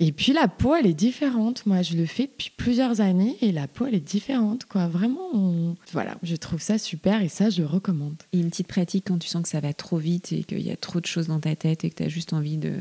et 0.00 0.10
puis 0.10 0.32
la 0.32 0.48
peau, 0.48 0.74
elle 0.74 0.88
est 0.88 0.94
différente. 0.94 1.64
Moi, 1.66 1.82
je 1.82 1.94
le 1.94 2.04
fais 2.06 2.26
depuis 2.26 2.50
plusieurs 2.50 3.00
années 3.00 3.36
et 3.40 3.52
la 3.52 3.68
peau, 3.68 3.86
elle 3.86 3.94
est 3.94 4.00
différente. 4.00 4.64
Quoi. 4.64 4.88
Vraiment, 4.88 5.76
voilà, 5.92 6.16
je 6.24 6.34
trouve 6.34 6.60
ça 6.60 6.78
super 6.78 7.22
et 7.22 7.28
ça, 7.28 7.48
je 7.48 7.62
le 7.62 7.68
recommande. 7.68 8.16
Et 8.32 8.40
une 8.40 8.50
petite 8.50 8.66
pratique 8.66 9.04
quand 9.06 9.18
tu 9.18 9.28
sens 9.28 9.44
que 9.44 9.48
ça 9.48 9.60
va 9.60 9.72
trop 9.72 9.98
vite 9.98 10.32
et 10.32 10.42
qu'il 10.42 10.62
y 10.62 10.72
a 10.72 10.76
trop 10.76 11.00
de 11.00 11.06
choses 11.06 11.28
dans 11.28 11.38
ta 11.38 11.54
tête 11.54 11.84
et 11.84 11.90
que 11.90 11.94
tu 11.94 12.02
as 12.02 12.08
juste 12.08 12.32
envie 12.32 12.58
de... 12.58 12.74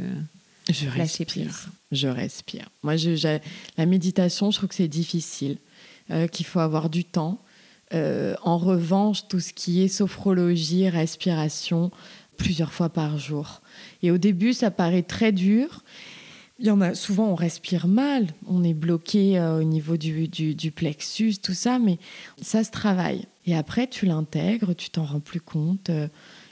Je 0.72 0.88
respire. 0.88 1.70
Je 1.92 2.08
respire. 2.08 2.70
Moi, 2.82 2.96
je, 2.96 3.40
la 3.78 3.86
méditation, 3.86 4.50
je 4.50 4.58
trouve 4.58 4.70
que 4.70 4.76
c'est 4.76 4.88
difficile. 4.88 5.58
Euh, 6.12 6.28
qu'il 6.28 6.46
faut 6.46 6.60
avoir 6.60 6.90
du 6.90 7.06
temps. 7.06 7.40
Euh, 7.94 8.36
en 8.44 8.58
revanche, 8.58 9.30
tout 9.30 9.40
ce 9.40 9.54
qui 9.54 9.82
est 9.82 9.88
sophrologie, 9.88 10.90
respiration, 10.90 11.92
plusieurs 12.36 12.74
fois 12.74 12.90
par 12.90 13.18
jour. 13.18 13.62
Et 14.02 14.12
au 14.12 14.18
début, 14.18 14.52
ça 14.52 14.70
paraît 14.70 15.04
très 15.04 15.32
dur. 15.32 15.82
Il 16.60 16.66
y 16.66 16.72
en 16.72 16.82
a 16.82 16.94
souvent, 16.94 17.28
on 17.28 17.36
respire 17.36 17.88
mal, 17.88 18.28
on 18.48 18.66
est 18.66 18.74
bloqué 18.74 19.40
euh, 19.40 19.60
au 19.60 19.64
niveau 19.64 19.96
du, 19.96 20.28
du, 20.28 20.72
plexus, 20.72 21.36
tout 21.42 21.54
ça, 21.54 21.80
mais 21.80 22.00
ça 22.42 22.66
se 22.66 22.72
travaille. 22.72 23.26
Et 23.46 23.56
après, 23.56 23.88
tu 23.88 24.06
l'intègres, 24.06 24.76
tu 24.76 24.90
t'en 24.90 25.06
rends 25.06 25.22
plus 25.22 25.42
compte 25.42 25.90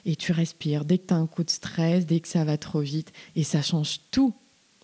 et 0.06 0.16
tu 0.16 0.32
respires. 0.32 0.86
Dès 0.86 0.98
que 0.98 1.08
tu 1.08 1.14
as 1.14 1.18
un 1.18 1.28
coup 1.28 1.44
de 1.44 1.50
stress, 1.50 2.06
dès 2.06 2.22
que 2.22 2.30
ça 2.30 2.46
va 2.46 2.58
trop 2.58 2.80
vite, 2.80 3.12
et 3.36 3.44
ça 3.44 3.62
change 3.62 4.00
tout. 4.12 4.34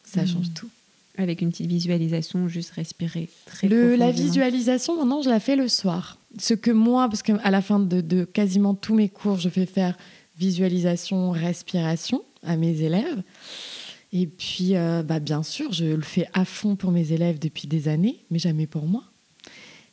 Ça 0.04 0.24
mmh. 0.24 0.28
change 0.28 0.54
tout. 0.54 0.70
Avec 1.18 1.42
une 1.42 1.50
petite 1.50 1.68
visualisation, 1.68 2.48
juste 2.48 2.72
respirer 2.72 3.30
très 3.46 3.68
le, 3.68 3.96
La 3.96 4.12
visualisation, 4.12 4.98
maintenant, 4.98 5.22
je 5.22 5.30
la 5.30 5.40
fais 5.40 5.56
le 5.56 5.68
soir. 5.68 6.20
Ce 6.40 6.54
que 6.54 6.72
moi, 6.72 7.10
parce 7.10 7.24
qu'à 7.24 7.50
la 7.50 7.62
fin 7.62 7.80
de, 7.80 8.24
quasiment 8.26 8.76
tous 8.76 8.94
mes 8.94 9.10
cours, 9.10 9.40
je 9.40 9.50
fais 9.50 9.66
faire 9.66 9.98
visualisation, 10.38 11.32
respiration 11.32 12.24
à 12.44 12.56
mes 12.56 12.82
élèves. 12.82 13.24
Et 14.14 14.28
puis, 14.28 14.76
euh, 14.76 15.04
bah, 15.04 15.20
bien 15.20 15.44
sûr, 15.44 15.74
je 15.74 15.86
le 15.86 16.02
fais 16.02 16.28
à 16.34 16.46
fond 16.46 16.76
pour 16.76 16.92
mes 16.92 17.12
élèves 17.12 17.40
depuis 17.40 17.68
des 17.68 17.88
années, 17.88 18.24
mais 18.30 18.40
jamais 18.40 18.68
pour 18.68 18.86
moi. 18.86 19.04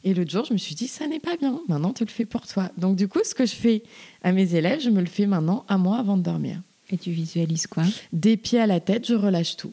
Et 0.04 0.12
l'autre 0.12 0.30
jour, 0.30 0.44
je 0.44 0.52
me 0.52 0.58
suis 0.58 0.74
dit, 0.74 0.86
ça 0.86 1.06
n'est 1.06 1.18
pas 1.18 1.36
bien, 1.36 1.58
maintenant 1.66 1.94
tu 1.94 2.04
le 2.04 2.10
fais 2.10 2.26
pour 2.26 2.46
toi. 2.46 2.70
Donc 2.76 2.96
du 2.96 3.08
coup, 3.08 3.20
ce 3.24 3.34
que 3.34 3.46
je 3.46 3.54
fais 3.54 3.82
à 4.22 4.32
mes 4.32 4.54
élèves, 4.54 4.80
je 4.80 4.90
me 4.90 5.00
le 5.00 5.06
fais 5.06 5.26
maintenant 5.26 5.64
à 5.66 5.78
moi 5.78 5.96
avant 5.96 6.18
de 6.18 6.22
dormir. 6.22 6.60
Et 6.90 6.98
tu 6.98 7.10
visualises 7.10 7.66
quoi? 7.66 7.84
Des 8.12 8.36
pieds 8.36 8.60
à 8.60 8.66
la 8.66 8.80
tête, 8.80 9.06
je 9.06 9.14
relâche 9.14 9.56
tout. 9.56 9.72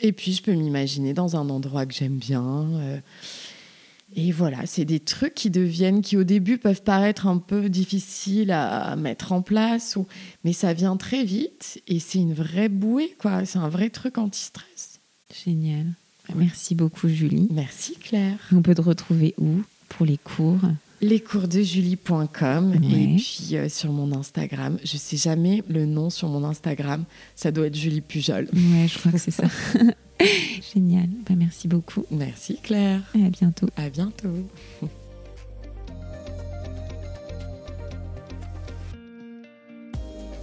Et 0.00 0.12
puis, 0.12 0.32
je 0.32 0.42
peux 0.42 0.52
m'imaginer 0.52 1.12
dans 1.12 1.36
un 1.36 1.48
endroit 1.48 1.86
que 1.86 1.94
j'aime 1.94 2.18
bien. 2.18 2.68
Euh, 2.74 3.00
et 4.14 4.30
voilà, 4.30 4.66
c'est 4.66 4.84
des 4.84 5.00
trucs 5.00 5.34
qui 5.34 5.50
deviennent, 5.50 6.00
qui 6.00 6.16
au 6.16 6.24
début 6.24 6.58
peuvent 6.58 6.82
paraître 6.82 7.26
un 7.26 7.38
peu 7.38 7.68
difficiles 7.68 8.52
à, 8.52 8.94
mettre 8.96 9.32
en 9.32 9.42
place, 9.42 9.96
ou, 9.96 10.06
mais 10.44 10.52
ça 10.52 10.72
vient 10.72 10.96
très 10.96 11.24
vite 11.24 11.82
et 11.88 11.98
c'est 11.98 12.18
une 12.18 12.34
vraie 12.34 12.68
bouée, 12.68 13.16
quoi. 13.18 13.44
C'est 13.44 13.58
un 13.58 13.68
vrai 13.68 13.90
truc 13.90 14.18
anti-stress. 14.18 15.00
Génial. 15.44 15.86
Merci 16.34 16.74
beaucoup, 16.74 17.08
Julie. 17.08 17.48
Merci, 17.50 17.96
Claire. 17.96 18.38
On 18.52 18.62
peut 18.62 18.74
te 18.74 18.82
retrouver 18.82 19.34
où 19.38 19.62
pour 19.88 20.06
les 20.06 20.18
cours? 20.18 20.60
lescoursdejulie.com 21.06 22.74
et 22.74 22.78
puis 23.16 23.48
euh, 23.52 23.68
sur 23.68 23.92
mon 23.92 24.12
Instagram. 24.12 24.78
Je 24.84 24.96
sais 24.96 25.16
jamais 25.16 25.62
le 25.68 25.86
nom 25.86 26.10
sur 26.10 26.28
mon 26.28 26.44
Instagram. 26.44 27.04
Ça 27.34 27.50
doit 27.52 27.66
être 27.68 27.76
Julie 27.76 28.00
Pujol. 28.00 28.48
Ouais, 28.52 28.86
je 28.88 28.98
crois 28.98 29.12
que 29.12 29.18
c'est 29.18 29.30
ça. 29.30 29.44
Génial. 30.74 31.08
Bah, 31.28 31.34
merci 31.36 31.68
beaucoup. 31.68 32.04
Merci 32.10 32.58
Claire. 32.62 33.02
Et 33.14 33.24
à 33.24 33.30
bientôt. 33.30 33.68
À 33.76 33.88
bientôt. 33.88 34.28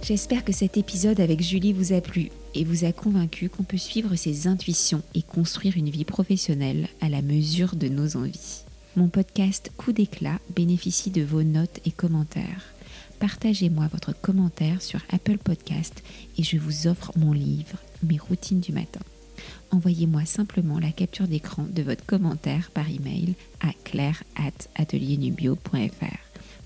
J'espère 0.02 0.44
que 0.44 0.52
cet 0.52 0.76
épisode 0.76 1.18
avec 1.18 1.40
Julie 1.40 1.72
vous 1.72 1.94
a 1.94 2.02
plu 2.02 2.30
et 2.54 2.64
vous 2.64 2.84
a 2.84 2.92
convaincu 2.92 3.48
qu'on 3.48 3.62
peut 3.62 3.78
suivre 3.78 4.14
ses 4.16 4.46
intuitions 4.46 5.02
et 5.14 5.22
construire 5.22 5.78
une 5.78 5.88
vie 5.88 6.04
professionnelle 6.04 6.88
à 7.00 7.08
la 7.08 7.22
mesure 7.22 7.74
de 7.74 7.88
nos 7.88 8.18
envies. 8.18 8.63
Mon 8.96 9.08
podcast 9.08 9.72
Coup 9.76 9.92
d'éclat 9.92 10.38
bénéficie 10.54 11.10
de 11.10 11.22
vos 11.22 11.42
notes 11.42 11.80
et 11.84 11.90
commentaires. 11.90 12.72
Partagez-moi 13.18 13.88
votre 13.88 14.12
commentaire 14.12 14.80
sur 14.82 15.00
Apple 15.10 15.38
Podcast 15.38 16.04
et 16.38 16.44
je 16.44 16.58
vous 16.58 16.86
offre 16.86 17.10
mon 17.16 17.32
livre 17.32 17.78
Mes 18.04 18.18
routines 18.18 18.60
du 18.60 18.70
matin. 18.70 19.00
Envoyez-moi 19.72 20.24
simplement 20.26 20.78
la 20.78 20.92
capture 20.92 21.26
d'écran 21.26 21.66
de 21.68 21.82
votre 21.82 22.06
commentaire 22.06 22.70
par 22.72 22.88
email 22.88 23.34
à 23.60 23.72
claire@atelierNubio.fr. 23.82 26.18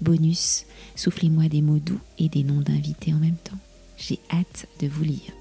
Bonus, 0.02 0.66
soufflez-moi 0.96 1.48
des 1.48 1.62
mots 1.62 1.78
doux 1.78 2.00
et 2.18 2.28
des 2.28 2.44
noms 2.44 2.60
d'invités 2.60 3.14
en 3.14 3.18
même 3.18 3.38
temps. 3.42 3.56
J'ai 3.96 4.18
hâte 4.30 4.66
de 4.80 4.86
vous 4.86 5.04
lire. 5.04 5.37